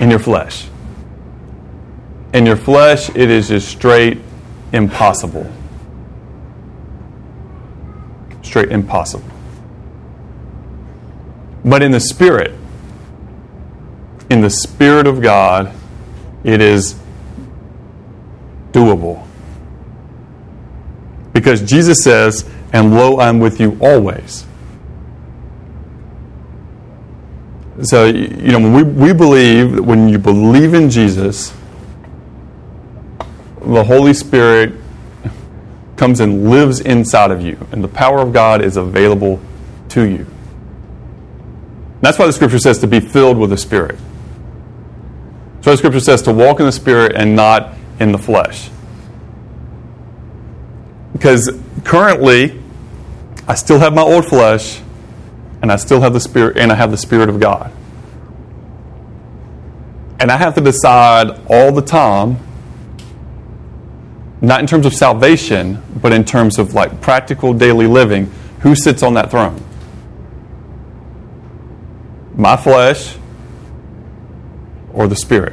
in 0.00 0.10
your 0.10 0.18
flesh. 0.18 0.66
In 2.32 2.44
your 2.44 2.56
flesh, 2.56 3.08
it 3.10 3.30
is 3.30 3.46
just 3.46 3.68
straight 3.68 4.18
impossible. 4.72 5.48
Straight 8.42 8.70
impossible. 8.72 9.30
But 11.64 11.82
in 11.82 11.92
the 11.92 12.00
Spirit, 12.00 12.55
in 14.30 14.40
the 14.40 14.50
Spirit 14.50 15.06
of 15.06 15.22
God, 15.22 15.72
it 16.44 16.60
is 16.60 16.98
doable. 18.72 19.26
Because 21.32 21.60
Jesus 21.62 22.02
says, 22.02 22.48
And 22.72 22.94
lo, 22.94 23.20
I'm 23.20 23.40
with 23.40 23.60
you 23.60 23.78
always. 23.80 24.46
So, 27.82 28.06
you 28.06 28.58
know, 28.58 28.70
we, 28.70 28.82
we 28.82 29.12
believe 29.12 29.72
that 29.72 29.82
when 29.82 30.08
you 30.08 30.18
believe 30.18 30.72
in 30.72 30.88
Jesus, 30.88 31.54
the 33.60 33.84
Holy 33.84 34.14
Spirit 34.14 34.72
comes 35.96 36.20
and 36.20 36.48
lives 36.48 36.80
inside 36.80 37.30
of 37.30 37.42
you, 37.42 37.58
and 37.72 37.84
the 37.84 37.88
power 37.88 38.20
of 38.20 38.32
God 38.32 38.62
is 38.62 38.76
available 38.76 39.40
to 39.90 40.04
you. 40.04 40.26
That's 42.00 42.18
why 42.18 42.26
the 42.26 42.32
scripture 42.32 42.58
says 42.58 42.78
to 42.78 42.86
be 42.86 43.00
filled 43.00 43.36
with 43.36 43.50
the 43.50 43.56
Spirit. 43.56 43.98
So 45.66 45.72
the 45.72 45.78
scripture 45.78 45.98
says 45.98 46.22
to 46.22 46.32
walk 46.32 46.60
in 46.60 46.66
the 46.66 46.70
Spirit 46.70 47.16
and 47.16 47.34
not 47.34 47.74
in 47.98 48.12
the 48.12 48.18
flesh. 48.18 48.70
Because 51.12 51.60
currently, 51.82 52.62
I 53.48 53.56
still 53.56 53.80
have 53.80 53.92
my 53.92 54.02
old 54.02 54.26
flesh, 54.26 54.80
and 55.62 55.72
I 55.72 55.74
still 55.74 56.00
have 56.02 56.12
the 56.12 56.20
Spirit, 56.20 56.56
and 56.56 56.70
I 56.70 56.76
have 56.76 56.92
the 56.92 56.96
Spirit 56.96 57.28
of 57.28 57.40
God. 57.40 57.72
And 60.20 60.30
I 60.30 60.36
have 60.36 60.54
to 60.54 60.60
decide 60.60 61.30
all 61.50 61.72
the 61.72 61.82
time, 61.82 62.38
not 64.40 64.60
in 64.60 64.68
terms 64.68 64.86
of 64.86 64.94
salvation, 64.94 65.82
but 66.00 66.12
in 66.12 66.24
terms 66.24 66.60
of 66.60 66.74
like 66.74 67.00
practical 67.00 67.52
daily 67.52 67.88
living, 67.88 68.30
who 68.60 68.76
sits 68.76 69.02
on 69.02 69.14
that 69.14 69.32
throne? 69.32 69.60
My 72.36 72.56
flesh 72.56 73.16
or 74.96 75.06
the 75.06 75.14
Spirit? 75.14 75.52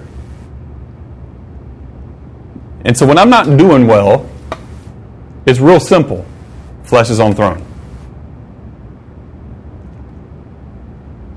And 2.86 2.98
so 2.98 3.06
when 3.06 3.18
I'm 3.18 3.30
not 3.30 3.58
doing 3.58 3.86
well, 3.86 4.30
it's 5.46 5.60
real 5.60 5.80
simple. 5.80 6.26
Flesh 6.84 7.10
is 7.10 7.20
on 7.20 7.32
the 7.32 7.36
throne. 7.36 7.66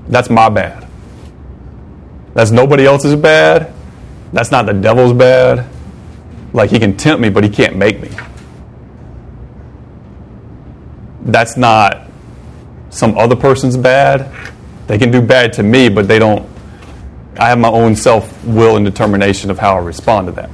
That's 0.07 0.29
my 0.29 0.49
bad. 0.49 0.87
That's 2.33 2.51
nobody 2.51 2.85
else's 2.85 3.15
bad. 3.15 3.73
That's 4.31 4.51
not 4.51 4.65
the 4.65 4.73
devil's 4.73 5.13
bad. 5.13 5.67
Like 6.53 6.69
he 6.69 6.79
can 6.79 6.95
tempt 6.95 7.21
me, 7.21 7.29
but 7.29 7.43
he 7.43 7.49
can't 7.49 7.75
make 7.75 8.01
me. 8.01 8.09
That's 11.21 11.57
not 11.57 12.07
some 12.89 13.17
other 13.17 13.35
person's 13.35 13.75
bad. 13.75 14.31
They 14.87 14.97
can 14.97 15.11
do 15.11 15.21
bad 15.21 15.53
to 15.53 15.63
me, 15.63 15.89
but 15.89 16.07
they 16.07 16.19
don't. 16.19 16.46
I 17.39 17.49
have 17.49 17.59
my 17.59 17.69
own 17.69 17.95
self 17.95 18.43
will 18.45 18.75
and 18.77 18.85
determination 18.85 19.51
of 19.51 19.59
how 19.59 19.75
I 19.75 19.79
respond 19.79 20.27
to 20.27 20.33
that. 20.33 20.49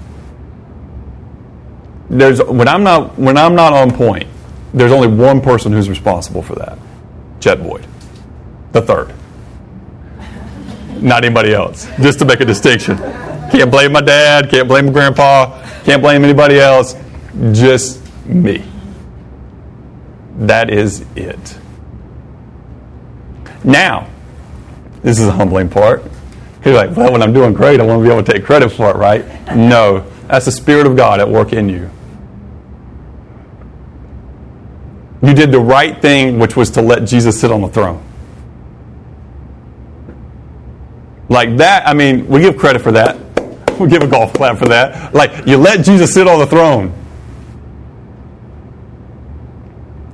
There's 2.09 2.43
when 2.43 2.67
I'm 2.67 2.83
not 2.83 3.17
when 3.17 3.37
I'm 3.37 3.55
not 3.55 3.73
on 3.73 3.91
point. 3.91 4.27
There's 4.73 4.91
only 4.91 5.07
one 5.07 5.41
person 5.41 5.71
who's 5.71 5.89
responsible 5.89 6.41
for 6.41 6.55
that. 6.55 6.77
Jet 7.39 7.61
Boyd, 7.61 7.85
the 8.71 8.81
third 8.81 9.13
not 11.03 11.25
anybody 11.25 11.53
else, 11.53 11.87
just 11.99 12.19
to 12.19 12.25
make 12.25 12.39
a 12.39 12.45
distinction. 12.45 12.97
Can't 12.97 13.69
blame 13.69 13.91
my 13.91 14.01
dad, 14.01 14.49
can't 14.49 14.67
blame 14.67 14.87
my 14.87 14.91
grandpa, 14.91 15.61
can't 15.83 16.01
blame 16.01 16.23
anybody 16.23 16.59
else, 16.59 16.95
just 17.51 18.01
me. 18.25 18.63
That 20.37 20.69
is 20.69 21.05
it. 21.15 21.57
Now, 23.63 24.09
this 25.03 25.19
is 25.19 25.27
a 25.27 25.31
humbling 25.31 25.69
part. 25.69 26.03
He's 26.63 26.73
like, 26.73 26.95
well, 26.95 27.11
when 27.11 27.21
I'm 27.21 27.33
doing 27.33 27.53
great, 27.53 27.79
I 27.79 27.83
want 27.83 27.99
to 27.99 28.07
be 28.07 28.11
able 28.11 28.23
to 28.23 28.31
take 28.31 28.45
credit 28.45 28.69
for 28.69 28.89
it, 28.89 28.95
right? 28.95 29.25
No, 29.53 30.09
that's 30.27 30.45
the 30.45 30.51
Spirit 30.51 30.87
of 30.87 30.95
God 30.95 31.19
at 31.19 31.27
work 31.27 31.51
in 31.51 31.67
you. 31.67 31.89
You 35.21 35.33
did 35.33 35.51
the 35.51 35.59
right 35.59 36.01
thing, 36.01 36.39
which 36.39 36.55
was 36.55 36.69
to 36.71 36.81
let 36.81 37.05
Jesus 37.05 37.39
sit 37.39 37.51
on 37.51 37.61
the 37.61 37.67
throne. 37.67 38.03
Like 41.29 41.57
that, 41.57 41.87
I 41.87 41.93
mean, 41.93 42.27
we 42.27 42.41
give 42.41 42.57
credit 42.57 42.81
for 42.81 42.91
that. 42.93 43.17
We 43.79 43.89
give 43.89 44.03
a 44.03 44.07
golf 44.07 44.33
clap 44.33 44.57
for 44.57 44.67
that. 44.67 45.13
Like, 45.13 45.45
you 45.45 45.57
let 45.57 45.83
Jesus 45.83 46.13
sit 46.13 46.27
on 46.27 46.39
the 46.39 46.45
throne. 46.45 46.93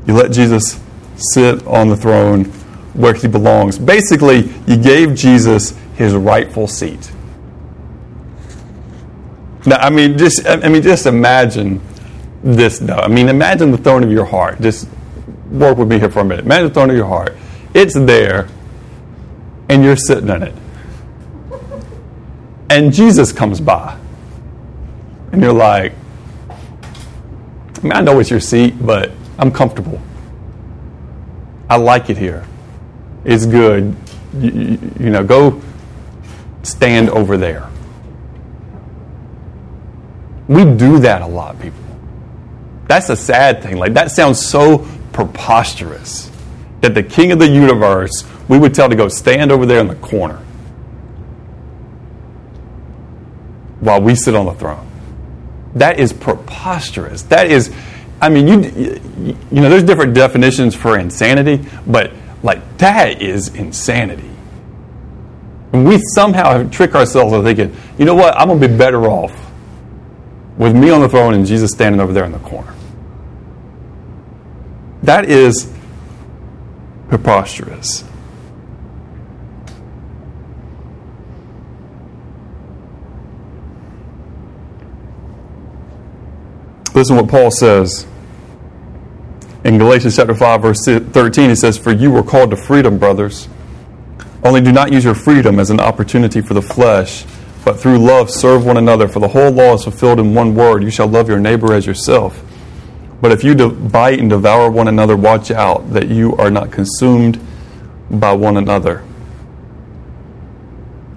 You 0.07 0.13
let 0.15 0.31
Jesus 0.31 0.79
sit 1.15 1.65
on 1.67 1.89
the 1.89 1.95
throne 1.95 2.45
where 2.93 3.13
he 3.13 3.27
belongs. 3.27 3.77
Basically, 3.77 4.49
you 4.65 4.77
gave 4.77 5.13
Jesus 5.13 5.73
his 5.99 6.15
rightful 6.15 6.67
seat. 6.67 7.11
Now, 9.67 9.77
I 9.77 9.91
mean, 9.91 10.17
just 10.17 10.47
I 10.47 10.67
mean, 10.67 10.81
just 10.81 11.05
imagine 11.05 11.79
this. 12.43 12.79
Though, 12.79 12.95
I 12.95 13.07
mean, 13.07 13.29
imagine 13.29 13.69
the 13.69 13.77
throne 13.77 14.03
of 14.03 14.11
your 14.11 14.25
heart. 14.25 14.59
Just 14.59 14.87
work 15.51 15.77
with 15.77 15.89
me 15.89 15.99
here 15.99 16.09
for 16.09 16.21
a 16.21 16.25
minute. 16.25 16.45
Imagine 16.45 16.69
the 16.69 16.73
throne 16.73 16.89
of 16.89 16.95
your 16.95 17.05
heart. 17.05 17.35
It's 17.75 17.93
there, 17.93 18.47
and 19.69 19.83
you're 19.83 19.95
sitting 19.95 20.29
in 20.29 20.41
it 20.41 20.55
and 22.69 22.93
Jesus 22.93 23.31
comes 23.31 23.59
by. 23.59 23.97
And 25.31 25.41
you're 25.41 25.53
like, 25.53 25.93
I 26.49 27.81
mean, 27.81 27.93
I 27.93 28.01
know 28.01 28.19
it's 28.19 28.29
your 28.29 28.39
seat, 28.39 28.75
but 28.79 29.11
I'm 29.37 29.51
comfortable. 29.51 30.01
I 31.69 31.77
like 31.77 32.09
it 32.09 32.17
here. 32.17 32.45
It's 33.25 33.45
good. 33.45 33.95
You, 34.37 34.51
you, 34.51 34.79
you 34.99 35.09
know, 35.09 35.23
go 35.23 35.61
stand 36.63 37.09
over 37.09 37.37
there. 37.37 37.69
We 40.47 40.65
do 40.65 40.99
that 40.99 41.21
a 41.21 41.27
lot, 41.27 41.59
people. 41.59 41.79
That's 42.87 43.09
a 43.09 43.15
sad 43.15 43.61
thing. 43.61 43.77
Like, 43.77 43.93
that 43.93 44.11
sounds 44.11 44.43
so 44.43 44.87
preposterous 45.13 46.31
that 46.81 46.95
the 46.95 47.03
king 47.03 47.31
of 47.31 47.39
the 47.39 47.47
universe, 47.47 48.23
we 48.47 48.57
would 48.57 48.73
tell 48.73 48.89
to 48.89 48.95
go 48.95 49.09
stand 49.09 49.51
over 49.51 49.65
there 49.65 49.79
in 49.79 49.87
the 49.87 49.95
corner. 49.95 50.43
while 53.79 54.01
we 54.01 54.15
sit 54.15 54.35
on 54.35 54.45
the 54.45 54.53
throne. 54.53 54.85
That 55.75 55.99
is 55.99 56.13
preposterous. 56.13 57.23
That 57.23 57.47
is, 57.47 57.73
I 58.21 58.29
mean, 58.29 58.47
you, 58.47 59.33
you 59.51 59.61
know, 59.61 59.69
there's 59.69 59.83
different 59.83 60.13
definitions 60.13 60.75
for 60.75 60.97
insanity, 60.97 61.65
but 61.85 62.11
like 62.43 62.77
that 62.79 63.21
is 63.21 63.49
insanity. 63.55 64.28
And 65.71 65.87
we 65.87 65.99
somehow 66.13 66.67
trick 66.69 66.95
ourselves 66.95 67.33
into 67.33 67.45
thinking, 67.45 67.75
you 67.97 68.05
know 68.05 68.15
what, 68.15 68.35
I'm 68.37 68.47
going 68.47 68.59
to 68.59 68.67
be 68.67 68.75
better 68.75 69.05
off 69.05 69.51
with 70.57 70.75
me 70.75 70.89
on 70.89 71.01
the 71.01 71.09
throne 71.09 71.33
and 71.33 71.45
Jesus 71.45 71.71
standing 71.71 72.01
over 72.01 72.11
there 72.11 72.25
in 72.25 72.31
the 72.31 72.39
corner. 72.39 72.73
That 75.03 75.25
is 75.25 75.71
preposterous. 77.07 78.03
Listen 86.93 87.15
to 87.15 87.23
what 87.23 87.31
Paul 87.31 87.51
says. 87.51 88.05
In 89.63 89.77
Galatians 89.77 90.15
chapter 90.15 90.35
5, 90.35 90.61
verse 90.61 90.85
13, 90.85 91.49
he 91.49 91.55
says, 91.55 91.77
For 91.77 91.91
you 91.91 92.11
were 92.11 92.23
called 92.23 92.49
to 92.49 92.57
freedom, 92.57 92.97
brothers. 92.97 93.47
Only 94.43 94.61
do 94.61 94.71
not 94.71 94.91
use 94.91 95.03
your 95.03 95.15
freedom 95.15 95.59
as 95.59 95.69
an 95.69 95.79
opportunity 95.79 96.41
for 96.41 96.53
the 96.53 96.61
flesh, 96.61 97.25
but 97.65 97.79
through 97.79 97.97
love 97.97 98.29
serve 98.29 98.65
one 98.65 98.77
another. 98.77 99.07
For 99.07 99.19
the 99.19 99.27
whole 99.27 99.51
law 99.51 99.73
is 99.73 99.83
fulfilled 99.83 100.19
in 100.19 100.33
one 100.33 100.55
word 100.55 100.81
you 100.81 100.89
shall 100.89 101.07
love 101.07 101.27
your 101.27 101.39
neighbor 101.39 101.73
as 101.73 101.85
yourself. 101.85 102.41
But 103.21 103.33
if 103.33 103.43
you 103.43 103.53
bite 103.55 104.19
and 104.19 104.29
devour 104.29 104.69
one 104.69 104.87
another, 104.87 105.17
watch 105.17 105.51
out 105.51 105.91
that 105.91 106.07
you 106.07 106.37
are 106.37 106.49
not 106.49 106.71
consumed 106.71 107.39
by 108.09 108.31
one 108.31 108.55
another. 108.55 109.03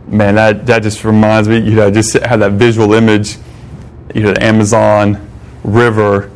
Man, 0.08 0.34
that, 0.34 0.66
that 0.66 0.82
just 0.82 1.04
reminds 1.04 1.48
me, 1.48 1.58
you 1.58 1.76
know, 1.76 1.90
just 1.90 2.14
have 2.14 2.40
that 2.40 2.52
visual 2.52 2.92
image, 2.92 3.36
you 4.14 4.22
know, 4.22 4.34
the 4.34 4.42
Amazon 4.42 5.28
river 5.62 6.30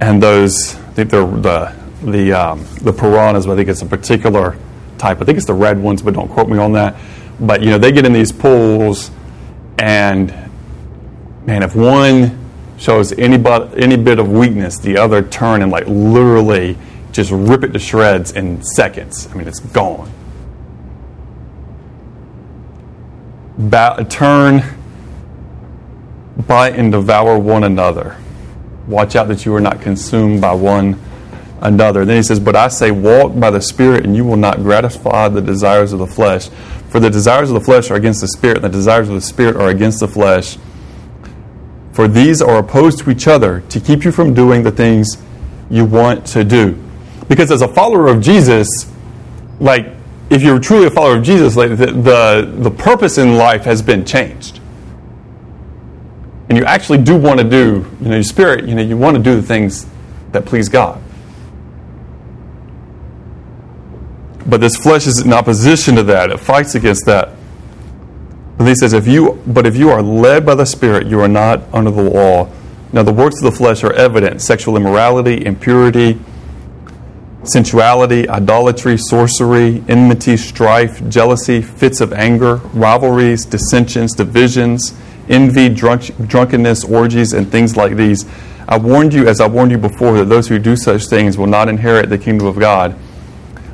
and 0.00 0.20
those, 0.22 0.74
I 0.74 0.78
think 0.92 1.10
they're 1.10 1.24
the, 1.24 1.74
the, 2.02 2.32
um, 2.32 2.66
the 2.82 2.92
piranhas, 2.92 3.46
but 3.46 3.52
I 3.52 3.56
think 3.56 3.68
it's 3.68 3.82
a 3.82 3.86
particular 3.86 4.56
type. 5.00 5.20
I 5.20 5.24
think 5.24 5.38
it's 5.38 5.46
the 5.46 5.54
red 5.54 5.82
ones, 5.82 6.02
but 6.02 6.14
don't 6.14 6.28
quote 6.28 6.48
me 6.48 6.58
on 6.58 6.72
that. 6.72 6.94
But, 7.40 7.62
you 7.62 7.70
know, 7.70 7.78
they 7.78 7.90
get 7.90 8.04
in 8.04 8.12
these 8.12 8.30
pools 8.30 9.10
and, 9.78 10.28
man, 11.46 11.62
if 11.62 11.74
one 11.74 12.38
shows 12.76 13.12
any, 13.12 13.38
but, 13.38 13.76
any 13.78 13.96
bit 13.96 14.18
of 14.18 14.30
weakness, 14.30 14.78
the 14.78 14.98
other 14.98 15.22
turn 15.22 15.62
and, 15.62 15.72
like, 15.72 15.86
literally 15.86 16.76
just 17.12 17.30
rip 17.32 17.64
it 17.64 17.72
to 17.72 17.78
shreds 17.78 18.32
in 18.32 18.62
seconds. 18.62 19.26
I 19.32 19.34
mean, 19.34 19.48
it's 19.48 19.60
gone. 19.60 20.12
Ba- 23.58 24.06
turn, 24.08 24.62
bite, 26.46 26.76
and 26.76 26.92
devour 26.92 27.38
one 27.38 27.64
another. 27.64 28.16
Watch 28.86 29.16
out 29.16 29.28
that 29.28 29.44
you 29.44 29.54
are 29.54 29.60
not 29.60 29.80
consumed 29.80 30.40
by 30.40 30.52
one 30.52 31.00
another. 31.60 32.04
Then 32.04 32.16
he 32.16 32.22
says, 32.22 32.40
But 32.40 32.56
I 32.56 32.68
say, 32.68 32.90
walk 32.90 33.38
by 33.38 33.50
the 33.50 33.60
Spirit, 33.60 34.04
and 34.04 34.16
you 34.16 34.24
will 34.24 34.36
not 34.36 34.58
gratify 34.58 35.28
the 35.28 35.42
desires 35.42 35.92
of 35.92 35.98
the 35.98 36.06
flesh. 36.06 36.48
For 36.88 37.00
the 37.00 37.10
desires 37.10 37.50
of 37.50 37.54
the 37.54 37.60
flesh 37.60 37.90
are 37.90 37.94
against 37.94 38.20
the 38.20 38.28
Spirit, 38.28 38.56
and 38.58 38.64
the 38.64 38.70
desires 38.70 39.08
of 39.08 39.14
the 39.14 39.20
Spirit 39.20 39.56
are 39.56 39.68
against 39.68 40.00
the 40.00 40.08
flesh. 40.08 40.58
For 41.92 42.08
these 42.08 42.40
are 42.40 42.58
opposed 42.58 42.98
to 43.00 43.10
each 43.10 43.26
other 43.26 43.60
to 43.68 43.80
keep 43.80 44.04
you 44.04 44.12
from 44.12 44.34
doing 44.34 44.62
the 44.62 44.70
things 44.70 45.18
you 45.68 45.84
want 45.84 46.26
to 46.28 46.44
do. 46.44 46.82
Because 47.28 47.50
as 47.50 47.62
a 47.62 47.68
follower 47.68 48.08
of 48.08 48.20
Jesus, 48.20 48.90
like 49.60 49.86
if 50.30 50.42
you're 50.42 50.60
truly 50.60 50.86
a 50.86 50.90
follower 50.90 51.16
of 51.16 51.24
Jesus, 51.24 51.56
like 51.56 51.70
the, 51.70 51.86
the, 51.86 52.54
the 52.58 52.70
purpose 52.70 53.18
in 53.18 53.36
life 53.36 53.64
has 53.64 53.82
been 53.82 54.04
changed. 54.04 54.60
And 56.48 56.56
you 56.56 56.64
actually 56.64 56.98
do 56.98 57.16
want 57.16 57.38
to 57.38 57.48
do, 57.48 57.86
you 58.00 58.08
know, 58.08 58.14
your 58.14 58.22
spirit, 58.22 58.66
you 58.66 58.74
know, 58.74 58.82
you 58.82 58.96
want 58.96 59.16
to 59.16 59.22
do 59.22 59.36
the 59.36 59.42
things 59.42 59.86
that 60.32 60.46
please 60.46 60.68
God. 60.68 61.00
But 64.46 64.60
this 64.60 64.76
flesh 64.76 65.06
is 65.06 65.20
in 65.20 65.32
opposition 65.32 65.96
to 65.96 66.02
that. 66.04 66.30
It 66.30 66.40
fights 66.40 66.74
against 66.74 67.06
that. 67.06 67.30
But 68.58 68.66
he 68.66 68.74
says, 68.74 68.92
if 68.92 69.06
you, 69.06 69.42
but 69.46 69.66
if 69.66 69.76
you 69.76 69.90
are 69.90 70.02
led 70.02 70.44
by 70.44 70.54
the 70.54 70.66
Spirit, 70.66 71.06
you 71.06 71.20
are 71.20 71.28
not 71.28 71.62
under 71.72 71.90
the 71.90 72.02
law. 72.02 72.50
Now, 72.92 73.02
the 73.02 73.12
works 73.12 73.36
of 73.42 73.50
the 73.50 73.56
flesh 73.56 73.84
are 73.84 73.92
evident 73.92 74.42
sexual 74.42 74.76
immorality, 74.76 75.46
impurity, 75.46 76.18
sensuality, 77.44 78.28
idolatry, 78.28 78.98
sorcery, 78.98 79.82
enmity, 79.88 80.36
strife, 80.36 81.06
jealousy, 81.08 81.62
fits 81.62 82.00
of 82.00 82.12
anger, 82.12 82.56
rivalries, 82.74 83.44
dissensions, 83.44 84.14
divisions, 84.14 84.94
envy, 85.28 85.68
drunk, 85.68 86.10
drunkenness, 86.26 86.84
orgies, 86.84 87.32
and 87.32 87.50
things 87.50 87.76
like 87.76 87.96
these. 87.96 88.26
I 88.68 88.76
warned 88.76 89.14
you, 89.14 89.26
as 89.26 89.40
I 89.40 89.46
warned 89.46 89.70
you 89.70 89.78
before, 89.78 90.18
that 90.18 90.26
those 90.26 90.48
who 90.48 90.58
do 90.58 90.76
such 90.76 91.06
things 91.06 91.38
will 91.38 91.46
not 91.46 91.68
inherit 91.68 92.10
the 92.10 92.18
kingdom 92.18 92.46
of 92.46 92.58
God. 92.58 92.96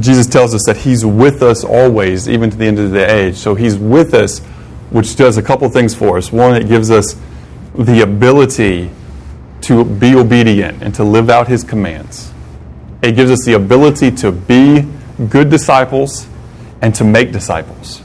Jesus 0.00 0.26
tells 0.26 0.54
us 0.54 0.62
that 0.66 0.78
He's 0.78 1.04
with 1.04 1.42
us 1.42 1.64
always, 1.64 2.28
even 2.28 2.50
to 2.50 2.56
the 2.56 2.64
end 2.66 2.78
of 2.78 2.90
the 2.90 3.10
age. 3.10 3.36
So 3.36 3.54
He's 3.54 3.76
with 3.76 4.14
us, 4.14 4.40
which 4.90 5.16
does 5.16 5.36
a 5.36 5.42
couple 5.42 5.68
things 5.68 5.94
for 5.94 6.18
us. 6.18 6.32
One, 6.32 6.54
it 6.56 6.68
gives 6.68 6.90
us 6.90 7.16
the 7.74 8.02
ability 8.02 8.90
to 9.64 9.84
be 9.84 10.14
obedient 10.14 10.82
and 10.82 10.94
to 10.94 11.02
live 11.02 11.30
out 11.30 11.48
his 11.48 11.64
commands. 11.64 12.32
It 13.02 13.12
gives 13.12 13.30
us 13.30 13.44
the 13.44 13.54
ability 13.54 14.10
to 14.12 14.30
be 14.30 14.86
good 15.28 15.50
disciples 15.50 16.26
and 16.82 16.94
to 16.96 17.04
make 17.04 17.32
disciples. 17.32 18.02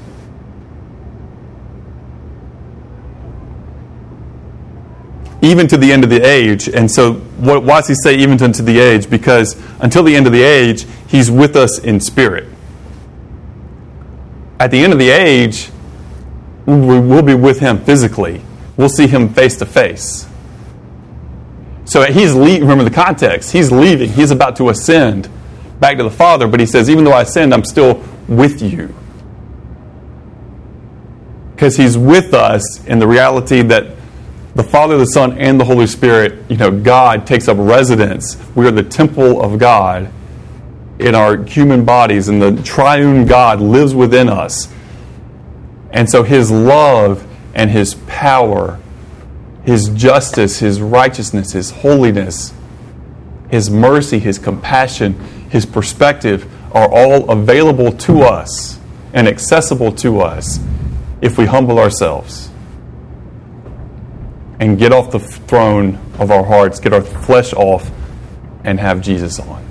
Even 5.42 5.68
to 5.68 5.78
the 5.78 5.92
end 5.92 6.04
of 6.04 6.10
the 6.10 6.22
age. 6.22 6.68
And 6.68 6.92
so, 6.92 7.14
what, 7.14 7.64
why 7.64 7.80
does 7.80 7.88
he 7.88 7.96
say 7.96 8.18
even 8.18 8.38
to 8.38 8.62
the 8.62 8.80
age? 8.80 9.10
Because 9.10 9.56
until 9.80 10.04
the 10.04 10.16
end 10.16 10.28
of 10.28 10.34
the 10.34 10.42
age, 10.42 10.86
he's 11.08 11.32
with 11.32 11.56
us 11.56 11.80
in 11.80 12.00
spirit. 12.00 12.48
At 14.60 14.72
the 14.72 14.80
end 14.80 14.92
of 14.92 15.00
the 15.00 15.10
age, 15.10 15.70
we 16.66 17.00
will 17.00 17.22
be 17.22 17.34
with 17.34 17.62
him 17.62 17.80
physically. 17.80 18.42
We'll 18.76 18.90
see 18.90 19.08
him 19.08 19.34
face 19.34 19.58
to 19.58 19.66
face. 19.66 20.28
So 21.86 22.04
he's 22.04 22.34
le- 22.34 22.60
remember 22.60 22.84
the 22.84 22.92
context. 22.92 23.52
He's 23.52 23.72
leaving. 23.72 24.10
He's 24.10 24.32
about 24.32 24.58
to 24.58 24.70
ascend 24.70 25.30
back 25.80 25.98
to 25.98 26.04
the 26.04 26.12
Father, 26.12 26.48
but 26.48 26.60
he 26.60 26.66
says, 26.66 26.90
even 26.90 27.04
though 27.04 27.14
I 27.14 27.22
ascend, 27.22 27.54
I'm 27.54 27.64
still 27.64 28.04
with 28.28 28.62
you. 28.62 28.94
Because 31.56 31.78
he's 31.78 31.98
with 31.98 32.34
us 32.34 32.86
in 32.86 33.00
the 33.00 33.08
reality 33.08 33.62
that 33.64 33.96
the 34.56 34.64
Father, 34.64 34.98
the 34.98 35.06
Son, 35.06 35.38
and 35.38 35.60
the 35.60 35.66
Holy 35.66 35.88
Spirit, 35.88 36.50
you 36.50 36.58
know, 36.58 36.72
God 36.72 37.28
takes 37.28 37.48
up 37.48 37.58
residence. 37.60 38.38
We 38.56 38.68
are 38.68 38.72
the 38.72 38.84
temple 38.84 39.42
of 39.42 39.60
God 39.60 40.12
in 40.98 41.16
our 41.16 41.44
human 41.44 41.86
bodies, 41.86 42.28
and 42.28 42.42
the 42.42 42.62
triune 42.64 43.26
God 43.26 43.62
lives 43.62 43.94
within 43.94 44.28
us. 44.28 44.68
And 45.92 46.10
so 46.10 46.24
his 46.24 46.52
love 46.52 47.26
and 47.54 47.70
his 47.70 47.96
power 48.08 48.80
his 49.70 49.90
justice, 49.90 50.60
His 50.60 50.82
righteousness, 50.82 51.52
His 51.52 51.70
holiness, 51.70 52.54
His 53.52 53.70
mercy, 53.70 54.18
His 54.18 54.40
compassion, 54.40 55.14
His 55.50 55.66
perspective 55.66 56.52
are 56.74 56.90
all 56.90 57.30
available 57.30 57.92
to 57.92 58.22
us 58.22 58.80
and 59.14 59.28
accessible 59.28 59.92
to 59.92 60.22
us 60.22 60.60
if 61.22 61.38
we 61.38 61.46
humble 61.46 61.78
ourselves 61.78 62.49
and 64.60 64.78
get 64.78 64.92
off 64.92 65.12
the 65.12 65.20
throne 65.20 65.98
of 66.20 66.32
our 66.32 66.44
hearts, 66.44 66.80
get 66.80 66.94
our 66.94 67.02
flesh 67.02 67.54
off, 67.54 67.90
and 68.64 68.80
have 68.80 69.02
Jesus 69.02 69.40
on. 69.40 69.66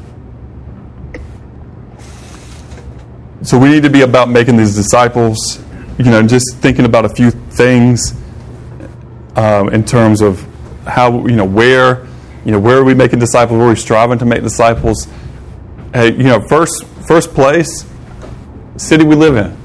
So 3.43 3.59
we 3.59 3.69
need 3.69 3.83
to 3.85 3.91
be 3.91 4.01
about 4.01 4.29
making 4.29 4.57
these 4.57 4.75
disciples, 4.75 5.63
you 5.99 6.07
know, 6.07 6.23
just 6.27 6.57
thinking 6.57 6.85
about 6.85 7.05
a 7.05 7.09
few 7.09 7.31
things 7.31 8.15
um, 9.37 9.69
in 9.69 9.85
terms 9.85 10.21
of 10.21 10.45
how 10.85 11.27
you 11.27 11.37
know 11.37 11.45
where 11.45 12.07
you 12.45 12.51
know 12.51 12.59
where 12.59 12.79
are 12.79 12.85
we 12.85 12.95
making 12.95 13.19
disciples? 13.19 13.59
Where 13.59 13.67
are 13.69 13.71
we 13.71 13.77
striving 13.77 14.19
to 14.19 14.25
make 14.25 14.43
disciples? 14.43 15.07
Hey, 15.95 16.13
you 16.13 16.25
know, 16.25 16.41
first 16.49 16.85
first 17.07 17.33
place, 17.35 17.87
city 18.77 19.05
we 19.05 19.15
live 19.15 19.37
in. 19.37 19.57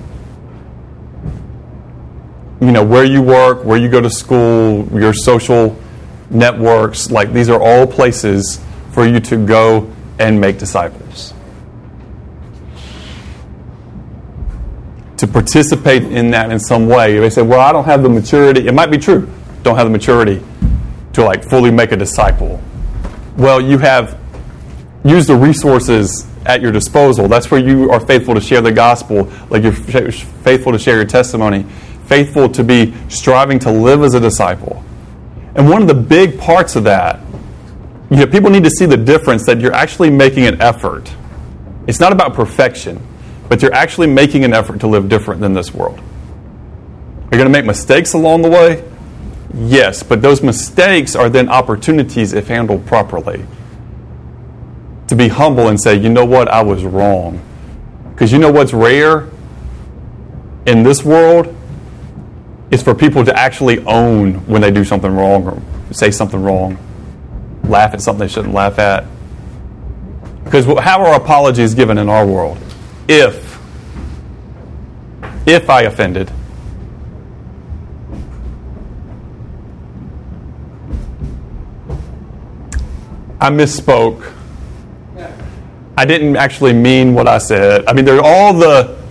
You 2.65 2.71
know, 2.71 2.83
where 2.83 3.03
you 3.03 3.21
work, 3.21 3.63
where 3.63 3.77
you 3.77 3.89
go 3.89 4.01
to 4.01 4.09
school, 4.09 4.87
your 4.93 5.13
social 5.13 5.77
networks, 6.29 7.11
like 7.11 7.33
these 7.33 7.49
are 7.49 7.61
all 7.61 7.85
places 7.85 8.59
for 8.91 9.05
you 9.05 9.19
to 9.19 9.37
go 9.37 9.91
and 10.19 10.39
make 10.39 10.57
disciples. 10.59 11.33
To 15.17 15.27
participate 15.27 16.03
in 16.03 16.31
that 16.31 16.51
in 16.51 16.59
some 16.59 16.87
way. 16.87 17.19
They 17.19 17.29
say, 17.29 17.41
well, 17.41 17.59
I 17.59 17.71
don't 17.71 17.85
have 17.85 18.03
the 18.03 18.09
maturity. 18.09 18.67
It 18.67 18.73
might 18.73 18.91
be 18.91 18.97
true 18.97 19.29
don't 19.63 19.77
have 19.77 19.87
the 19.87 19.91
maturity 19.91 20.41
to 21.13 21.23
like 21.23 21.43
fully 21.43 21.71
make 21.71 21.91
a 21.91 21.97
disciple. 21.97 22.61
Well, 23.37 23.59
you 23.61 23.77
have 23.79 24.19
used 25.03 25.29
the 25.29 25.35
resources 25.35 26.27
at 26.45 26.61
your 26.61 26.71
disposal. 26.71 27.27
That's 27.27 27.49
where 27.49 27.59
you 27.59 27.89
are 27.91 27.99
faithful 27.99 28.35
to 28.35 28.41
share 28.41 28.61
the 28.61 28.71
gospel, 28.71 29.31
like 29.49 29.63
you're 29.63 29.71
faithful 29.71 30.71
to 30.73 30.79
share 30.79 30.95
your 30.95 31.05
testimony, 31.05 31.65
faithful 32.13 32.47
to 32.47 32.63
be 32.63 32.93
striving 33.09 33.57
to 33.57 33.71
live 33.71 34.03
as 34.03 34.13
a 34.13 34.19
disciple. 34.19 34.83
And 35.55 35.67
one 35.67 35.81
of 35.81 35.87
the 35.87 35.95
big 35.95 36.37
parts 36.37 36.75
of 36.75 36.83
that, 36.83 37.19
you 38.11 38.17
know, 38.17 38.27
people 38.27 38.51
need 38.51 38.63
to 38.65 38.69
see 38.69 38.85
the 38.85 38.97
difference 38.97 39.47
that 39.47 39.59
you're 39.59 39.73
actually 39.73 40.11
making 40.11 40.45
an 40.45 40.61
effort. 40.61 41.11
It's 41.87 41.99
not 41.99 42.11
about 42.11 42.35
perfection, 42.35 43.01
but 43.49 43.63
you're 43.63 43.73
actually 43.73 44.05
making 44.05 44.43
an 44.43 44.53
effort 44.53 44.79
to 44.81 44.87
live 44.87 45.09
different 45.09 45.41
than 45.41 45.53
this 45.53 45.73
world. 45.73 45.97
You're 45.97 47.39
going 47.39 47.45
to 47.45 47.49
make 47.49 47.65
mistakes 47.65 48.13
along 48.13 48.43
the 48.43 48.49
way. 48.49 48.83
Yes, 49.55 50.03
but 50.03 50.21
those 50.21 50.43
mistakes 50.43 51.15
are 51.15 51.29
then 51.29 51.49
opportunities 51.49 52.33
if 52.33 52.47
handled 52.47 52.85
properly. 52.85 53.43
To 55.07 55.15
be 55.15 55.29
humble 55.29 55.67
and 55.67 55.81
say, 55.81 55.95
you 55.95 56.09
know 56.09 56.25
what, 56.25 56.47
I 56.47 56.61
was 56.61 56.85
wrong. 56.85 57.41
Because 58.11 58.31
you 58.31 58.37
know 58.37 58.51
what's 58.51 58.71
rare 58.71 59.29
in 60.67 60.83
this 60.83 61.03
world 61.03 61.55
is 62.73 62.81
for 62.81 62.95
people 62.95 63.23
to 63.23 63.39
actually 63.39 63.85
own 63.85 64.33
when 64.47 64.59
they 64.59 64.71
do 64.71 64.83
something 64.83 65.15
wrong 65.15 65.45
or 65.45 65.93
say 65.93 66.09
something 66.09 66.41
wrong, 66.41 66.75
laugh 67.65 67.93
at 67.93 68.01
something 68.01 68.27
they 68.27 68.33
shouldn't 68.33 68.53
laugh 68.53 68.79
at. 68.79 69.05
Because 70.43 70.65
how 70.79 71.05
are 71.05 71.15
apologies 71.15 71.75
given 71.75 71.99
in 71.99 72.09
our 72.09 72.25
world? 72.25 72.57
If, 73.07 73.59
if 75.45 75.69
I 75.69 75.83
offended, 75.83 76.31
I 83.39 83.51
misspoke. 83.51 84.31
I 85.95 86.05
didn't 86.05 86.37
actually 86.37 86.73
mean 86.73 87.13
what 87.13 87.27
I 87.27 87.37
said. 87.37 87.85
I 87.87 87.93
mean, 87.93 88.03
there's 88.03 88.21
all 88.23 88.51
the 88.51 89.02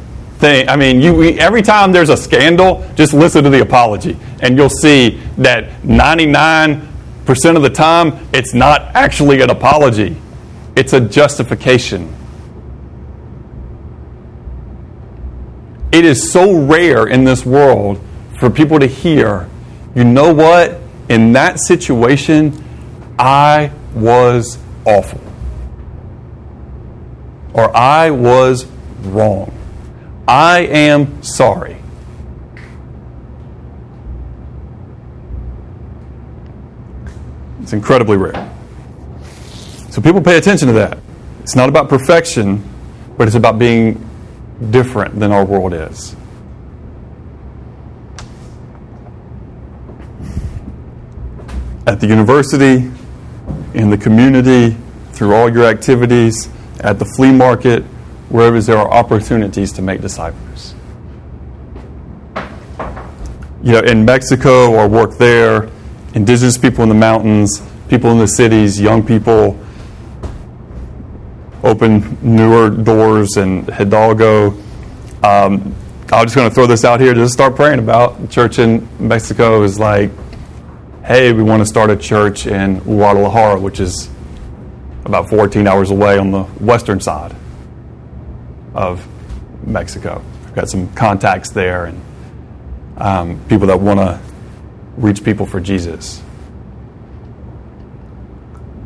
thing. 0.42 0.68
I 0.68 0.74
mean, 0.74 1.00
you 1.00 1.22
every 1.38 1.62
time 1.62 1.92
there's 1.92 2.10
a 2.10 2.16
scandal, 2.16 2.84
just 2.96 3.14
listen 3.14 3.44
to 3.44 3.50
the 3.50 3.62
apology, 3.62 4.18
and 4.40 4.58
you'll 4.58 4.68
see 4.68 5.20
that 5.38 5.70
99% 5.82 7.56
of 7.56 7.62
the 7.62 7.70
time, 7.70 8.28
it's 8.32 8.52
not 8.52 8.82
actually 8.94 9.40
an 9.40 9.50
apology. 9.50 10.16
It's 10.74 10.92
a 10.92 11.00
justification. 11.00 12.12
It 15.92 16.04
is 16.04 16.32
so 16.32 16.58
rare 16.58 17.06
in 17.06 17.22
this 17.22 17.46
world 17.46 18.00
for 18.40 18.50
people 18.50 18.80
to 18.80 18.86
hear, 18.86 19.48
you 19.94 20.02
know 20.02 20.34
what? 20.34 20.80
In 21.08 21.34
that 21.34 21.60
situation, 21.60 22.64
I 23.16 23.70
was 23.94 24.58
awful. 24.84 25.20
Or 27.52 27.76
I 27.76 28.10
was 28.10 28.66
wrong. 29.02 29.61
I 30.32 30.60
am 30.60 31.22
sorry. 31.22 31.76
It's 37.60 37.74
incredibly 37.74 38.16
rare. 38.16 38.50
So 39.90 40.00
people 40.00 40.22
pay 40.22 40.38
attention 40.38 40.68
to 40.68 40.72
that. 40.72 40.96
It's 41.40 41.54
not 41.54 41.68
about 41.68 41.90
perfection, 41.90 42.66
but 43.18 43.26
it's 43.26 43.36
about 43.36 43.58
being 43.58 44.08
different 44.70 45.20
than 45.20 45.32
our 45.32 45.44
world 45.44 45.74
is. 45.74 46.16
At 51.86 52.00
the 52.00 52.06
university, 52.06 52.90
in 53.74 53.90
the 53.90 53.98
community, 53.98 54.78
through 55.12 55.34
all 55.34 55.52
your 55.52 55.66
activities, 55.66 56.48
at 56.80 56.98
the 56.98 57.04
flea 57.04 57.32
market, 57.32 57.84
wherever 58.32 58.58
there 58.62 58.78
are 58.78 58.90
opportunities 58.90 59.72
to 59.72 59.82
make 59.82 60.00
disciples. 60.00 60.74
You 63.62 63.72
know, 63.72 63.80
in 63.80 64.06
Mexico 64.06 64.72
or 64.72 64.88
work 64.88 65.18
there, 65.18 65.68
indigenous 66.14 66.56
people 66.56 66.82
in 66.82 66.88
the 66.88 66.94
mountains, 66.94 67.62
people 67.88 68.10
in 68.10 68.18
the 68.18 68.26
cities, 68.26 68.80
young 68.80 69.06
people, 69.06 69.60
open 71.62 72.18
newer 72.22 72.70
doors 72.70 73.36
in 73.36 73.64
Hidalgo. 73.66 74.52
Um, 75.22 75.74
I'm 76.10 76.24
just 76.24 76.34
going 76.34 76.48
to 76.48 76.54
throw 76.54 76.66
this 76.66 76.86
out 76.86 77.00
here. 77.00 77.12
Just 77.12 77.34
start 77.34 77.54
praying 77.54 77.80
about 77.80 78.30
church 78.30 78.58
in 78.58 78.88
Mexico 78.98 79.62
is 79.62 79.78
like, 79.78 80.10
hey, 81.04 81.34
we 81.34 81.42
want 81.42 81.60
to 81.60 81.66
start 81.66 81.90
a 81.90 81.96
church 81.96 82.46
in 82.46 82.78
Guadalajara, 82.80 83.60
which 83.60 83.78
is 83.78 84.08
about 85.04 85.28
14 85.28 85.66
hours 85.66 85.90
away 85.90 86.16
on 86.16 86.30
the 86.30 86.44
western 86.44 86.98
side 86.98 87.36
of 88.74 89.06
Mexico. 89.66 90.22
I've 90.46 90.54
got 90.54 90.68
some 90.68 90.92
contacts 90.94 91.50
there 91.50 91.86
and 91.86 92.00
um, 92.96 93.40
people 93.48 93.66
that 93.68 93.80
want 93.80 94.00
to 94.00 94.20
reach 94.96 95.24
people 95.24 95.46
for 95.46 95.60
Jesus. 95.60 96.22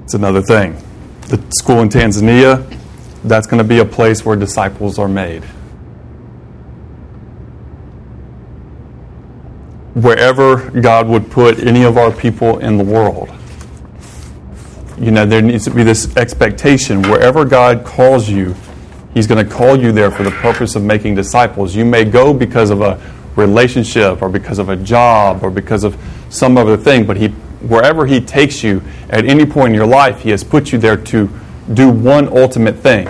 It's 0.05 0.15
another 0.15 0.43
thing. 0.43 0.77
The 1.23 1.43
school 1.51 1.81
in 1.81 1.89
Tanzania, 1.89 2.65
that's 3.25 3.47
going 3.47 3.59
to 3.59 3.69
be 3.69 3.81
a 3.81 3.85
place 3.85 4.25
where 4.25 4.37
disciples 4.37 4.99
are 4.99 5.09
made. 5.09 5.43
Wherever 9.95 10.71
God 10.71 11.09
would 11.09 11.31
put 11.31 11.59
any 11.59 11.83
of 11.83 11.97
our 11.97 12.13
people 12.13 12.59
in 12.59 12.77
the 12.77 12.85
world, 12.85 13.31
you 14.99 15.11
know, 15.11 15.27
there 15.27 15.43
needs 15.43 15.65
to 15.65 15.71
be 15.71 15.83
this 15.83 16.17
expectation. 16.17 17.03
Wherever 17.03 17.45
God 17.45 17.85
calls 17.85 18.29
you, 18.29 18.55
He's 19.17 19.27
going 19.27 19.43
to 19.43 19.51
call 19.51 19.81
you 19.81 19.93
there 19.93 20.11
for 20.11 20.25
the 20.25 20.31
purpose 20.31 20.77
of 20.77 20.83
making 20.83 21.15
disciples. 21.15 21.75
You 21.75 21.87
may 21.87 22.05
go 22.05 22.35
because 22.35 22.69
of 22.69 22.83
a 22.83 23.01
relationship 23.35 24.21
or 24.21 24.29
because 24.29 24.59
of 24.59 24.69
a 24.69 24.77
job 24.77 25.43
or 25.43 25.51
because 25.51 25.85
of 25.85 25.97
some 26.29 26.59
other 26.59 26.77
thing, 26.77 27.07
but 27.07 27.17
he, 27.17 27.29
wherever 27.67 28.05
He 28.05 28.21
takes 28.21 28.63
you 28.63 28.83
at 29.09 29.25
any 29.25 29.47
point 29.47 29.71
in 29.71 29.75
your 29.75 29.87
life, 29.87 30.21
He 30.21 30.29
has 30.29 30.45
put 30.45 30.71
you 30.71 30.79
there 30.79 30.99
to 30.99 31.31
do 31.73 31.89
one 31.89 32.29
ultimate 32.29 32.77
thing. 32.77 33.09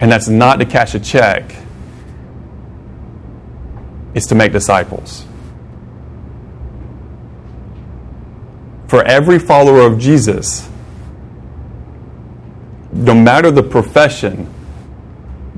And 0.00 0.10
that's 0.10 0.26
not 0.26 0.56
to 0.56 0.64
cash 0.64 0.96
a 0.96 0.98
check, 0.98 1.54
it's 4.12 4.26
to 4.26 4.34
make 4.34 4.50
disciples. 4.50 5.24
For 8.88 9.04
every 9.04 9.38
follower 9.38 9.82
of 9.82 10.00
Jesus, 10.00 10.68
no 12.92 13.14
matter 13.14 13.50
the 13.50 13.62
profession, 13.62 14.52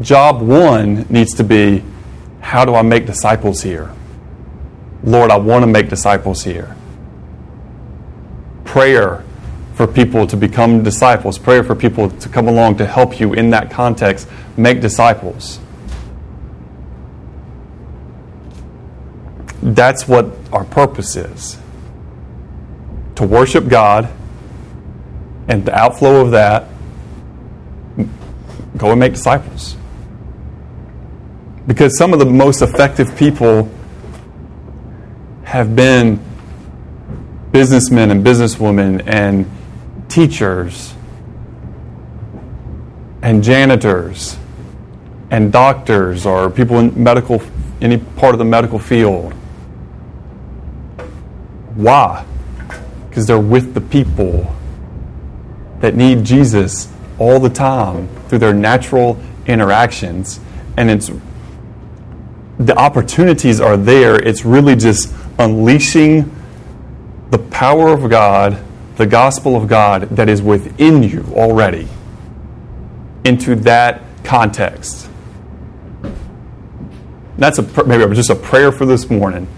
job 0.01 0.41
one 0.41 1.07
needs 1.11 1.35
to 1.35 1.45
be 1.45 1.83
how 2.41 2.65
do 2.65 2.75
I 2.75 2.83
make 2.83 3.07
disciples 3.07 3.63
here? 3.63 3.93
Lord, 5.03 5.31
I 5.31 5.37
want 5.37 5.63
to 5.63 5.67
make 5.67 5.89
disciples 5.89 6.45
here. 6.45 6.77
Prayer 8.65 9.25
for 9.75 9.87
people 9.87 10.27
to 10.27 10.37
become 10.37 10.83
disciples, 10.83 11.39
prayer 11.39 11.65
for 11.65 11.75
people 11.75 12.11
to 12.11 12.29
come 12.29 12.49
along 12.49 12.77
to 12.77 12.87
help 12.87 13.19
you 13.19 13.35
in 13.35 13.51
that 13.51 13.71
context, 13.71 14.29
make 14.57 14.81
disciples. 14.81 15.59
That's 19.63 20.07
what 20.07 20.31
our 20.53 20.65
purpose 20.65 21.17
is 21.17 21.59
to 23.17 23.27
worship 23.27 23.69
God 23.69 24.09
and 25.49 25.65
the 25.65 25.75
outflow 25.75 26.21
of 26.21 26.33
that 26.33 26.69
go 28.77 28.91
and 28.91 29.01
make 29.01 29.15
disciples. 29.15 29.77
Because 31.67 31.97
some 31.97 32.13
of 32.13 32.19
the 32.19 32.27
most 32.27 32.63
effective 32.63 33.17
people 33.17 33.71
have 35.45 35.75
been 35.75 36.21
businessmen 37.53 38.11
and 38.11 38.25
businesswomen 38.25 39.03
and 39.07 39.49
teachers 40.09 40.95
and 43.23 43.43
janitors 43.43 44.37
and 45.31 45.53
doctors 45.53 46.27
or 46.27 46.51
people 46.51 46.79
in 46.79 47.03
medical 47.03 47.43
any 47.81 47.99
part 47.99 48.35
of 48.35 48.39
the 48.39 48.45
medical 48.45 48.79
field. 48.79 49.33
Why? 51.75 52.25
Because 53.09 53.27
they're 53.27 53.39
with 53.39 53.75
the 53.75 53.81
people 53.81 54.55
that 55.81 55.95
need 55.95 56.25
Jesus 56.25 56.89
all 57.19 57.39
the 57.39 57.49
time 57.49 58.09
through 58.29 58.39
their 58.39 58.55
natural 58.55 59.21
interactions. 59.47 60.41
And 60.77 60.91
it's 60.91 61.11
the 62.59 62.77
opportunities 62.77 63.61
are 63.61 63.77
there. 63.77 64.17
It's 64.17 64.45
really 64.45 64.77
just 64.77 65.13
unleashing 65.39 66.35
the 67.31 67.39
power 67.39 67.89
of 67.89 68.09
God, 68.09 68.63
the 68.97 69.07
gospel 69.07 69.57
of 69.57 69.69
God 69.69 70.03
that 70.11 70.29
is 70.29 70.41
within 70.41 71.03
you 71.03 71.25
already 71.33 71.89
into 73.25 73.57
that 73.57 74.03
context. 74.23 75.09
That's 77.39 77.59
a, 77.59 77.85
maybe 77.85 78.15
just 78.15 78.31
a 78.31 78.37
prayer 78.37 78.71
for 78.71 78.87
this 78.87 79.11
morning 79.11 79.49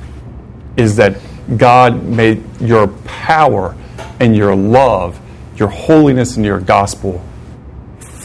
is 0.76 0.96
that 0.96 1.18
God 1.56 2.02
made 2.04 2.42
your 2.60 2.88
power 2.88 3.76
and 4.20 4.34
your 4.34 4.56
love, 4.56 5.20
your 5.56 5.68
holiness 5.68 6.36
and 6.36 6.44
your 6.44 6.60
gospel 6.60 7.22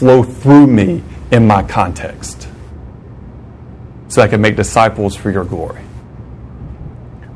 flow 0.01 0.23
through 0.23 0.65
me 0.65 1.03
in 1.29 1.45
my 1.45 1.61
context 1.61 2.47
so 4.07 4.19
I 4.19 4.27
can 4.27 4.41
make 4.41 4.55
disciples 4.55 5.15
for 5.15 5.29
your 5.29 5.45
glory. 5.45 5.83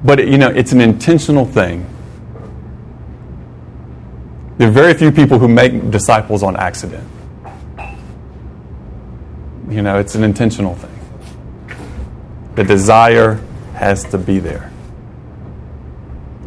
But, 0.03 0.28
you 0.28 0.39
know, 0.39 0.49
it's 0.49 0.72
an 0.72 0.82
intentional 0.82 1.45
thing. 1.45 1.86
There 4.57 4.68
are 4.68 4.72
very 4.72 4.95
few 4.95 5.11
people 5.11 5.38
who 5.38 5.47
make 5.47 5.91
disciples 5.91 6.41
on 6.41 6.55
accident. 6.55 7.07
You 9.70 9.84
know, 9.84 9.99
it's 9.99 10.16
an 10.16 10.24
intentional 10.24 10.74
thing. 10.74 10.99
The 12.55 12.63
desire 12.63 13.39
has 13.76 14.05
to 14.05 14.18
be 14.18 14.39
there. 14.39 14.72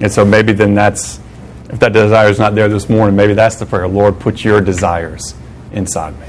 And 0.01 0.13
so 0.13 0.25
maybe 0.25 0.53
then 0.53 0.75
that's, 0.75 1.21
if 1.71 1.79
that 1.79 1.93
desire 1.93 2.29
is 2.29 2.41
not 2.41 2.57
there 2.57 2.69
this 2.69 2.89
morning, 2.89 3.15
maybe 3.15 3.35
that's 3.35 3.55
the 3.55 3.67
prayer. 3.67 3.87
Lord, 3.87 4.19
put 4.19 4.43
your 4.43 4.61
desires 4.61 5.35
inside 5.73 6.19
me. 6.21 6.27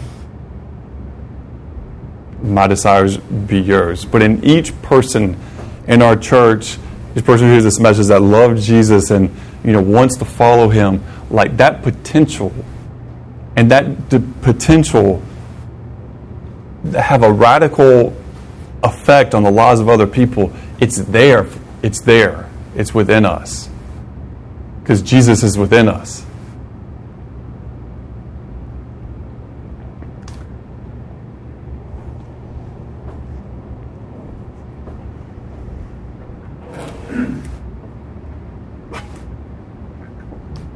My 2.42 2.68
desires 2.68 3.18
be 3.18 3.60
yours. 3.60 4.06
But 4.06 4.22
in 4.22 4.44
each 4.44 4.80
person 4.82 5.38
in 5.88 6.02
our 6.02 6.16
church, 6.16 6.78
each 7.16 7.26
person 7.26 7.48
who 7.48 7.54
hears 7.54 7.64
this 7.64 7.80
message 7.80 8.08
that 8.08 8.22
loves 8.22 8.66
Jesus 8.66 9.12
and 9.12 9.36
you 9.64 9.72
know 9.72 9.82
wants 9.82 10.18
to 10.18 10.26
follow 10.26 10.70
him, 10.70 11.04
like 11.30 11.58
that 11.58 11.82
potential 11.82 12.54
and 13.56 13.72
that 13.72 14.10
the 14.10 14.22
potential 14.42 15.22
have 16.94 17.24
a 17.24 17.32
radical 17.32 18.16
effect 18.84 19.36
on 19.36 19.44
the 19.44 19.52
lives 19.52 19.82
of 19.82 19.90
other 19.90 20.08
people, 20.08 20.54
it's 20.80 20.98
there. 20.98 21.46
It's 21.84 22.00
there. 22.00 22.50
It's 22.76 22.94
within 22.94 23.26
us. 23.26 23.70
Because 24.82 25.02
Jesus 25.02 25.44
is 25.44 25.58
within 25.58 25.90
us. 25.90 26.26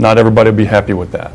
Not 0.03 0.17
everybody 0.17 0.49
will 0.49 0.57
be 0.57 0.65
happy 0.65 0.91
with 0.91 1.13
that. 1.13 1.31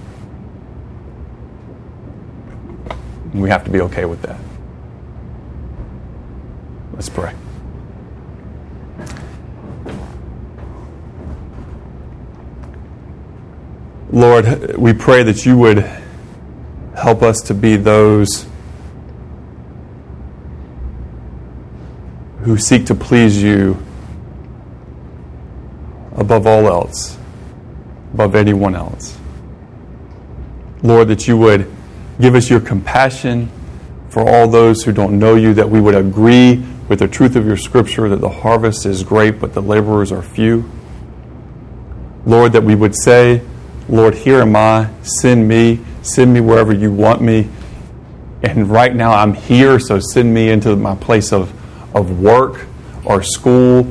We 3.32 3.48
have 3.48 3.64
to 3.64 3.70
be 3.70 3.80
okay 3.80 4.04
with 4.04 4.20
that. 4.20 4.38
Let's 6.92 7.08
pray. 7.08 7.32
Lord, 14.10 14.76
we 14.76 14.92
pray 14.92 15.22
that 15.22 15.46
you 15.46 15.56
would 15.56 15.78
help 16.94 17.22
us 17.22 17.40
to 17.42 17.54
be 17.54 17.76
those 17.76 18.46
who 22.42 22.58
seek 22.58 22.84
to 22.86 22.94
please 22.94 23.42
you 23.42 23.82
above 26.16 26.46
all 26.46 26.66
else, 26.66 27.17
above 28.18 28.34
anyone 28.34 28.74
else. 28.74 29.16
Lord, 30.82 31.06
that 31.06 31.28
you 31.28 31.38
would 31.38 31.70
give 32.20 32.34
us 32.34 32.50
your 32.50 32.58
compassion 32.58 33.48
for 34.08 34.28
all 34.28 34.48
those 34.48 34.82
who 34.82 34.90
don't 34.90 35.20
know 35.20 35.36
you, 35.36 35.54
that 35.54 35.70
we 35.70 35.80
would 35.80 35.94
agree 35.94 36.56
with 36.88 36.98
the 36.98 37.06
truth 37.06 37.36
of 37.36 37.46
your 37.46 37.56
scripture 37.56 38.08
that 38.08 38.20
the 38.20 38.28
harvest 38.28 38.86
is 38.86 39.04
great, 39.04 39.38
but 39.38 39.54
the 39.54 39.62
laborers 39.62 40.10
are 40.10 40.20
few. 40.20 40.68
Lord, 42.26 42.54
that 42.54 42.64
we 42.64 42.74
would 42.74 42.96
say, 42.96 43.40
Lord, 43.88 44.16
here 44.16 44.40
am 44.40 44.56
I, 44.56 44.90
send 45.02 45.46
me, 45.46 45.78
send 46.02 46.34
me 46.34 46.40
wherever 46.40 46.72
you 46.72 46.90
want 46.90 47.22
me. 47.22 47.48
And 48.42 48.68
right 48.68 48.96
now 48.96 49.12
I'm 49.12 49.32
here, 49.32 49.78
so 49.78 50.00
send 50.00 50.34
me 50.34 50.50
into 50.50 50.74
my 50.74 50.96
place 50.96 51.32
of, 51.32 51.52
of 51.94 52.18
work 52.18 52.66
or 53.04 53.22
school 53.22 53.86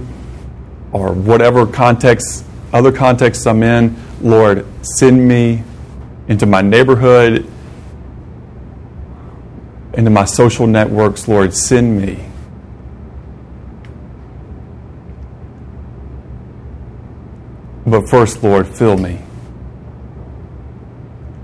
or 0.92 1.14
whatever 1.14 1.66
context, 1.66 2.44
other 2.74 2.92
contexts 2.92 3.48
I'm 3.48 3.64
in. 3.64 3.96
Lord, 4.22 4.66
send 4.82 5.28
me 5.28 5.64
into 6.28 6.46
my 6.46 6.62
neighborhood, 6.62 7.46
into 9.94 10.10
my 10.10 10.26
social 10.26 10.68
networks. 10.68 11.28
Lord, 11.28 11.54
send 11.54 12.02
me. 12.02 12.24
But 17.86 18.10
first, 18.10 18.44
Lord, 18.44 18.68
fill 18.68 18.98
me 18.98 19.22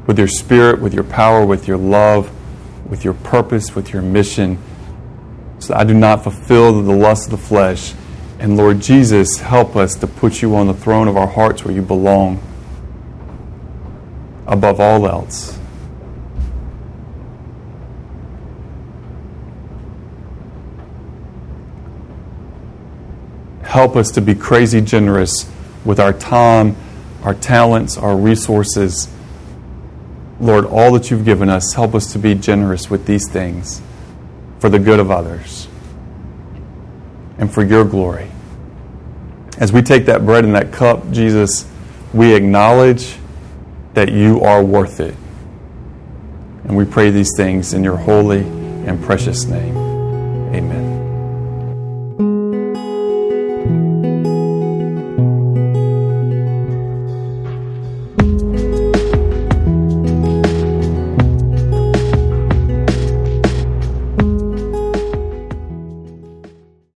with 0.07 0.19
your 0.19 0.27
spirit, 0.27 0.81
with 0.81 0.93
your 0.93 1.05
power, 1.05 1.45
with 1.45 1.67
your 1.67 1.77
love, 1.77 2.29
with 2.89 3.05
your 3.05 3.13
purpose, 3.13 3.75
with 3.75 3.93
your 3.93 4.01
mission, 4.01 4.57
so 5.59 5.73
I 5.73 5.85
do 5.85 5.93
not 5.93 6.23
fulfill 6.23 6.81
the 6.81 6.91
lust 6.91 7.25
of 7.25 7.31
the 7.31 7.37
flesh. 7.37 7.93
And 8.39 8.57
Lord 8.57 8.81
Jesus, 8.81 9.39
help 9.39 9.77
us 9.77 9.95
to 9.95 10.07
put 10.07 10.41
you 10.41 10.57
on 10.57 10.67
the 10.67 10.73
throne 10.73 11.07
of 11.07 11.15
our 11.15 11.27
hearts 11.27 11.63
where 11.63 11.73
you 11.73 11.81
belong 11.81 12.41
above 14.47 14.79
all 14.79 15.07
else. 15.07 15.57
Help 23.63 23.95
us 23.95 24.11
to 24.11 24.21
be 24.21 24.35
crazy 24.35 24.81
generous 24.81 25.49
with 25.83 25.99
our 25.99 26.13
time, 26.13 26.75
our 27.23 27.33
talents, 27.33 27.97
our 27.97 28.15
resources. 28.15 29.09
Lord, 30.39 30.65
all 30.65 30.91
that 30.93 31.09
you've 31.09 31.25
given 31.25 31.49
us, 31.49 31.73
help 31.73 31.95
us 31.95 32.11
to 32.13 32.19
be 32.19 32.35
generous 32.35 32.89
with 32.89 33.05
these 33.05 33.27
things 33.29 33.81
for 34.59 34.69
the 34.69 34.79
good 34.79 34.99
of 34.99 35.09
others 35.09 35.67
and 37.37 37.51
for 37.51 37.63
your 37.63 37.83
glory. 37.83 38.29
As 39.57 39.71
we 39.71 39.81
take 39.81 40.05
that 40.05 40.25
bread 40.25 40.45
and 40.45 40.55
that 40.55 40.71
cup, 40.71 41.09
Jesus, 41.11 41.69
we 42.13 42.35
acknowledge 42.35 43.17
that 43.93 44.11
you 44.11 44.41
are 44.41 44.63
worth 44.63 44.99
it. 44.99 45.15
And 46.63 46.77
we 46.77 46.85
pray 46.85 47.09
these 47.09 47.31
things 47.35 47.73
in 47.73 47.83
your 47.83 47.97
holy 47.97 48.41
and 48.41 49.03
precious 49.03 49.45
name. 49.45 49.77
Amen. 50.55 50.92